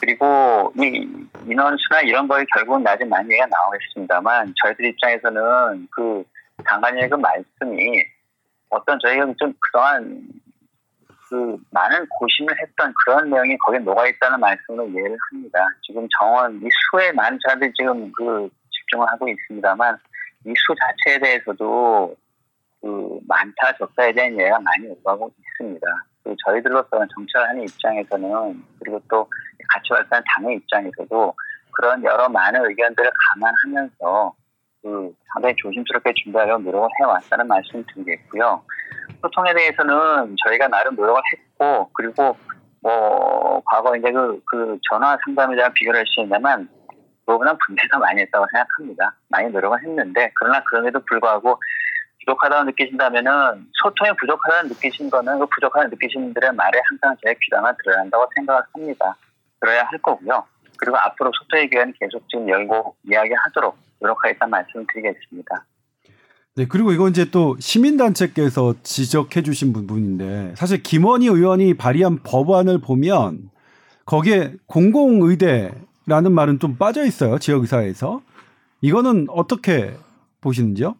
그리고 0.00 0.72
이 0.76 1.08
인원수나 1.46 2.02
이런 2.02 2.28
거에 2.28 2.44
결국은 2.54 2.82
나중에 2.82 3.08
많이 3.08 3.30
얘기가 3.30 3.46
나오겠습니다만 3.46 4.54
저희들 4.62 4.84
입장에서는 4.86 5.88
그 5.90 6.22
장관님의 6.68 7.08
그 7.08 7.16
말씀이 7.16 8.04
어떤 8.70 8.98
저희가 9.00 9.26
좀 9.38 9.52
그동안 9.58 10.22
그 11.28 11.56
많은 11.70 12.06
고심을 12.08 12.54
했던 12.62 12.92
그런 13.04 13.30
내용이 13.30 13.56
거기에 13.58 13.80
녹아있다는 13.80 14.40
말씀으로 14.40 14.88
이해를 14.88 15.16
합니다. 15.30 15.66
지금 15.86 16.06
정원 16.18 16.60
이 16.62 16.68
수에 16.90 17.12
많은 17.12 17.38
사람들이 17.42 17.72
지금 17.74 18.10
그 18.12 18.48
집중을 18.70 19.06
하고 19.10 19.28
있습니다만 19.28 19.98
이 20.44 20.50
수 20.54 20.74
자체에 20.74 21.18
대해서도 21.18 22.14
그 22.80 23.18
많다 23.26 23.76
적다에 23.78 24.12
대한 24.12 24.34
이해가 24.34 24.58
많이 24.60 24.86
오가고 24.88 25.30
있습니다. 25.36 25.86
그 26.22 26.34
저희들로서는 26.46 27.06
정찰하는 27.14 27.62
입장에서는 27.62 28.64
그리고 28.78 29.00
또 29.10 29.28
같이 29.74 29.88
발표하는 29.90 30.24
당의 30.34 30.56
입장에서도 30.56 31.34
그런 31.72 32.04
여러 32.04 32.28
많은 32.28 32.64
의견들을 32.64 33.10
감안하면서 33.34 34.34
그 34.82 35.12
상당히 35.32 35.54
조심스럽게 35.56 36.12
준비하려고 36.22 36.62
노력을 36.62 36.88
해왔다는 37.00 37.48
말씀 37.48 37.84
드리겠고요. 37.92 38.62
소통에 39.20 39.52
대해서는 39.54 40.36
저희가 40.44 40.68
나름 40.68 40.94
노력을 40.94 41.20
했고 41.32 41.90
그리고 41.94 42.36
뭐 42.80 43.60
과거 43.66 43.96
이제 43.96 44.10
그, 44.12 44.40
그 44.46 44.78
전화 44.88 45.16
상담에 45.24 45.56
대한 45.56 45.72
비교를 45.74 46.04
있냐면 46.22 46.68
그거보다 47.28 47.54
분배가 47.66 47.98
많이 47.98 48.22
했다고 48.22 48.46
생각합니다. 48.50 49.14
많이 49.28 49.50
노력을 49.50 49.78
했는데 49.82 50.32
그러나 50.34 50.62
그럼에도 50.64 50.98
불구하고 51.00 51.60
부족하다고 52.20 52.64
느끼신다면은 52.64 53.66
소통이 53.82 54.10
부족하다고 54.18 54.68
느끼신 54.68 55.10
거는 55.10 55.38
그 55.38 55.46
부족하다고 55.54 55.90
느끼신 55.90 56.22
분들의 56.24 56.52
말에 56.54 56.80
항상 56.88 57.14
제 57.22 57.34
귀담아 57.42 57.74
들어야 57.76 58.00
한다고 58.00 58.26
생각을 58.34 58.62
합니다. 58.72 59.14
들어야 59.60 59.84
할 59.84 59.98
거고요. 59.98 60.42
그리고 60.78 60.96
앞으로 60.96 61.30
소통의 61.38 61.68
기회는 61.68 61.92
계속 62.00 62.26
지금 62.30 62.48
열고 62.48 62.96
이야기하도록 63.10 63.76
노력하겠다는 64.00 64.50
말씀을 64.50 64.86
드리겠습니다. 64.92 65.66
네, 66.56 66.66
그리고 66.66 66.92
이건 66.92 67.10
이제 67.10 67.30
또 67.30 67.56
시민단체께서 67.58 68.74
지적해 68.82 69.42
주신 69.42 69.72
부분인데 69.72 70.54
사실 70.56 70.82
김원희 70.82 71.26
의원이 71.26 71.74
발의한 71.74 72.20
법안을 72.22 72.80
보면 72.80 73.50
거기에 74.06 74.54
공공의대 74.66 75.87
라는 76.08 76.32
말은 76.32 76.58
좀 76.58 76.78
빠져 76.78 77.04
있어요. 77.04 77.38
지역 77.38 77.60
의사에서. 77.60 78.22
이거는 78.80 79.26
어떻게 79.28 79.94
보시는지요? 80.40 80.96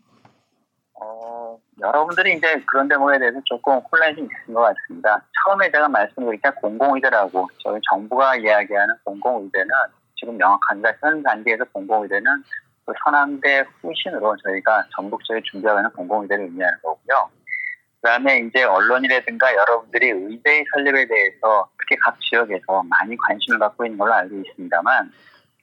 어, 1.01 1.59
여러분들이 1.81 2.37
이제 2.37 2.63
그런 2.67 2.89
대목에 2.89 3.19
대해서 3.19 3.41
조금 3.47 3.81
혼란이 3.91 4.17
좀 4.17 4.29
있으신 4.31 4.53
것 4.53 4.61
같습니다. 4.61 5.25
처음에 5.45 5.71
제가 5.71 5.89
말씀드린 5.89 6.39
공공의대라고 6.61 7.49
저희 7.65 7.81
정부가 7.91 8.37
이야기하는 8.37 8.95
공공의대는 9.05 9.69
지금 10.15 10.37
명확합니다. 10.37 10.93
현 11.01 11.23
단계에서 11.23 11.65
공공의대는 11.73 12.45
그 12.85 12.93
서남대 13.03 13.65
후신으로 13.81 14.37
저희가 14.45 14.85
전국적으로 14.95 15.43
준비하는 15.51 15.89
공공의대를 15.91 16.45
의미하는 16.45 16.77
거고요. 16.83 17.31
그다음에 18.01 18.41
이제 18.41 18.63
언론이라든가 18.63 19.55
여러분들이 19.55 20.11
의대 20.11 20.65
설립에 20.73 21.07
대해서 21.07 21.69
특히 21.79 21.97
각 21.97 22.19
지역에서 22.21 22.83
많이 22.85 23.17
관심을 23.17 23.59
갖고 23.59 23.85
있는 23.85 23.99
걸로 23.99 24.15
알고 24.15 24.37
있습니다만 24.37 25.11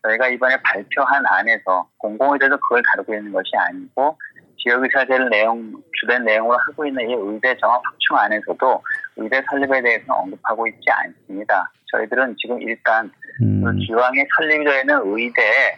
저희가 0.03 0.27
이번에 0.27 0.57
발표한 0.61 1.23
안에서 1.25 1.87
공공의대도 1.97 2.57
그걸 2.57 2.83
다루고 2.91 3.15
있는 3.15 3.31
것이 3.31 3.51
아니고 3.55 4.17
지역의사제를 4.57 5.29
내용 5.29 5.73
주된 5.99 6.25
내용으로 6.25 6.57
하고 6.57 6.85
있는 6.85 7.09
이 7.09 7.13
의대 7.13 7.55
정합 7.57 7.81
확충 7.85 8.17
안에서도 8.17 8.83
의대 9.17 9.41
설립에 9.49 9.81
대해서는 9.81 10.09
언급하고 10.09 10.67
있지 10.67 10.89
않습니다. 10.89 11.71
저희들은 11.91 12.35
지금 12.41 12.61
일단 12.61 13.11
음. 13.41 13.63
그 13.63 13.73
기왕에 13.85 14.25
설립이 14.37 14.65
되는 14.65 14.99
의대에 15.03 15.77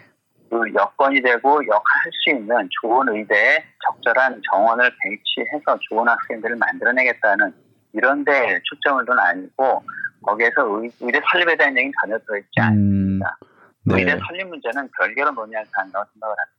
그 0.50 0.74
여건이 0.74 1.22
되고 1.22 1.62
역할할 1.66 2.12
수 2.12 2.30
있는 2.32 2.70
좋은 2.82 3.08
의대에 3.10 3.64
적절한 3.86 4.42
정원을 4.52 4.90
배치해서 5.04 5.78
좋은 5.90 6.08
학생들을 6.08 6.56
만들어내겠다는 6.56 7.54
이런 7.94 8.24
데 8.24 8.60
초점을 8.64 9.06
둔 9.06 9.18
아니고 9.20 9.84
거기에서 10.22 10.82
의, 10.82 10.92
의대 11.02 11.20
설립에 11.32 11.56
대한 11.58 11.76
얘기는 11.78 11.92
전혀 12.02 12.18
들어있지 12.20 12.60
음. 12.60 12.64
않습니다. 12.64 13.38
네. 13.86 13.96
의대 13.96 14.20
설립 14.28 14.48
문제는 14.48 14.90
별개로 14.98 15.32
논의할 15.32 15.66
사안이라고 15.74 16.06
생각을 16.14 16.36
합니다. 16.38 16.58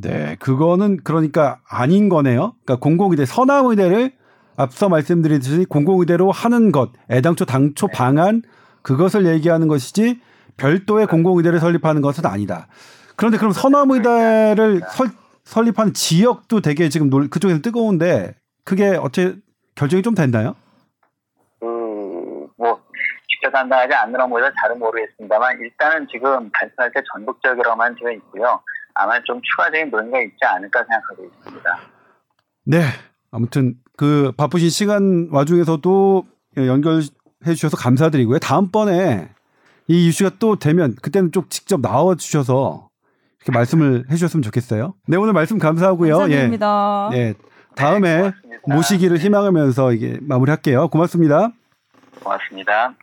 네, 0.00 0.36
그거는 0.38 0.98
그러니까 1.02 1.60
아닌 1.68 2.08
거네요. 2.08 2.54
그러니까 2.64 2.76
공공의대 2.76 3.26
서남의대를 3.26 4.12
앞서 4.56 4.88
말씀드렸듯이 4.88 5.64
공공의대로 5.64 6.30
하는 6.30 6.72
것, 6.72 6.90
애당초 7.10 7.44
당초 7.44 7.88
방안 7.88 8.42
그것을 8.82 9.26
얘기하는 9.26 9.66
것이지 9.68 10.20
별도의 10.56 11.06
공공의대를 11.06 11.58
설립하는 11.58 12.02
것은 12.02 12.26
아니다. 12.26 12.68
그런데 13.18 13.36
그럼 13.36 13.52
서남의대를 13.52 14.80
설, 14.92 15.08
설립한 15.42 15.92
지역도 15.92 16.60
되게 16.60 16.88
지금 16.88 17.10
놀, 17.10 17.28
그쪽에서 17.28 17.60
뜨거운데 17.60 18.36
그게 18.64 18.90
어째 18.90 19.34
결정이 19.74 20.04
좀 20.04 20.14
됐나요? 20.14 20.54
그뭐 21.58 22.80
직접 23.28 23.50
담당하지 23.50 23.92
않는 23.92 24.28
모여서 24.28 24.52
잘은 24.62 24.78
모르겠습니다만 24.78 25.58
일단은 25.58 26.06
지금 26.12 26.48
발표할 26.52 26.92
때 26.92 27.02
전국 27.12 27.42
적으로만 27.42 27.96
되어 27.96 28.12
있고요. 28.12 28.62
아마 28.94 29.20
좀 29.24 29.40
추가적인 29.42 29.90
논의가 29.90 30.20
있지 30.20 30.38
않을까 30.42 30.84
생각하고 30.84 31.24
있습니다. 31.24 31.78
네. 32.66 32.82
아무튼 33.32 33.74
그 33.96 34.30
바쁘신 34.36 34.70
시간 34.70 35.28
와중에서도 35.32 36.24
연결해 36.56 37.02
주셔서 37.46 37.76
감사드리고요. 37.76 38.38
다음번에 38.38 39.28
이 39.88 40.06
이슈가 40.06 40.36
또 40.38 40.56
되면 40.56 40.94
그때는 41.02 41.32
좀 41.32 41.48
직접 41.48 41.80
나와 41.80 42.14
주셔서 42.14 42.87
이렇게 43.40 43.52
말씀을 43.52 44.04
해 44.10 44.14
주셨으면 44.14 44.42
좋겠어요. 44.42 44.94
네, 45.06 45.16
오늘 45.16 45.32
말씀 45.32 45.58
감사하고요. 45.58 46.18
감사드립니다. 46.18 47.10
예. 47.12 47.18
예. 47.18 47.34
다음에 47.74 48.22
네. 48.22 48.32
모시기를 48.66 49.18
희망하면서 49.18 49.92
이게 49.92 50.18
마무리할게요. 50.20 50.88
고맙습니다. 50.88 51.52
고맙습니다. 52.22 52.94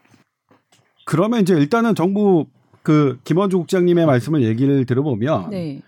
그러면 1.06 1.42
이제 1.42 1.54
일단은 1.54 1.96
정부 1.96 2.48
그 2.84 3.18
김원주 3.24 3.58
국장님의 3.60 4.06
말씀을 4.06 4.44
얘기를 4.44 4.86
들어보면 4.86 5.50
네. 5.52 5.82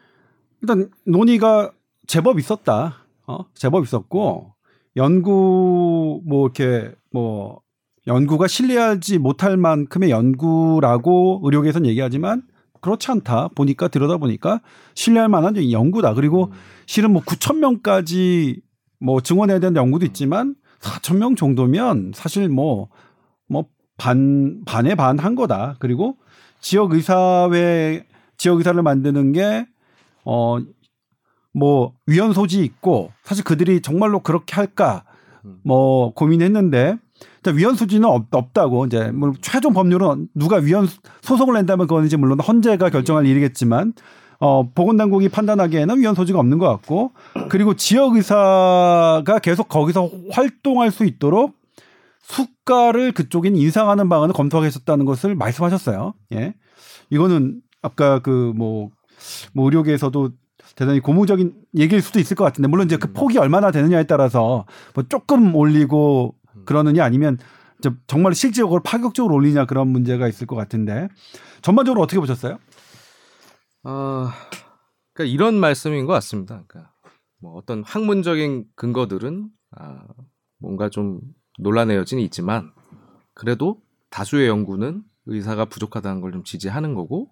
일단 0.61 0.89
논의가 1.05 1.71
제법 2.07 2.39
있었다. 2.39 3.03
어? 3.27 3.39
제법 3.53 3.83
있었고 3.83 4.53
연구 4.95 6.21
뭐 6.25 6.45
이렇게 6.45 6.91
뭐 7.11 7.61
연구가 8.07 8.47
신뢰하지 8.47 9.19
못할 9.19 9.57
만큼의 9.57 10.09
연구라고 10.09 11.41
의료계에서는 11.43 11.89
얘기하지만 11.89 12.43
그렇지 12.87 13.11
않다. 13.11 13.49
보니까 13.49 13.87
들여다 13.89 14.17
보니까 14.17 14.61
신뢰할 14.95 15.29
만한 15.29 15.55
연구다. 15.71 16.13
그리고 16.13 16.51
실은 16.85 17.11
뭐 17.11 17.21
9천 17.21 17.57
명까지 17.57 18.61
뭐 18.99 19.21
증원해야 19.21 19.59
되는 19.59 19.75
연구도 19.75 20.05
있지만 20.05 20.55
4천 20.79 21.17
명 21.17 21.35
정도면 21.35 22.13
사실 22.15 22.49
뭐 22.49 22.89
뭐 23.49 23.65
반 23.97 24.61
반에 24.65 24.93
반 24.95 25.17
한 25.19 25.33
거다. 25.35 25.75
그리고 25.79 26.17
지역 26.59 26.93
의사회 26.93 28.05
지역 28.37 28.57
의사를 28.57 28.81
만드는 28.81 29.31
게 29.33 29.65
어 30.23 30.59
뭐 31.53 31.93
위헌 32.05 32.33
소지 32.33 32.63
있고 32.63 33.11
사실 33.23 33.43
그들이 33.43 33.81
정말로 33.81 34.19
그렇게 34.19 34.53
할까 34.55 35.03
뭐 35.63 36.13
고민했는데 36.13 36.97
위헌 37.53 37.75
소지는 37.75 38.09
없, 38.09 38.25
없다고 38.31 38.85
이제 38.85 39.11
뭐 39.11 39.31
최종 39.41 39.73
법률은 39.73 40.29
누가 40.35 40.57
위헌 40.57 40.87
소송을 41.21 41.53
낸다면 41.53 41.87
그건 41.87 42.05
이제 42.05 42.17
물론 42.17 42.39
헌재가 42.39 42.89
결정할 42.89 43.25
일이겠지만 43.25 43.93
어 44.39 44.69
보건당국이 44.73 45.29
판단하기에는 45.29 45.99
위헌 45.99 46.15
소지가 46.15 46.39
없는 46.39 46.57
것 46.57 46.67
같고 46.67 47.11
그리고 47.49 47.75
지역 47.75 48.15
의사가 48.15 49.39
계속 49.41 49.67
거기서 49.69 50.09
활동할 50.31 50.91
수 50.91 51.05
있도록 51.05 51.55
수가를 52.21 53.13
그쪽인 53.13 53.55
인상하는 53.55 54.09
방안을 54.09 54.33
검토하겠다는 54.33 55.05
것을 55.05 55.35
말씀하셨어요. 55.35 56.13
예. 56.33 56.53
이거는 57.09 57.61
아까 57.81 58.19
그뭐 58.19 58.89
뭐 59.53 59.65
의료계에서도 59.65 60.31
대단히 60.75 60.99
고무적인 60.99 61.53
얘기일 61.77 62.01
수도 62.01 62.19
있을 62.19 62.35
것 62.35 62.43
같은데 62.43 62.67
물론 62.67 62.85
이제 62.85 62.97
그 62.97 63.13
폭이 63.13 63.37
얼마나 63.37 63.71
되느냐에 63.71 64.03
따라서 64.03 64.65
뭐 64.93 65.03
조금 65.07 65.55
올리고 65.55 66.35
그러느냐 66.65 67.03
아니면 67.03 67.37
정말 68.07 68.33
실질적으로 68.33 68.81
파격적으로 68.81 69.35
올리냐 69.35 69.65
그런 69.65 69.87
문제가 69.89 70.27
있을 70.27 70.47
것 70.47 70.55
같은데 70.55 71.09
전반적으로 71.61 72.01
어떻게 72.01 72.19
보셨어요? 72.19 72.57
어, 73.83 74.27
그러니까 75.13 75.33
이런 75.33 75.55
말씀인 75.55 76.05
것 76.05 76.13
같습니다. 76.13 76.63
그러니까 76.67 76.91
뭐 77.39 77.53
어떤 77.53 77.83
학문적인 77.83 78.65
근거들은 78.75 79.49
아, 79.77 79.99
뭔가 80.59 80.89
좀 80.89 81.21
논란의 81.59 81.97
여지는 81.97 82.23
있지만 82.23 82.71
그래도 83.33 83.79
다수의 84.09 84.47
연구는 84.47 85.03
의사가 85.27 85.65
부족하다는 85.65 86.21
걸 86.21 86.31
좀 86.31 86.43
지지하는 86.43 86.93
거고 86.93 87.29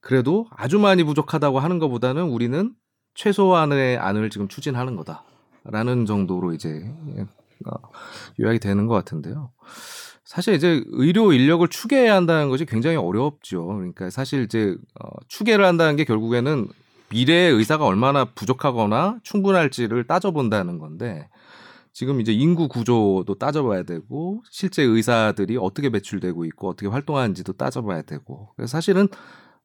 그래도 0.00 0.46
아주 0.50 0.78
많이 0.78 1.04
부족하다고 1.04 1.58
하는 1.60 1.78
것보다는 1.78 2.24
우리는 2.24 2.74
최소한의 3.14 3.98
안을 3.98 4.30
지금 4.30 4.48
추진하는 4.48 4.96
거다라는 4.96 6.06
정도로 6.06 6.54
이제 6.54 6.82
어, 7.18 7.26
요약이 8.40 8.58
되는 8.58 8.86
것 8.86 8.94
같은데요. 8.94 9.50
사실 10.24 10.54
이제 10.54 10.84
의료 10.86 11.32
인력을 11.32 11.66
추계해야 11.66 12.14
한다는 12.14 12.48
것이 12.50 12.64
굉장히 12.64 12.96
어렵죠. 12.96 13.66
그러니까 13.66 14.10
사실 14.10 14.44
이제 14.44 14.76
어, 15.00 15.08
추계를 15.26 15.64
한다는 15.64 15.96
게 15.96 16.04
결국에는 16.04 16.68
미래의 17.10 17.52
의사가 17.52 17.84
얼마나 17.84 18.24
부족하거나 18.24 19.18
충분할지를 19.24 20.06
따져본다는 20.06 20.78
건데 20.78 21.28
지금 21.92 22.20
이제 22.20 22.32
인구 22.32 22.68
구조도 22.68 23.34
따져봐야 23.40 23.82
되고 23.82 24.42
실제 24.48 24.82
의사들이 24.82 25.56
어떻게 25.56 25.90
배출되고 25.90 26.44
있고 26.44 26.68
어떻게 26.68 26.86
활동하는지도 26.86 27.54
따져봐야 27.54 28.02
되고 28.02 28.50
그래서 28.54 28.70
사실은 28.70 29.08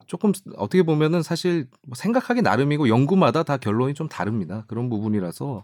조금 0.07 0.31
어떻게 0.57 0.83
보면은 0.83 1.23
사실 1.23 1.67
뭐 1.83 1.95
생각하기 1.95 2.41
나름이고 2.41 2.89
연구마다 2.89 3.43
다 3.43 3.57
결론이 3.57 3.93
좀 3.93 4.07
다릅니다. 4.07 4.65
그런 4.67 4.89
부분이라서 4.89 5.63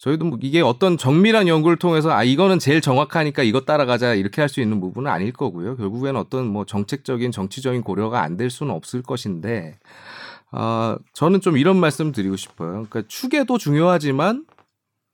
저희도 0.00 0.24
뭐 0.24 0.38
이게 0.42 0.62
어떤 0.62 0.96
정밀한 0.96 1.46
연구를 1.46 1.76
통해서 1.76 2.10
아 2.10 2.24
이거는 2.24 2.58
제일 2.58 2.80
정확하니까 2.80 3.42
이거 3.42 3.60
따라가자 3.60 4.14
이렇게 4.14 4.40
할 4.40 4.48
수 4.48 4.60
있는 4.62 4.80
부분은 4.80 5.10
아닐 5.10 5.30
거고요. 5.32 5.76
결국에는 5.76 6.18
어떤 6.18 6.46
뭐 6.48 6.64
정책적인 6.64 7.30
정치적인 7.32 7.82
고려가 7.82 8.22
안 8.22 8.36
될 8.38 8.48
수는 8.50 8.72
없을 8.74 9.02
것인데 9.02 9.78
아 10.52 10.96
저는 11.12 11.40
좀 11.42 11.58
이런 11.58 11.76
말씀 11.78 12.12
드리고 12.12 12.36
싶어요. 12.36 12.86
그러니까 12.88 13.02
추계도 13.08 13.58
중요하지만 13.58 14.46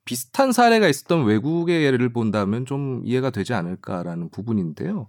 비슷한 0.04 0.52
사례가 0.52 0.86
있었던 0.86 1.24
외국의 1.24 1.82
예를 1.84 2.10
본다면 2.10 2.64
좀 2.64 3.02
이해가 3.04 3.30
되지 3.30 3.54
않을까라는 3.54 4.30
부분인데요. 4.30 5.08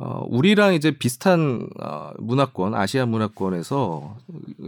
어, 0.00 0.24
우리랑 0.28 0.74
이제 0.74 0.92
비슷한 0.92 1.68
어, 1.82 2.12
문화권, 2.18 2.72
아시아 2.74 3.04
문화권에서 3.04 4.16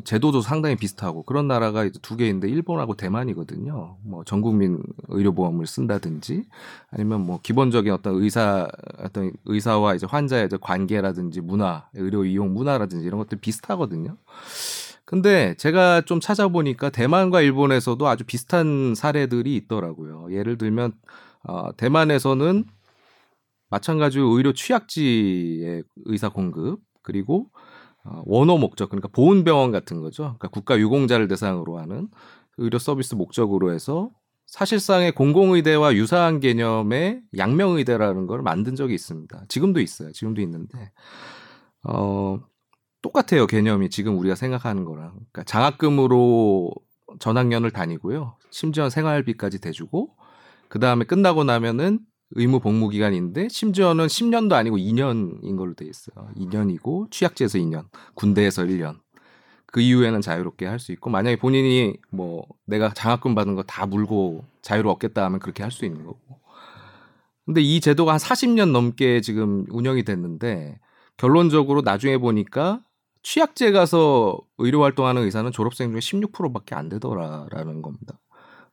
제도도 0.03 0.41
상당히 0.41 0.75
비슷하고 0.75 1.23
그런 1.23 1.47
나라가 1.47 1.85
이제 1.85 2.01
두 2.03 2.17
개인데 2.17 2.49
일본하고 2.49 2.95
대만이거든요. 2.95 3.97
뭐 4.03 4.25
전국민 4.25 4.83
의료보험을 5.07 5.69
쓴다든지 5.69 6.47
아니면 6.91 7.21
뭐 7.21 7.39
기본적인 7.43 7.93
어떤 7.93 8.15
의사 8.17 8.67
어떤 8.99 9.33
의사와 9.45 9.95
이제 9.95 10.05
환자의 10.11 10.47
이제 10.47 10.59
관계라든지 10.61 11.41
문화, 11.43 11.87
의료 11.95 12.25
이용 12.25 12.53
문화라든지 12.53 13.07
이런 13.07 13.21
것들 13.21 13.39
비슷하거든요. 13.39 14.17
근데 15.05 15.55
제가 15.59 16.01
좀 16.03 16.19
찾아보니까 16.19 16.91
대만과 16.91 17.41
일본에서도 17.41 18.07
아주 18.09 18.25
비슷한 18.25 18.95
사례들이 18.97 19.55
있더라고요. 19.57 20.27
예를 20.33 20.59
들면 20.59 20.93
어, 21.45 21.69
대만에서는 21.77 22.65
마찬가지로 23.71 24.37
의료 24.37 24.53
취약지의 24.53 25.85
의사 26.05 26.29
공급 26.29 26.81
그리고 27.03 27.51
어, 28.05 28.23
원호 28.27 28.59
목적 28.59 28.91
그러니까 28.91 29.09
보훈병원 29.09 29.71
같은 29.73 30.01
거죠. 30.01 30.23
그러니까 30.23 30.49
국가 30.49 30.79
유공자를 30.79 31.29
대상으로 31.29 31.79
하는 31.79 32.09
의료 32.59 32.79
서비스 32.79 33.15
목적으로 33.15 33.73
해서 33.73 34.11
사실상의 34.47 35.13
공공의대와 35.13 35.95
유사한 35.95 36.41
개념의 36.41 37.23
양명의대라는 37.37 38.27
걸 38.27 38.43
만든 38.43 38.75
적이 38.75 38.95
있습니다. 38.95 39.45
지금도 39.49 39.81
있어요. 39.81 40.11
지금도 40.13 40.41
있는데 40.43 40.91
어 41.85 42.41
똑같아요 43.01 43.47
개념이 43.47 43.91
지금 43.91 44.19
우리가 44.19 44.35
생각하는 44.35 44.85
거랑 44.85 45.13
그러니까 45.13 45.45
장학금으로 45.45 46.73
전학년을 47.21 47.71
다니고요. 47.71 48.37
심지어 48.51 48.91
생활비까지 48.91 49.61
대주고 49.61 50.17
그 50.69 50.79
다음에 50.79 51.05
끝나고 51.05 51.45
나면은 51.45 52.01
의무 52.33 52.61
복무 52.61 52.89
기간인데 52.91 53.49
심지어는 53.49 54.07
10년도 54.07 54.55
아니고 54.55 54.79
2년인 54.79 55.57
걸로 55.57 55.75
돼 55.75 55.87
있어요. 55.87 56.29
2년이고 56.37 57.11
취약제에서 57.11 57.59
2년, 57.59 57.87
군대에서 58.15 58.65
1년. 58.65 59.01
그 59.67 59.81
이후에는 59.81 60.21
자유롭게 60.21 60.67
할 60.67 60.79
수 60.81 60.93
있고 60.93 61.11
만약에 61.11 61.37
본인이 61.37 61.95
뭐 62.11 62.45
내가 62.67 62.93
장학금 62.93 63.35
받은 63.35 63.55
거 63.55 63.63
다 63.65 63.87
물고 63.87 64.45
자유를 64.63 64.91
얻겠다 64.91 65.25
하면 65.27 65.39
그렇게 65.41 65.63
할 65.63 65.71
수 65.73 65.85
있는 65.85 66.05
거고. 66.05 66.41
근데 67.47 67.61
이 67.63 67.81
제도가 67.81 68.13
한 68.13 68.19
40년 68.19 68.71
넘게 68.73 69.21
지금 69.21 69.65
운영이 69.71 70.05
됐는데 70.05 70.79
결론적으로 71.17 71.83
나중에 71.83 72.19
보니까 72.19 72.81
취약제 73.23 73.73
가서 73.73 74.39
의료 74.59 74.83
활동하는 74.83 75.23
의사는 75.23 75.51
졸업생 75.53 75.91
중에 75.91 76.01
16%밖에 76.01 76.75
안 76.75 76.89
되더라라는 76.89 77.83
겁니다. 77.83 78.19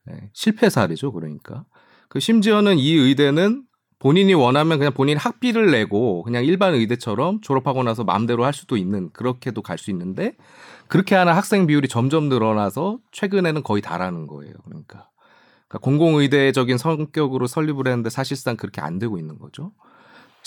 네, 0.06 0.30
실패 0.34 0.70
사례죠, 0.70 1.12
그러니까. 1.12 1.66
그 2.10 2.20
심지어는 2.20 2.78
이 2.80 2.94
의대는 2.94 3.64
본인이 4.00 4.34
원하면 4.36 4.78
그냥 4.78 4.94
본인 4.94 5.18
학비를 5.18 5.72
내고 5.72 6.24
그냥 6.24 6.46
일반 6.46 6.74
의대처럼 6.76 7.42
졸업하고 7.42 7.84
나서 7.84 8.04
마음대로 8.04 8.46
할 8.46 8.54
수도 8.54 8.78
있는 8.78 9.10
그렇게도 9.12 9.62
갈 9.64 9.78
수 9.78 9.90
있는데 9.92 10.36
그렇게 10.88 11.16
하는 11.16 11.34
학생 11.34 11.68
비율이 11.68 11.88
점점 11.88 12.30
늘어나서 12.30 13.00
최근에는 13.12 13.64
거의 13.64 13.82
다라는 13.82 14.28
거예요. 14.28 14.54
그러니까, 14.66 15.10
그러니까 15.68 15.80
공공의대적인 15.82 16.78
성격으로 16.78 17.48
설립을 17.48 17.88
했는데 17.88 18.10
사실상 18.10 18.56
그렇게 18.56 18.82
안 18.82 19.00
되고 19.00 19.18
있는 19.18 19.40
거죠. 19.40 19.72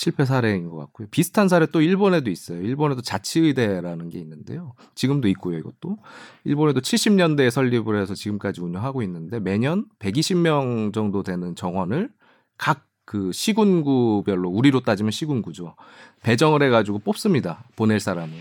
실패 0.01 0.25
사례인 0.25 0.69
것 0.69 0.77
같고요. 0.77 1.09
비슷한 1.11 1.49
사례 1.49 1.67
또 1.67 1.81
일본에도 1.83 2.31
있어요. 2.31 2.61
일본에도 2.63 3.03
자치의대라는 3.03 4.09
게 4.09 4.19
있는데요. 4.19 4.73
지금도 4.95 5.29
있고요, 5.29 5.59
이것도. 5.59 5.99
일본에도 6.45 6.81
70년대에 6.81 7.51
설립을 7.51 8.01
해서 8.01 8.15
지금까지 8.15 8.61
운영하고 8.61 9.03
있는데 9.03 9.41
매년 9.41 9.87
120명 9.99 10.95
정도 10.95 11.23
되는 11.23 11.55
정원을 11.55 12.11
각 12.57 12.91
그 13.11 13.33
시군구별로 13.33 14.49
우리로 14.49 14.83
따지면 14.83 15.11
시군구죠. 15.11 15.75
배정을 16.23 16.63
해가지고 16.63 17.01
뽑습니다. 17.01 17.65
보낼 17.75 17.99
사람을. 17.99 18.33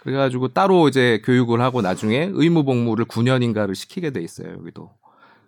그래가지고 0.00 0.48
따로 0.48 0.88
이제 0.88 1.22
교육을 1.24 1.60
하고 1.60 1.80
나중에 1.80 2.28
의무 2.32 2.64
복무를 2.64 3.04
9년인가를 3.04 3.76
시키게 3.76 4.10
돼 4.10 4.20
있어요. 4.20 4.50
여기도. 4.54 4.90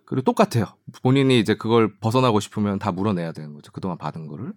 그리고 0.05 0.23
똑같아요. 0.23 0.67
본인이 1.03 1.41
이제 1.41 1.55
그걸 1.55 1.93
벗어나고 1.99 2.39
싶으면 2.39 2.79
다 2.79 2.93
물어내야 2.93 3.33
되는 3.33 3.53
거죠. 3.53 3.73
그동안 3.73 3.97
받은 3.97 4.27
거를. 4.27 4.53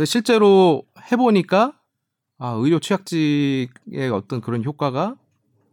근데 0.00 0.06
실제로 0.06 0.84
해보니까 1.12 1.74
아, 2.38 2.52
의료 2.52 2.80
취약직의 2.80 4.08
어떤 4.14 4.40
그런 4.40 4.64
효과가 4.64 5.14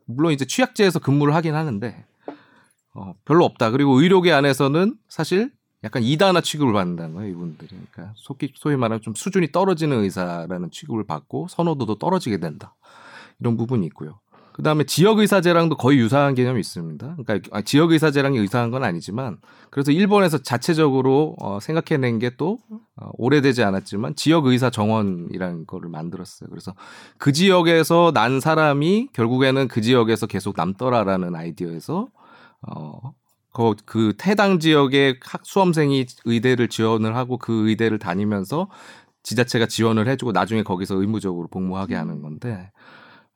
물론 0.03 0.33
이제 0.33 0.43
취약제에서 0.43 0.99
근무를 0.99 1.33
하긴 1.33 1.55
하는데 1.55 2.05
어, 2.93 3.15
별로 3.23 3.45
없다. 3.45 3.71
그리고 3.71 4.01
의료계 4.01 4.33
안에서는 4.33 4.97
사실 5.07 5.53
약간 5.85 6.03
이단화 6.03 6.41
취급을 6.41 6.73
받는다는 6.73 7.15
거예요, 7.15 7.31
이분들이. 7.31 7.69
그러니까 7.69 8.13
소위, 8.17 8.51
소위 8.53 8.75
말하면 8.75 9.01
좀 9.01 9.13
수준이 9.15 9.53
떨어지는 9.53 10.03
의사라는 10.03 10.71
취급을 10.71 11.05
받고 11.05 11.47
선호도도 11.47 11.95
떨어지게 11.95 12.41
된다. 12.41 12.75
이런 13.39 13.55
부분이 13.55 13.85
있고요. 13.85 14.19
그 14.57 14.63
다음에 14.63 14.83
지역의사제랑도 14.85 15.77
거의 15.77 15.99
유사한 15.99 16.33
개념이 16.33 16.59
있습니다. 16.59 17.15
그러니까 17.23 17.49
아, 17.55 17.61
지역의사제랑이 17.61 18.39
유사한 18.39 18.71
건 18.71 18.83
아니지만 18.83 19.37
그래서 19.69 19.91
일본에서 19.91 20.39
자체적으로 20.39 21.35
어, 21.39 21.59
생각해낸 21.61 22.17
게 22.19 22.31
또 22.37 22.59
어, 22.95 23.09
오래되지 23.13 23.63
않았지만 23.63 24.15
지역의사 24.15 24.69
정원이라는 24.69 25.65
거를 25.65 25.89
만들었어요. 25.89 26.49
그래서 26.49 26.73
그 27.17 27.31
지역에서 27.31 28.11
난 28.13 28.39
사람이 28.39 29.09
결국에는 29.13 29.67
그 29.67 29.81
지역에서 29.81 30.27
계속 30.27 30.55
남더라라는 30.57 31.35
아이디어에서 31.35 32.07
어, 32.67 33.13
그, 33.53 33.75
그 33.85 34.13
해당 34.25 34.59
지역의 34.59 35.19
학 35.23 35.41
수험생이 35.43 36.05
의대를 36.25 36.67
지원을 36.69 37.15
하고 37.15 37.37
그 37.37 37.69
의대를 37.69 37.99
다니면서 37.99 38.69
지자체가 39.23 39.67
지원을 39.67 40.07
해주고 40.07 40.31
나중에 40.31 40.63
거기서 40.63 40.95
의무적으로 40.95 41.47
복무하게 41.47 41.95
하는 41.95 42.21
건데 42.21 42.71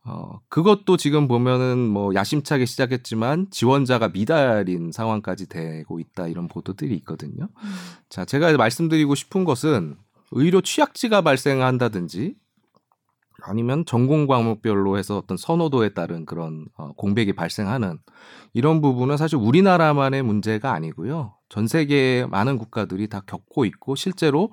어, 0.03 0.40
그것도 0.49 0.98
지금 0.98 1.28
보면은 1.28 1.88
뭐 1.88 2.14
야심차게 2.15 2.65
시작했지만 2.65 3.48
지원자가 3.52 4.10
미달인 4.10 4.91
상황까지 4.91 5.48
되고 5.48 5.99
있다 5.99 6.28
이런 6.28 6.48
보도들이 6.48 6.95
있거든요. 6.98 7.44
음. 7.44 7.69
자, 8.10 8.26
제가 8.26 8.56
말씀드리고 8.57 9.14
싶은 9.14 9.44
것은 9.44 9.98
의료 10.32 10.61
취약지가 10.61 11.22
발생한다든지 11.22 12.36
아니면 13.44 13.86
전공 13.86 14.28
과목별로 14.28 14.98
해서 14.98 15.18
어떤 15.18 15.38
선호도에 15.38 15.90
따른 15.90 16.26
그런 16.26 16.65
어, 16.78 16.94
공백이 16.94 17.34
발생하는 17.34 17.99
이런 18.53 18.82
부분은 18.82 19.18
사실 19.18 19.38
우리나라만의 19.38 20.23
문제가 20.23 20.73
아니고요. 20.73 21.36
전 21.49 21.68
세계 21.68 22.26
많은 22.30 22.57
국가들이 22.57 23.07
다 23.07 23.22
겪고 23.26 23.65
있고 23.65 23.95
실제로 23.95 24.52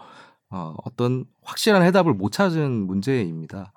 어, 0.50 0.74
어떤 0.84 1.26
확실한 1.42 1.82
해답을 1.82 2.14
못 2.14 2.32
찾은 2.32 2.86
문제입니다. 2.86 3.72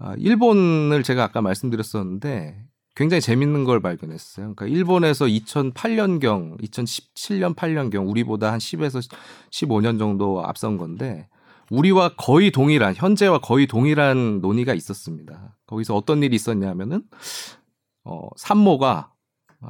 아, 0.00 0.14
일본을 0.16 1.02
제가 1.02 1.22
아까 1.22 1.42
말씀드렸었는데 1.42 2.64
굉장히 2.96 3.20
재밌는 3.20 3.64
걸 3.64 3.80
발견했어요. 3.80 4.54
그러니까 4.54 4.66
일본에서 4.66 5.26
2008년경, 5.26 6.60
2017년 6.60 7.54
8년경 7.54 8.08
우리보다 8.08 8.50
한 8.50 8.58
10에서 8.58 9.06
15년 9.50 9.98
정도 9.98 10.44
앞선 10.44 10.78
건데 10.78 11.28
우리와 11.70 12.14
거의 12.16 12.50
동일한 12.50 12.94
현재와 12.96 13.40
거의 13.40 13.66
동일한 13.66 14.40
논의가 14.40 14.74
있었습니다. 14.74 15.56
거기서 15.66 15.94
어떤 15.94 16.22
일이 16.22 16.34
있었냐면은 16.34 17.02
어 18.04 18.28
산모가 18.36 19.12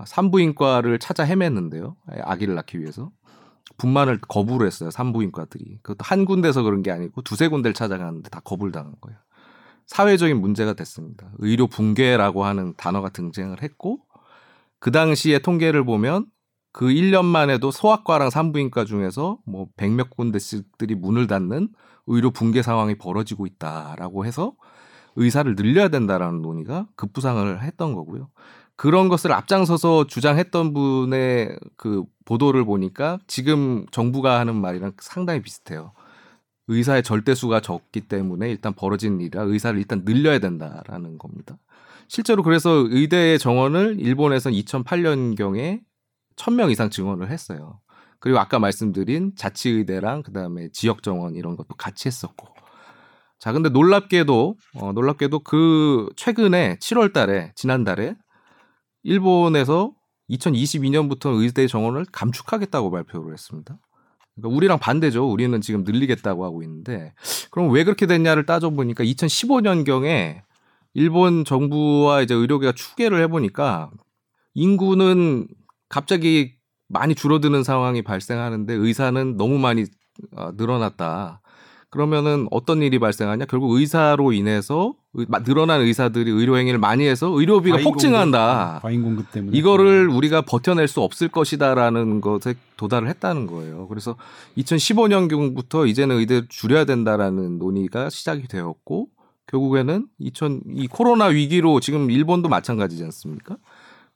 산부인과를 0.07 1.01
찾아 1.01 1.25
헤맸는데요. 1.25 1.97
아기를 2.23 2.55
낳기 2.55 2.81
위해서 2.81 3.11
분만을 3.77 4.21
거부를 4.21 4.67
했어요. 4.67 4.91
산부인과들이. 4.91 5.81
그것도 5.83 5.99
한 6.03 6.25
군데서 6.25 6.63
그런 6.63 6.83
게 6.83 6.91
아니고 6.91 7.23
두세 7.23 7.49
군데를 7.49 7.75
찾아가는데 7.75 8.31
다 8.31 8.41
거부를 8.45 8.73
당한 8.73 8.95
거예요. 9.01 9.19
사회적인 9.91 10.41
문제가 10.41 10.73
됐습니다. 10.75 11.33
의료 11.39 11.67
붕괴라고 11.67 12.45
하는 12.45 12.75
단어가 12.77 13.09
등장을 13.09 13.61
했고 13.61 13.99
그 14.79 14.93
당시에 14.93 15.41
통계를 15.41 15.85
보면 15.85 16.27
그 16.73 16.87
1년만 16.87 17.51
해도 17.51 17.73
소아과랑 17.73 18.31
산부인과 18.31 18.85
중에서 18.85 19.39
뭐 19.45 19.67
백몇 19.77 20.11
군데씩들이 20.11 20.95
문을 20.95 21.27
닫는 21.27 21.71
의료 22.07 22.31
붕괴 22.31 22.63
상황이 22.63 22.97
벌어지고 22.97 23.47
있다라고 23.47 24.27
해서 24.27 24.53
의사를 25.17 25.57
늘려야 25.57 25.89
된다라는 25.89 26.41
논의가 26.41 26.87
급부상을 26.95 27.61
했던 27.61 27.93
거고요. 27.93 28.29
그런 28.77 29.09
것을 29.09 29.33
앞장서서 29.33 30.07
주장했던 30.07 30.73
분의 30.73 31.59
그 31.77 32.05
보도를 32.27 32.65
보니까 32.65 33.19
지금 33.27 33.87
정부가 33.91 34.39
하는 34.39 34.55
말이랑 34.55 34.93
상당히 35.01 35.43
비슷해요. 35.43 35.93
의사의 36.71 37.03
절대수가 37.03 37.61
적기 37.61 38.01
때문에 38.01 38.49
일단 38.49 38.73
벌어진 38.73 39.21
일이라 39.21 39.43
의사를 39.43 39.79
일단 39.79 40.05
늘려야 40.05 40.39
된다라는 40.39 41.19
겁니다. 41.19 41.59
실제로 42.09 42.43
그래서 42.43 42.71
의대의 42.89 43.39
정원을 43.39 43.97
일본에선 43.99 44.53
2008년경에 44.53 45.81
1000명 46.37 46.71
이상 46.71 46.89
증원을 46.91 47.31
했어요. 47.31 47.81
그리고 48.21 48.39
아까 48.39 48.59
말씀드린 48.59 49.33
자치의대랑 49.35 50.23
그다음에 50.23 50.69
지역 50.73 51.03
정원 51.03 51.35
이런 51.35 51.57
것도 51.57 51.75
같이 51.77 52.07
했었고. 52.07 52.49
자, 53.39 53.53
근데 53.53 53.69
놀랍게도 53.71 54.57
어 54.75 54.93
놀랍게도 54.93 55.41
그 55.41 56.09
최근에 56.17 56.77
7월 56.77 57.13
달에 57.13 57.53
지난달에 57.57 58.15
일본에서 59.03 59.93
2022년부터 60.29 61.41
의대 61.41 61.67
정원을 61.67 62.07
감축하겠다고 62.13 62.91
발표를 62.91 63.33
했습니다. 63.33 63.79
그러니까 64.37 64.57
우리랑 64.57 64.79
반대죠. 64.79 65.31
우리는 65.31 65.61
지금 65.61 65.85
늘리겠다고 65.85 66.45
하고 66.45 66.63
있는데 66.63 67.13
그럼 67.51 67.71
왜 67.71 67.85
그렇게 67.85 68.07
됐냐를 68.07 68.47
따져보니까 68.47 69.05
2015년경에 69.05 70.43
일본 70.95 71.45
정부와 71.45 72.23
이제 72.23 72.35
의료계가 72.35 72.73
추계를 72.73 73.23
해보니까 73.23 73.91
인구는 74.55 75.47
갑자기 75.89 76.55
많이 76.89 77.15
줄어드는 77.15 77.63
상황이 77.63 78.03
발생하는데 78.03 78.75
의사는 78.75 79.37
너무 79.37 79.59
많이 79.59 79.85
어, 80.37 80.51
늘어났다. 80.57 81.41
그러면은 81.91 82.47
어떤 82.53 82.83
일이 82.83 83.01
발생하냐? 83.01 83.47
결국 83.47 83.73
의사로 83.73 84.33
인해서 84.33 84.95
늘어난 85.45 85.81
의사들이 85.81 86.31
의료 86.31 86.57
행위를 86.57 86.79
많이 86.79 87.05
해서 87.05 87.29
의료비가 87.29 87.77
과잉 87.77 87.85
폭증한다. 87.85 88.67
공급, 88.69 88.83
과잉 88.83 89.03
공급 89.03 89.33
때문에 89.33 89.59
이거를 89.59 90.09
우리가 90.09 90.43
버텨낼 90.43 90.87
수 90.87 91.01
없을 91.01 91.27
것이다라는 91.29 92.21
것에 92.21 92.55
도달을 92.77 93.09
했다는 93.09 93.49
거예요. 93.49 93.89
그래서 93.89 94.15
2015년경부터 94.57 95.89
이제는 95.89 96.19
의대를 96.21 96.47
줄여야 96.49 96.85
된다라는 96.85 97.59
논의가 97.59 98.09
시작이 98.09 98.47
되었고 98.47 99.09
결국에는 99.49 100.07
2000 100.21 100.61
이 100.77 100.87
코로나 100.87 101.27
위기로 101.27 101.81
지금 101.81 102.09
일본도 102.09 102.49
마찬가지지 102.49 103.03
않습니까? 103.03 103.57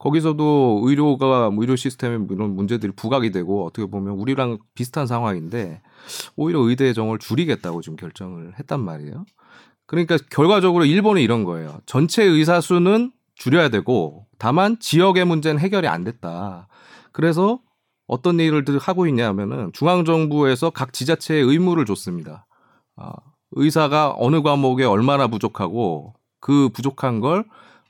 거기서도 0.05 0.81
의료가 0.83 1.49
뭐 1.49 1.63
의료 1.63 1.75
시스템에 1.75 2.23
이런 2.29 2.55
문제들이 2.55 2.91
부각이 2.95 3.31
되고 3.31 3.65
어떻게 3.65 3.87
보면 3.87 4.13
우리랑 4.13 4.59
비슷한 4.75 5.07
상황인데 5.07 5.81
오히려 6.35 6.59
의대 6.59 6.93
정을 6.93 7.17
줄이겠다고 7.17 7.81
지금 7.81 7.95
결정을 7.95 8.53
했단 8.59 8.79
말이에요. 8.81 9.25
그러니까 9.87 10.17
결과적으로 10.29 10.85
일본은 10.85 11.23
이런 11.23 11.43
거예요. 11.43 11.79
전체 11.87 12.23
의사 12.23 12.61
수는 12.61 13.13
줄여야 13.33 13.69
되고 13.69 14.27
다만 14.37 14.77
지역의 14.79 15.25
문제는 15.25 15.59
해결이 15.59 15.87
안 15.87 16.03
됐다. 16.03 16.67
그래서 17.11 17.59
어떤 18.05 18.39
일을 18.39 18.63
하고 18.79 19.07
있냐면은 19.07 19.71
중앙 19.73 20.05
정부에서 20.05 20.69
각 20.69 20.93
지자체에 20.93 21.39
의무를 21.39 21.85
줬습니다. 21.85 22.45
아, 22.95 23.13
의사가 23.53 24.13
어느 24.17 24.43
과목에 24.43 24.83
얼마나 24.83 25.25
부족하고 25.27 26.13
그 26.39 26.69
부족한 26.69 27.21
걸 27.21 27.45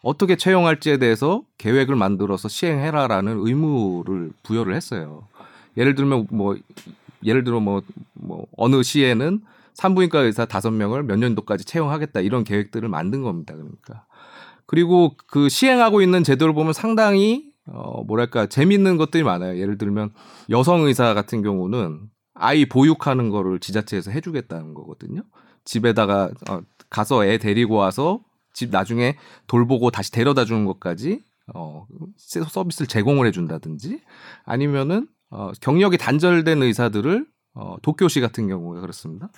어떻게 0.05 0.35
채용할지에 0.35 0.97
대해서 0.97 1.41
계획을 1.57 1.95
만들어서 1.95 2.47
시행해라라는 2.47 3.39
의무를 3.39 4.31
부여를 4.43 4.75
했어요. 4.75 5.27
예를 5.77 5.95
들면 5.95 6.27
뭐 6.29 6.55
예를 7.23 7.43
들어 7.43 7.59
뭐, 7.59 7.81
뭐 8.13 8.45
어느 8.55 8.83
시에는 8.83 9.41
산부인과 9.73 10.19
의사 10.19 10.45
다섯 10.45 10.69
명을 10.69 11.01
몇 11.01 11.17
년도까지 11.17 11.65
채용하겠다 11.65 12.19
이런 12.19 12.43
계획들을 12.43 12.87
만든 12.87 13.23
겁니다. 13.23 13.55
그러니까 13.55 14.05
그리고 14.67 15.15
그 15.25 15.49
시행하고 15.49 16.03
있는 16.03 16.23
제도를 16.23 16.53
보면 16.53 16.73
상당히 16.73 17.49
어 17.65 18.03
뭐랄까 18.03 18.45
재밌는 18.45 18.97
것들이 18.97 19.23
많아요. 19.23 19.59
예를 19.59 19.79
들면 19.79 20.11
여성 20.51 20.81
의사 20.81 21.15
같은 21.15 21.41
경우는 21.41 22.11
아이 22.35 22.67
보육하는 22.67 23.31
거를 23.31 23.59
지자체에서 23.59 24.11
해주겠다는 24.11 24.75
거거든요. 24.75 25.23
집에다가 25.63 26.29
어, 26.47 26.61
가서 26.91 27.25
애 27.25 27.39
데리고 27.39 27.73
와서 27.73 28.19
집 28.55 28.71
나중에 28.71 29.15
돌보고 29.47 29.91
다시 29.91 30.11
데려다 30.11 30.45
주는 30.45 30.65
것까지 30.65 31.21
어, 31.53 31.85
서비스를 32.17 32.87
제공을 32.87 33.27
해준다든지 33.27 34.01
아니면은 34.45 35.07
어, 35.29 35.51
경력이 35.61 35.97
단절된 35.97 36.63
의사들을 36.63 37.27
어, 37.53 37.75
도쿄시 37.83 38.21
같은 38.21 38.47
경우에 38.47 38.81
그렇습니다. 38.81 39.29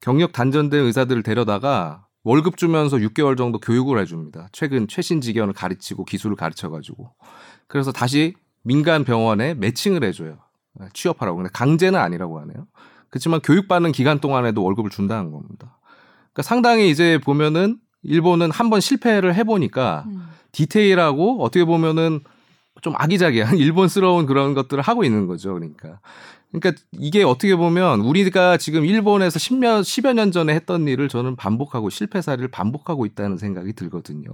경력 0.00 0.32
단절된 0.32 0.84
의사들을 0.84 1.22
데려다가 1.22 2.06
월급 2.22 2.56
주면서 2.56 2.98
6개월 2.98 3.36
정도 3.36 3.58
교육을 3.58 3.98
해줍니다. 4.00 4.48
최근 4.52 4.86
최신 4.86 5.20
직연을 5.20 5.54
가르치고 5.54 6.04
기술을 6.04 6.36
가르쳐가지고 6.36 7.14
그래서 7.66 7.92
다시 7.92 8.34
민간 8.62 9.04
병원에 9.04 9.54
매칭을 9.54 10.04
해줘요. 10.04 10.38
네, 10.74 10.86
취업하라고. 10.92 11.38
근데 11.38 11.50
강제는 11.52 11.98
아니라고 11.98 12.40
하네요. 12.40 12.66
그렇지만 13.08 13.40
교육받는 13.40 13.92
기간 13.92 14.20
동안에도 14.20 14.62
월급을 14.62 14.90
준다는 14.90 15.32
겁니다. 15.32 15.78
그러니까 16.32 16.42
상당히 16.42 16.90
이제 16.90 17.18
보면은 17.18 17.78
일본은 18.02 18.50
한번 18.50 18.80
실패를 18.80 19.34
해보니까 19.34 20.04
음. 20.06 20.22
디테일하고 20.52 21.42
어떻게 21.42 21.64
보면은 21.64 22.20
좀 22.82 22.94
아기자기한 22.96 23.56
일본스러운 23.58 24.26
그런 24.26 24.54
것들을 24.54 24.82
하고 24.82 25.04
있는 25.04 25.26
거죠. 25.26 25.54
그러니까. 25.54 26.00
그러니까 26.52 26.82
이게 26.98 27.22
어떻게 27.22 27.54
보면 27.54 28.00
우리가 28.00 28.56
지금 28.56 28.84
일본에서 28.84 29.38
10년, 29.38 29.82
10여 29.82 30.14
년 30.14 30.32
전에 30.32 30.52
했던 30.52 30.88
일을 30.88 31.08
저는 31.08 31.36
반복하고 31.36 31.90
실패 31.90 32.20
사례를 32.20 32.48
반복하고 32.48 33.06
있다는 33.06 33.38
생각이 33.38 33.72
들거든요. 33.74 34.30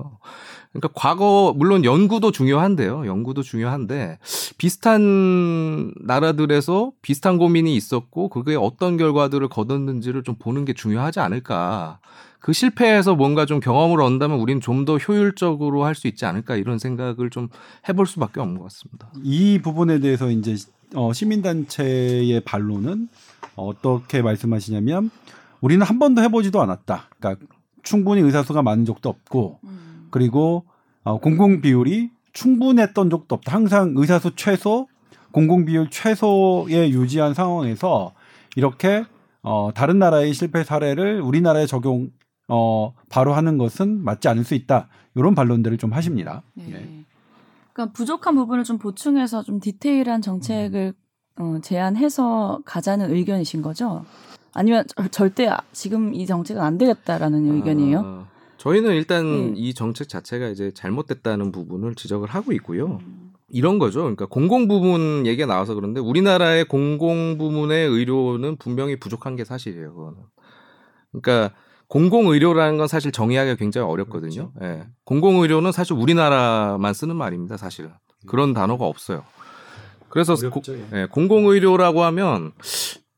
그러니까 0.72 0.88
과거, 0.94 1.52
물론 1.54 1.84
연구도 1.84 2.32
중요한데요. 2.32 3.06
연구도 3.06 3.42
중요한데 3.42 4.18
비슷한 4.56 5.92
나라들에서 6.00 6.92
비슷한 7.02 7.36
고민이 7.36 7.76
있었고 7.76 8.30
그게 8.30 8.56
어떤 8.56 8.96
결과들을 8.96 9.46
거뒀는지를 9.48 10.22
좀 10.22 10.36
보는 10.38 10.64
게 10.64 10.72
중요하지 10.72 11.20
않을까. 11.20 11.98
그 12.46 12.52
실패에서 12.52 13.16
뭔가 13.16 13.44
좀 13.44 13.58
경험을 13.58 14.00
얻는다면 14.00 14.38
우리는 14.38 14.60
좀더 14.60 14.98
효율적으로 14.98 15.84
할 15.84 15.96
수 15.96 16.06
있지 16.06 16.26
않을까 16.26 16.54
이런 16.54 16.78
생각을 16.78 17.28
좀 17.28 17.48
해볼 17.88 18.06
수밖에 18.06 18.38
없는 18.38 18.58
것 18.58 18.64
같습니다. 18.64 19.10
이 19.24 19.58
부분에 19.60 19.98
대해서 19.98 20.30
이제 20.30 20.54
어, 20.94 21.12
시민단체의 21.12 22.42
반론은 22.44 23.08
어떻게 23.56 24.22
말씀하시냐면 24.22 25.10
우리는 25.60 25.84
한 25.84 25.98
번도 25.98 26.22
해보지도 26.22 26.62
않았다. 26.62 27.08
그러니까 27.18 27.44
충분히 27.82 28.20
의사수가 28.20 28.62
많은 28.62 28.84
적도 28.84 29.08
없고 29.08 29.58
음. 29.64 30.06
그리고 30.12 30.66
어, 31.02 31.18
공공 31.18 31.62
비율이 31.62 32.10
충분했던 32.32 33.10
적도 33.10 33.34
없다. 33.34 33.52
항상 33.52 33.94
의사수 33.96 34.36
최소, 34.36 34.86
공공 35.32 35.64
비율 35.64 35.90
최소에 35.90 36.90
유지한 36.90 37.34
상황에서 37.34 38.14
이렇게 38.54 39.04
어, 39.42 39.70
다른 39.74 39.98
나라의 39.98 40.32
실패 40.32 40.62
사례를 40.62 41.20
우리나라에 41.20 41.66
적용 41.66 42.10
어, 42.48 42.94
바로 43.08 43.32
하는 43.34 43.58
것은 43.58 44.02
맞지 44.04 44.28
않을 44.28 44.44
수 44.44 44.54
있다. 44.54 44.88
이런 45.14 45.34
반론들을 45.34 45.78
좀 45.78 45.92
하십니다. 45.92 46.42
네. 46.54 46.64
네. 46.68 47.04
그러니까 47.72 47.92
부족한 47.92 48.34
부분을 48.36 48.64
좀 48.64 48.78
보충해서 48.78 49.42
좀 49.42 49.60
디테일한 49.60 50.22
정책을 50.22 50.94
어, 51.38 51.58
제안해서 51.62 52.60
가자는 52.64 53.12
의견이신 53.14 53.60
거죠? 53.62 54.04
아니면 54.54 54.84
절- 54.96 55.10
절대 55.10 55.48
아- 55.48 55.60
지금 55.72 56.14
이 56.14 56.24
정책은 56.26 56.62
안 56.62 56.78
되겠다라는 56.78 57.54
의견이에요? 57.56 58.00
아, 58.04 58.26
저희는 58.56 58.94
일단 58.94 59.24
네. 59.24 59.52
이 59.56 59.74
정책 59.74 60.08
자체가 60.08 60.48
이제 60.48 60.70
잘못됐다는 60.72 61.52
부분을 61.52 61.94
지적을 61.94 62.28
하고 62.28 62.52
있고요. 62.52 62.98
음. 63.02 63.32
이런 63.50 63.78
거죠. 63.78 64.00
그러니까 64.00 64.26
공공 64.26 64.66
부문 64.66 65.26
얘기가 65.26 65.46
나와서 65.46 65.74
그런데 65.74 66.00
우리나라의 66.00 66.64
공공 66.64 67.36
부문의 67.38 67.86
의료는 67.86 68.56
분명히 68.56 68.98
부족한 68.98 69.36
게 69.36 69.44
사실이에요. 69.44 69.94
그거는. 69.94 70.18
그러니까 71.12 71.54
공공 71.88 72.26
의료라는 72.28 72.78
건 72.78 72.88
사실 72.88 73.12
정의하기가 73.12 73.56
굉장히 73.56 73.86
어렵거든요. 73.88 74.52
예. 74.62 74.84
공공 75.04 75.40
의료는 75.42 75.72
사실 75.72 75.92
우리나라만 75.94 76.92
쓰는 76.94 77.14
말입니다. 77.16 77.56
사실은 77.56 77.90
그런 78.26 78.52
단어가 78.54 78.86
없어요. 78.86 79.24
그래서 80.08 80.34
고- 80.50 80.60
예, 80.94 81.06
공공 81.10 81.46
의료라고 81.46 82.02
하면 82.04 82.52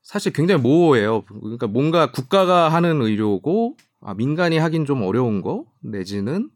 사실 0.03 0.33
굉장히 0.33 0.61
모호해요. 0.63 1.23
그러니까 1.23 1.67
뭔가 1.67 2.11
국가가 2.11 2.69
하는 2.69 3.01
의료고 3.01 3.77
아, 4.01 4.15
민간이 4.15 4.59
하긴 4.59 4.85
좀 4.85 5.03
어려운 5.03 5.43
거 5.43 5.65
내지는 5.83 6.51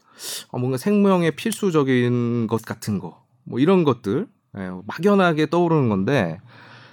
어, 0.51 0.59
뭔가 0.59 0.77
생명의 0.79 1.33
필수적인 1.37 2.47
것 2.49 2.63
같은 2.63 2.99
거 2.99 3.21
뭐 3.45 3.59
이런 3.59 3.83
것들 3.83 4.29
예, 4.57 4.71
막연하게 4.87 5.51
떠오르는 5.51 5.89
건데 5.89 6.39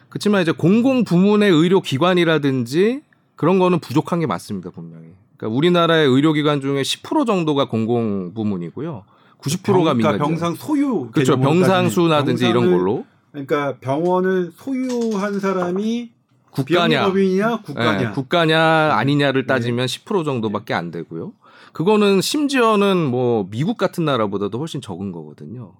그렇지만 0.09 0.41
이제 0.41 0.51
공공 0.51 1.03
부문의 1.03 1.51
의료 1.51 1.79
기관이라든지 1.81 3.01
그런 3.39 3.57
거는 3.57 3.79
부족한 3.79 4.19
게 4.19 4.27
맞습니다 4.27 4.69
분명히. 4.69 5.13
그러니까 5.37 5.55
우리나라의 5.55 6.09
의료기관 6.09 6.59
중에 6.59 6.81
10% 6.81 7.25
정도가 7.25 7.69
공공 7.69 8.33
부문이고요. 8.33 9.05
90%가 9.37 9.93
민간. 9.93 10.17
그러니까 10.17 10.27
병상 10.27 10.55
소유 10.55 11.07
그렇죠. 11.09 11.39
병상 11.39 11.87
수나든지 11.87 12.43
따지면 12.43 12.65
이런 12.67 12.77
걸로 12.77 13.05
그러니까 13.31 13.77
병원을 13.77 14.51
소유한 14.57 15.39
사람이 15.39 16.11
국가냐 16.51 16.87
비영리법인이냐 16.87 17.61
국가냐 17.61 18.09
예, 18.09 18.13
국가냐 18.13 18.59
아니냐를 18.95 19.43
네. 19.43 19.47
따지면 19.47 19.85
10% 19.85 20.25
정도밖에 20.25 20.73
안 20.73 20.91
되고요. 20.91 21.31
그거는 21.71 22.19
심지어는 22.19 23.05
뭐 23.05 23.47
미국 23.49 23.77
같은 23.77 24.03
나라보다도 24.03 24.59
훨씬 24.59 24.81
적은 24.81 25.13
거거든요. 25.13 25.75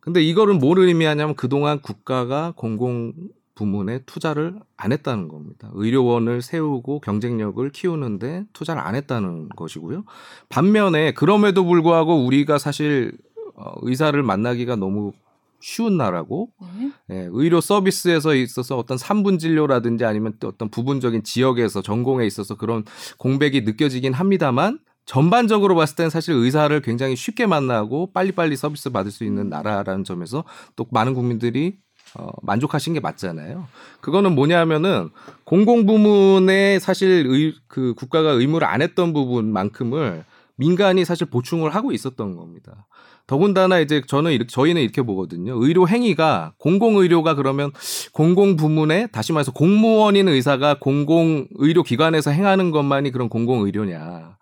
근데 0.00 0.20
이거를 0.20 0.52
뭘 0.52 0.78
의미하냐면 0.80 1.36
그동안 1.36 1.80
국가가 1.80 2.52
공공 2.54 3.14
부문에 3.54 4.00
투자를 4.06 4.58
안 4.76 4.92
했다는 4.92 5.28
겁니다. 5.28 5.70
의료원을 5.74 6.42
세우고 6.42 7.00
경쟁력을 7.00 7.68
키우는데 7.70 8.46
투자를 8.52 8.82
안 8.82 8.94
했다는 8.94 9.50
것이고요. 9.50 10.04
반면에 10.48 11.12
그럼에도 11.12 11.64
불구하고 11.64 12.24
우리가 12.24 12.58
사실 12.58 13.12
어, 13.54 13.72
의사를 13.82 14.20
만나기가 14.22 14.76
너무 14.76 15.12
쉬운 15.60 15.96
나라고 15.96 16.50
네. 16.60 16.90
예, 17.10 17.28
의료 17.30 17.60
서비스에서 17.60 18.34
있어서 18.34 18.76
어떤 18.76 18.98
산분 18.98 19.38
진료라든지 19.38 20.04
아니면 20.04 20.34
또 20.40 20.48
어떤 20.48 20.68
부분적인 20.68 21.22
지역에서 21.22 21.82
전공에 21.82 22.26
있어서 22.26 22.56
그런 22.56 22.84
공백이 23.18 23.60
느껴지긴 23.60 24.12
합니다만 24.12 24.80
전반적으로 25.04 25.74
봤을 25.76 25.96
때는 25.96 26.10
사실 26.10 26.34
의사를 26.34 26.80
굉장히 26.82 27.16
쉽게 27.16 27.46
만나고 27.46 28.12
빨리빨리 28.12 28.56
서비스 28.56 28.90
받을 28.90 29.10
수 29.10 29.24
있는 29.24 29.48
나라라는 29.48 30.04
점에서 30.04 30.44
또 30.74 30.86
많은 30.90 31.14
국민들이 31.14 31.78
어, 32.18 32.28
만족하신 32.42 32.94
게 32.94 33.00
맞잖아요. 33.00 33.66
그거는 34.00 34.34
뭐냐면은 34.34 35.10
공공 35.44 35.86
부문에 35.86 36.78
사실 36.78 37.24
의, 37.26 37.54
그 37.68 37.94
국가가 37.94 38.30
의무를 38.30 38.66
안 38.66 38.82
했던 38.82 39.12
부분만큼을 39.12 40.24
민간이 40.56 41.04
사실 41.04 41.26
보충을 41.26 41.74
하고 41.74 41.92
있었던 41.92 42.36
겁니다. 42.36 42.86
더군다나 43.26 43.78
이제 43.78 44.02
저는 44.06 44.32
이렇게 44.32 44.48
저희는 44.48 44.82
이렇게 44.82 45.00
보거든요. 45.02 45.54
의료 45.64 45.88
행위가 45.88 46.52
공공 46.58 46.96
의료가 46.98 47.34
그러면 47.34 47.70
공공 48.12 48.56
부문에 48.56 49.06
다시 49.06 49.32
말해서 49.32 49.52
공무원인 49.52 50.28
의사가 50.28 50.78
공공 50.80 51.46
의료 51.54 51.82
기관에서 51.82 52.30
행하는 52.30 52.70
것만이 52.70 53.10
그런 53.10 53.28
공공 53.28 53.64
의료냐? 53.64 54.36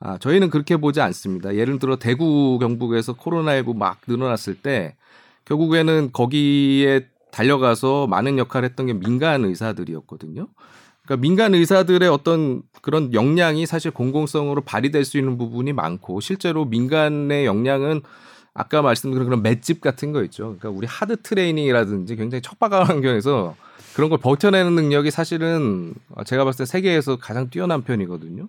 아, 0.00 0.18
저희는 0.18 0.50
그렇게 0.50 0.76
보지 0.76 1.00
않습니다. 1.00 1.54
예를 1.54 1.78
들어 1.78 1.96
대구 1.96 2.58
경북에서 2.58 3.14
코로나19 3.14 3.76
막 3.76 3.98
늘어났을 4.06 4.54
때 4.54 4.96
결국에는 5.46 6.10
거기에 6.12 7.06
달려가서 7.30 8.06
많은 8.06 8.38
역할을 8.38 8.68
했던 8.68 8.86
게 8.86 8.92
민간 8.92 9.44
의사들이었거든요. 9.44 10.48
그러니까 11.04 11.20
민간 11.20 11.54
의사들의 11.54 12.08
어떤 12.08 12.62
그런 12.82 13.12
역량이 13.12 13.66
사실 13.66 13.90
공공성으로 13.90 14.62
발휘될 14.62 15.04
수 15.04 15.18
있는 15.18 15.38
부분이 15.38 15.72
많고 15.72 16.20
실제로 16.20 16.64
민간의 16.64 17.46
역량은 17.46 18.02
아까 18.54 18.82
말씀드린 18.82 19.24
그런 19.24 19.42
맷집 19.42 19.80
같은 19.80 20.12
거 20.12 20.24
있죠. 20.24 20.56
그러니까 20.58 20.70
우리 20.70 20.86
하드 20.86 21.22
트레이닝이라든지 21.22 22.16
굉장히 22.16 22.42
척박한 22.42 22.86
환경에서 22.86 23.54
그런 23.96 24.10
걸 24.10 24.18
버텨내는 24.18 24.74
능력이 24.74 25.10
사실은 25.10 25.94
제가 26.26 26.44
봤을 26.44 26.66
때 26.66 26.70
세계에서 26.70 27.16
가장 27.16 27.48
뛰어난 27.48 27.82
편이거든요. 27.82 28.46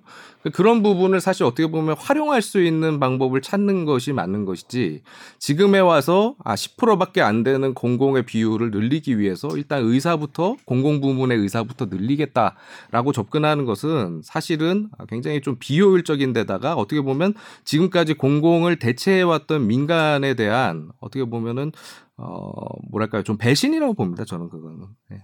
그런 0.51 0.83
부분을 0.83 1.21
사실 1.21 1.45
어떻게 1.45 1.67
보면 1.67 1.95
활용할 1.97 2.41
수 2.41 2.61
있는 2.61 2.99
방법을 2.99 3.41
찾는 3.41 3.85
것이 3.85 4.11
맞는 4.11 4.43
것이지 4.43 5.03
지금에 5.39 5.79
와서 5.79 6.35
아 6.43 6.55
10%밖에 6.55 7.21
안 7.21 7.43
되는 7.43 7.73
공공의 7.73 8.25
비율을 8.25 8.71
늘리기 8.71 9.19
위해서 9.19 9.47
일단 9.55 9.85
의사부터 9.85 10.57
공공 10.65 10.99
부문의 10.99 11.37
의사부터 11.37 11.85
늘리겠다라고 11.85 13.13
접근하는 13.13 13.63
것은 13.63 14.19
사실은 14.25 14.89
굉장히 15.07 15.39
좀 15.39 15.55
비효율적인 15.57 16.33
데다가 16.33 16.73
어떻게 16.73 16.99
보면 16.99 17.33
지금까지 17.63 18.15
공공을 18.15 18.79
대체해 18.79 19.21
왔던 19.21 19.65
민간에 19.65 20.33
대한 20.33 20.89
어떻게 20.99 21.23
보면은 21.23 21.71
어 22.17 22.51
뭐랄까요 22.91 23.23
좀 23.23 23.37
배신이라고 23.37 23.93
봅니다 23.93 24.25
저는 24.25 24.49
그거는. 24.49 24.87
네. 25.09 25.23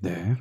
네. 0.00 0.36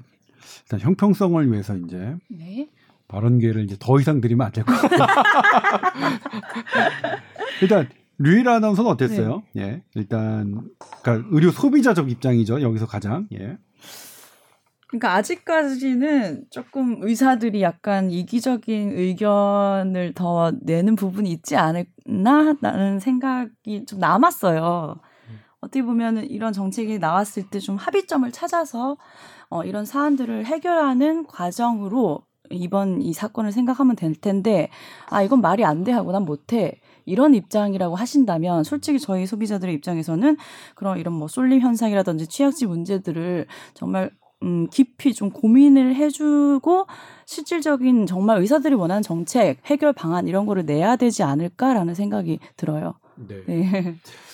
일단 0.63 0.79
형평성을 0.79 1.51
위해서 1.51 1.75
이제 1.75 2.15
네. 2.29 2.67
발언 3.07 3.39
기회를 3.39 3.63
이제 3.63 3.75
더 3.79 3.99
이상 3.99 4.21
드리면 4.21 4.45
안 4.47 4.51
될 4.51 4.63
것 4.65 4.73
같아요. 4.81 5.07
일단 7.61 7.87
류일 8.19 8.47
아나운서는 8.49 8.89
어땠어요? 8.91 9.43
예. 9.57 9.83
일단 9.95 10.61
그러니까 11.01 11.27
의료 11.31 11.51
소비자적 11.51 12.09
입장이죠. 12.09 12.61
여기서 12.61 12.87
가장. 12.87 13.27
예. 13.33 13.57
그러니까 14.87 15.13
아직까지는 15.15 16.45
조금 16.49 16.99
의사들이 17.01 17.61
약간 17.61 18.09
이기적인 18.09 18.91
의견을 18.97 20.13
더 20.13 20.51
내는 20.61 20.95
부분이 20.95 21.29
있지 21.31 21.55
않을나라는 21.57 22.99
생각이 22.99 23.85
좀 23.85 23.99
남았어요. 23.99 24.95
어떻게 25.61 25.81
보면은 25.83 26.29
이런 26.29 26.53
정책이 26.53 26.99
나왔을 26.99 27.49
때 27.49 27.59
좀 27.59 27.75
합의점을 27.75 28.29
찾아서 28.31 28.97
어, 29.49 29.63
이런 29.63 29.85
사안들을 29.85 30.45
해결하는 30.45 31.25
과정으로 31.25 32.21
이번 32.49 33.01
이 33.01 33.11
사건을 33.13 33.51
생각하면 33.51 33.95
될 33.97 34.13
텐데 34.15 34.69
아 35.09 35.21
이건 35.21 35.41
말이 35.41 35.65
안 35.65 35.83
돼 35.83 35.91
하고 35.91 36.11
난 36.13 36.23
못해 36.23 36.79
이런 37.05 37.33
입장이라고 37.33 37.95
하신다면 37.95 38.63
솔직히 38.63 38.99
저희 38.99 39.25
소비자들의 39.25 39.73
입장에서는 39.75 40.37
그런 40.75 40.97
이런 40.97 41.13
뭐 41.13 41.27
쏠림 41.27 41.59
현상이라든지 41.61 42.27
취약지 42.27 42.67
문제들을 42.67 43.47
정말 43.73 44.11
음 44.43 44.67
깊이 44.69 45.13
좀 45.13 45.29
고민을 45.31 45.95
해주고 45.95 46.85
실질적인 47.25 48.05
정말 48.05 48.39
의사들이 48.39 48.75
원하는 48.75 49.01
정책 49.01 49.57
해결 49.65 49.91
방안 49.91 50.27
이런 50.27 50.45
거를 50.45 50.65
내야 50.65 50.95
되지 50.95 51.23
않을까라는 51.23 51.95
생각이 51.95 52.39
들어요. 52.55 52.93
네. 53.15 53.43
네. 53.47 53.95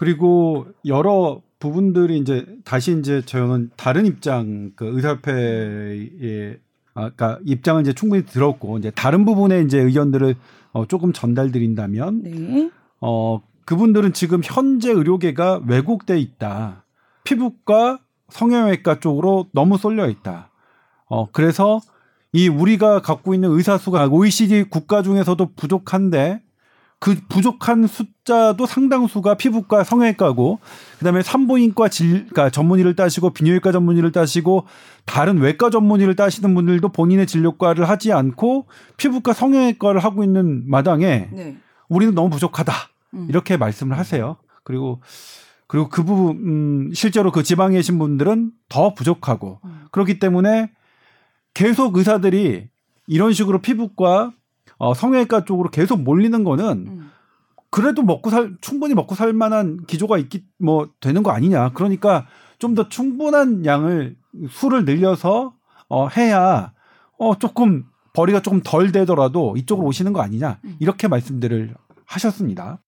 그리고 0.00 0.66
여러 0.86 1.42
부분들이 1.58 2.16
이제 2.16 2.46
다시 2.64 2.98
이제 2.98 3.20
저는 3.20 3.68
다른 3.76 4.06
입장 4.06 4.72
그 4.74 4.86
의사협회의 4.86 6.58
아까 6.94 7.38
입장을 7.44 7.82
이제 7.82 7.92
충분히 7.92 8.24
들었고 8.24 8.78
이제 8.78 8.90
다른 8.92 9.26
부분의 9.26 9.66
이제 9.66 9.78
의견들을 9.78 10.36
어 10.72 10.86
조금 10.86 11.12
전달드린다면 11.12 12.22
네. 12.22 12.70
어 13.02 13.42
그분들은 13.66 14.14
지금 14.14 14.40
현재 14.42 14.90
의료계가 14.90 15.64
왜곡돼 15.68 16.18
있다. 16.18 16.86
피부과 17.24 17.98
성형외과 18.30 19.00
쪽으로 19.00 19.48
너무 19.52 19.76
쏠려 19.76 20.08
있다. 20.08 20.50
어 21.10 21.30
그래서 21.30 21.78
이 22.32 22.48
우리가 22.48 23.02
갖고 23.02 23.34
있는 23.34 23.50
의사 23.50 23.76
수가 23.76 24.06
OECD 24.06 24.62
국가 24.62 25.02
중에서도 25.02 25.50
부족한데 25.56 26.40
그 27.00 27.16
부족한 27.30 27.86
숫자도 27.86 28.66
상당수가 28.66 29.34
피부과 29.36 29.84
성형외과고 29.84 30.60
그다음에 30.98 31.22
산부인과 31.22 31.88
질 31.88 32.26
그러니까 32.26 32.50
전문의를 32.50 32.94
따시고 32.94 33.30
비뇨기과 33.30 33.72
전문의를 33.72 34.12
따시고 34.12 34.66
다른 35.06 35.38
외과 35.38 35.70
전문의를 35.70 36.14
따시는 36.14 36.54
분들도 36.54 36.90
본인의 36.90 37.26
진료과를 37.26 37.88
하지 37.88 38.12
않고 38.12 38.66
피부과 38.98 39.32
성형외과를 39.32 40.04
하고 40.04 40.22
있는 40.22 40.68
마당에 40.68 41.30
네. 41.32 41.56
우리는 41.88 42.14
너무 42.14 42.28
부족하다 42.28 42.72
음. 43.14 43.26
이렇게 43.30 43.56
말씀을 43.56 43.96
하세요. 43.96 44.36
그리고 44.62 45.00
그리고 45.66 45.88
그 45.88 46.04
부분 46.04 46.36
음, 46.36 46.90
실제로 46.92 47.32
그 47.32 47.42
지방에 47.42 47.76
계신 47.76 47.98
분들은 47.98 48.50
더 48.68 48.92
부족하고 48.92 49.60
음. 49.64 49.86
그렇기 49.90 50.18
때문에 50.18 50.70
계속 51.54 51.96
의사들이 51.96 52.68
이런 53.06 53.32
식으로 53.32 53.62
피부과 53.62 54.32
어, 54.80 54.94
성형외과 54.94 55.44
쪽으로 55.44 55.70
계속 55.70 56.00
몰리는 56.00 56.42
거는 56.42 56.64
음. 56.88 57.10
그래도 57.70 58.02
먹고 58.02 58.30
살 58.30 58.56
충분히 58.62 58.94
먹고 58.94 59.14
살 59.14 59.34
만한 59.34 59.84
기조가 59.86 60.16
있기 60.18 60.42
뭐 60.58 60.88
되는 61.00 61.22
거 61.22 61.30
아니냐. 61.30 61.70
그러니까 61.74 62.26
좀 62.58 62.74
더 62.74 62.88
충분한 62.88 63.64
양을 63.66 64.16
수를 64.48 64.84
늘려서 64.84 65.54
어 65.88 66.08
해야 66.08 66.72
어 67.18 67.38
조금 67.38 67.84
벌이가 68.14 68.40
조금 68.40 68.60
덜 68.64 68.90
되더라도 68.90 69.54
이쪽으로 69.56 69.86
오시는 69.86 70.12
거 70.14 70.22
아니냐. 70.22 70.58
음. 70.64 70.76
이렇게 70.80 71.08
말씀들을 71.08 71.74
하셨습니다. 72.06 72.82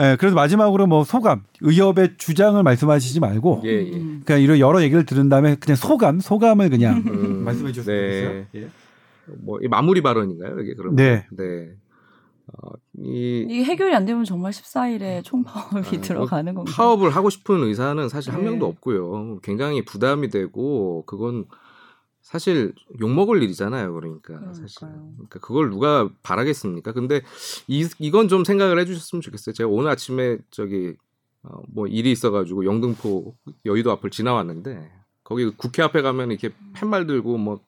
예, 0.00 0.16
그래서 0.18 0.34
마지막으로 0.34 0.86
뭐 0.86 1.04
소감, 1.04 1.44
의협의 1.60 2.14
주장을 2.16 2.60
말씀하시지 2.62 3.20
말고 3.20 3.60
예, 3.64 3.68
예. 3.68 3.92
음. 3.92 4.22
그냥 4.24 4.40
이런 4.40 4.58
여러 4.58 4.82
얘기를 4.82 5.04
들은 5.04 5.28
다음에 5.28 5.54
그냥 5.56 5.76
소감, 5.76 6.18
소감을 6.18 6.70
그냥 6.70 7.02
음, 7.06 7.44
말씀해 7.44 7.72
주셨으면 7.72 8.00
네. 8.00 8.22
좋겠어요. 8.22 8.46
예. 8.54 8.81
뭐이 9.40 9.68
마무리 9.68 10.00
발언인가요, 10.02 10.60
이게 10.60 10.74
그럼? 10.74 10.96
네. 10.96 11.26
네. 11.30 11.74
어, 12.46 12.70
이 12.98 13.46
이게 13.48 13.64
해결이 13.64 13.94
안 13.94 14.04
되면 14.04 14.24
정말 14.24 14.52
14일에 14.52 15.24
총파업이 15.24 15.96
아, 15.96 16.00
들어가는 16.00 16.54
건가요? 16.54 16.74
파업을 16.74 17.10
하고 17.10 17.30
싶은 17.30 17.62
의사는 17.62 18.08
사실 18.08 18.32
한 18.32 18.42
네. 18.42 18.50
명도 18.50 18.66
없고요. 18.66 19.38
굉장히 19.42 19.84
부담이 19.84 20.28
되고 20.28 21.04
그건 21.06 21.46
사실 22.20 22.74
욕 23.00 23.10
먹을 23.10 23.42
일이잖아요. 23.42 23.92
그러니까 23.94 24.38
사실. 24.54 24.78
그러니까요. 24.78 25.12
그러니까 25.14 25.40
그걸 25.40 25.70
누가 25.70 26.08
바라겠습니까? 26.22 26.92
근데 26.92 27.22
이 27.68 27.88
이건 27.98 28.28
좀 28.28 28.44
생각을 28.44 28.78
해주셨으면 28.80 29.22
좋겠어요. 29.22 29.54
제가 29.54 29.68
오늘 29.68 29.90
아침에 29.90 30.38
저기 30.50 30.94
어, 31.42 31.60
뭐 31.68 31.86
일이 31.86 32.10
있어가지고 32.12 32.64
영등포 32.64 33.34
여의도 33.66 33.90
앞을 33.92 34.10
지나왔는데 34.10 34.90
거기 35.24 35.50
국회 35.50 35.82
앞에 35.82 36.02
가면 36.02 36.30
이렇게 36.30 36.50
팻말 36.74 37.06
들고 37.06 37.38
뭐 37.38 37.60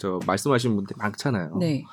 저 0.00 0.18
말씀하신 0.26 0.74
분들 0.76 0.96
많잖아요. 0.98 1.56
네. 1.58 1.84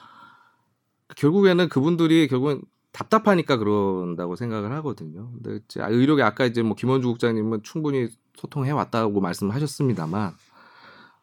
결국에는 1.18 1.68
그분들이 1.70 2.28
결국은 2.28 2.62
답답하니까 2.94 3.58
그런다고 3.58 4.36
생각을 4.36 4.72
하거든요. 4.78 5.30
근데 5.34 5.60
이제 5.66 5.84
의료계 5.84 6.24
아까 6.24 6.46
이제 6.46 6.64
뭐 6.64 6.76
김원주 6.76 7.08
국장님은 7.10 7.62
충분히 7.64 8.08
소통해 8.36 8.72
왔다고 8.72 9.20
말씀하셨습니다만 9.20 10.34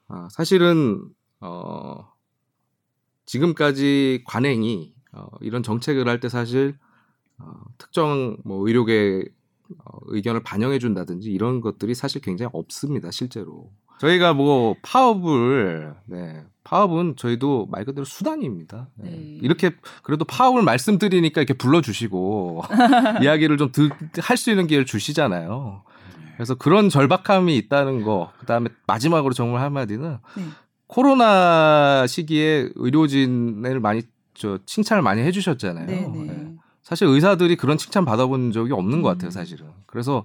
아, 0.08 0.28
사실은 0.30 1.08
어 1.40 2.12
지금까지 3.26 4.22
관행이 4.26 4.94
어, 5.12 5.26
이런 5.40 5.62
정책을 5.62 6.06
할 6.06 6.20
때 6.20 6.28
사실 6.28 6.76
어, 7.38 7.52
특정 7.78 8.36
뭐 8.44 8.66
의료계 8.68 9.24
어, 9.84 9.98
의견을 10.08 10.42
반영해 10.42 10.78
준다든지 10.78 11.30
이런 11.32 11.60
것들이 11.62 11.94
사실 11.94 12.20
굉장히 12.20 12.50
없습니다 12.52 13.10
실제로 13.10 13.72
저희가 13.98 14.32
뭐 14.34 14.74
파업을 14.82 15.94
네 16.06 16.42
파업은 16.64 17.16
저희도 17.16 17.66
말 17.70 17.84
그대로 17.84 18.04
수단입니다 18.04 18.88
네. 18.96 19.10
네. 19.10 19.16
이렇게 19.42 19.72
그래도 20.02 20.24
파업을 20.24 20.62
말씀드리니까 20.62 21.40
이렇게 21.40 21.54
불러주시고 21.54 22.62
이야기를 23.22 23.56
좀 23.58 23.70
할 24.20 24.36
수 24.36 24.50
있는 24.50 24.66
기회를 24.66 24.86
주시잖아요 24.86 25.82
그래서 26.36 26.54
그런 26.54 26.88
절박함이 26.88 27.56
있다는 27.56 28.02
거 28.02 28.32
그다음에 28.38 28.68
마지막으로 28.86 29.34
정말 29.34 29.62
한마디는 29.62 30.18
네. 30.36 30.44
코로나 30.86 32.06
시기에 32.06 32.68
의료진을 32.74 33.80
많이 33.80 34.02
저 34.34 34.58
칭찬을 34.66 35.02
많이 35.02 35.22
해주셨잖아요. 35.22 35.86
네, 35.86 36.08
네. 36.08 36.24
네. 36.24 36.54
사실 36.82 37.06
의사들이 37.06 37.56
그런 37.56 37.78
칭찬 37.78 38.04
받아본 38.04 38.52
적이 38.52 38.72
없는 38.72 39.00
것 39.00 39.08
음. 39.08 39.14
같아요, 39.14 39.30
사실은. 39.30 39.66
그래서 39.86 40.24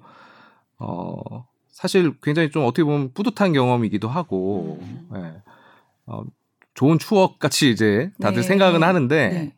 어 0.77 1.45
사실 1.79 2.13
굉장히 2.21 2.51
좀 2.51 2.65
어떻게 2.65 2.83
보면 2.83 3.13
뿌듯한 3.13 3.53
경험이기도 3.53 4.09
하고, 4.09 4.79
음. 4.81 5.09
예. 5.15 5.41
어, 6.05 6.23
좋은 6.73 6.99
추억 6.99 7.39
같이 7.39 7.69
이제 7.69 8.11
다들 8.21 8.41
네. 8.41 8.47
생각은 8.47 8.83
하는데, 8.83 9.29
네. 9.29 9.55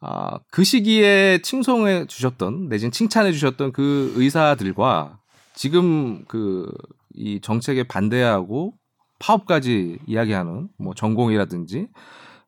아, 0.00 0.38
그 0.50 0.64
시기에 0.64 1.40
칭송해 1.42 2.06
주셨던 2.06 2.68
내지는 2.68 2.90
칭찬해 2.90 3.32
주셨던 3.32 3.72
그 3.72 4.12
의사들과 4.16 5.18
지금 5.54 6.24
그 6.26 6.70
이 7.14 7.40
정책에 7.40 7.82
반대하고 7.84 8.74
파업까지 9.18 9.98
이야기하는 10.06 10.68
뭐 10.78 10.94
전공이라든지 10.94 11.88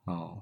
어 0.07 0.42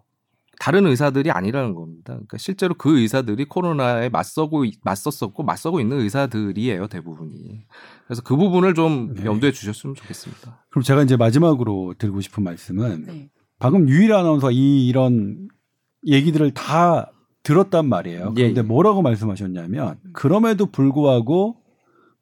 다른 0.61 0.87
의사들이 0.87 1.31
아니라는 1.31 1.74
겁니다. 1.74 2.12
그러니까 2.12 2.37
실제로 2.37 2.74
그 2.74 3.01
의사들이 3.01 3.47
코로나에 3.47 4.11
맞서고 4.11 4.66
있- 4.66 4.78
맞섰었고 4.85 5.43
맞서고 5.43 5.81
있는 5.81 6.01
의사들이에요 6.01 6.87
대부분이. 6.87 7.62
그래서 8.07 8.20
그 8.23 8.37
부분을 8.37 8.74
좀 8.74 9.15
네. 9.15 9.24
염두에 9.24 9.53
주셨으면 9.53 9.95
좋겠습니다. 9.95 10.66
그럼 10.69 10.82
제가 10.82 11.03
이제 11.03 11.16
마지막으로 11.16 11.95
드리고 11.97 12.20
싶은 12.20 12.45
말씀은 12.45 13.05
네. 13.07 13.31
방금 13.59 13.89
유일 13.89 14.12
아나운서 14.12 14.51
이 14.51 14.87
이런 14.87 15.49
얘기들을 16.07 16.53
다 16.53 17.11
들었단 17.43 17.89
말이에요. 17.89 18.35
예, 18.37 18.43
그런데 18.43 18.59
예. 18.61 18.62
뭐라고 18.62 19.01
말씀하셨냐면 19.01 19.97
그럼에도 20.12 20.66
불구하고 20.66 21.57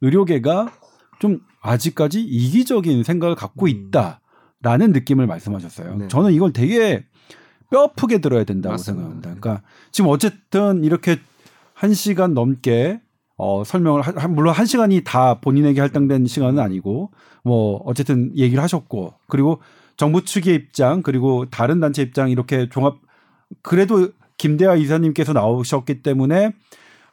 의료계가 0.00 0.72
좀 1.18 1.40
아직까지 1.60 2.22
이기적인 2.22 3.02
생각을 3.02 3.34
갖고 3.34 3.66
음. 3.66 3.68
있다라는 3.68 4.92
느낌을 4.92 5.26
말씀하셨어요. 5.26 5.96
네. 5.96 6.06
저는 6.08 6.32
이걸 6.32 6.52
되게 6.52 7.04
뼈 7.70 7.82
아프게 7.82 8.18
들어야 8.18 8.44
된다고 8.44 8.72
맞습니다. 8.74 9.02
생각합니다. 9.02 9.40
그러니까 9.40 9.62
지금 9.92 10.10
어쨌든 10.10 10.84
이렇게 10.84 11.18
한 11.74 11.92
시간 11.94 12.34
넘게 12.34 13.00
어, 13.36 13.62
설명을 13.64 14.02
하, 14.02 14.12
한- 14.16 14.34
물론 14.34 14.52
한 14.54 14.66
시간이 14.66 15.02
다 15.04 15.34
본인에게 15.40 15.80
할당된 15.80 16.26
시간은 16.26 16.58
아니고 16.58 17.12
뭐 17.44 17.80
어쨌든 17.84 18.36
얘기를 18.36 18.62
하셨고 18.62 19.14
그리고 19.28 19.60
정부 19.96 20.24
측의 20.24 20.54
입장 20.54 21.02
그리고 21.02 21.44
다른 21.50 21.78
단체 21.80 22.02
입장 22.02 22.30
이렇게 22.30 22.68
종합 22.68 22.96
그래도 23.62 24.10
김대하 24.38 24.74
이사님께서 24.74 25.32
나오셨기 25.32 26.02
때문에 26.02 26.52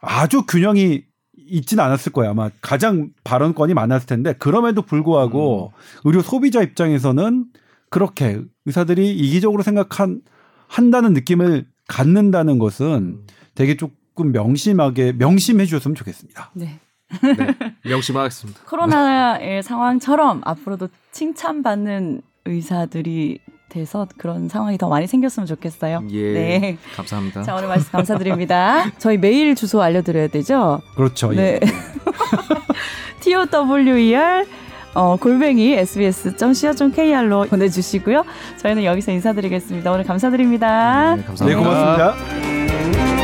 아주 0.00 0.42
균형이 0.46 1.04
있지는 1.48 1.84
않았을 1.84 2.12
거예요. 2.12 2.32
아마 2.32 2.50
가장 2.60 3.10
발언권이 3.24 3.74
많았을 3.74 4.06
텐데 4.06 4.32
그럼에도 4.32 4.82
불구하고 4.82 5.72
의료 6.04 6.22
소비자 6.22 6.60
입장에서는 6.62 7.46
그렇게 7.90 8.40
의사들이 8.64 9.16
이기적으로 9.16 9.62
생각한 9.62 10.22
한다는 10.68 11.12
느낌을 11.12 11.66
갖는다는 11.88 12.58
것은 12.58 13.20
되게 13.54 13.76
조금 13.76 14.32
명심하게 14.32 15.12
명심해 15.12 15.64
주셨으면 15.66 15.94
좋겠습니다. 15.94 16.50
네. 16.54 16.80
네, 17.22 17.56
명심하겠습니다. 17.84 18.60
코로나의 18.66 19.62
상황처럼 19.62 20.42
앞으로도 20.44 20.88
칭찬받는 21.12 22.22
의사들이 22.44 23.38
돼서 23.68 24.06
그런 24.16 24.48
상황이 24.48 24.78
더 24.78 24.88
많이 24.88 25.06
생겼으면 25.06 25.46
좋겠어요. 25.46 26.02
예, 26.10 26.32
네. 26.32 26.78
감사합니다. 26.94 27.42
자, 27.42 27.54
오늘 27.54 27.68
말씀 27.68 27.90
감사드립니다. 27.90 28.90
저희 28.98 29.18
메일 29.18 29.54
주소 29.54 29.82
알려드려야 29.82 30.28
되죠? 30.28 30.80
그렇죠. 30.94 31.30
네. 31.30 31.60
예. 31.62 31.66
tower 33.50 33.82
어, 34.96 35.16
골뱅이 35.16 35.74
sbs.co.kr로 35.74 37.44
보내주시고요. 37.50 38.24
저희는 38.56 38.84
여기서 38.84 39.12
인사드리겠습니다. 39.12 39.92
오늘 39.92 40.04
감사드립니다. 40.04 41.16
네, 41.16 41.22
감사합니다. 41.22 41.46
네, 41.46 42.14
고맙습니다. 42.14 43.15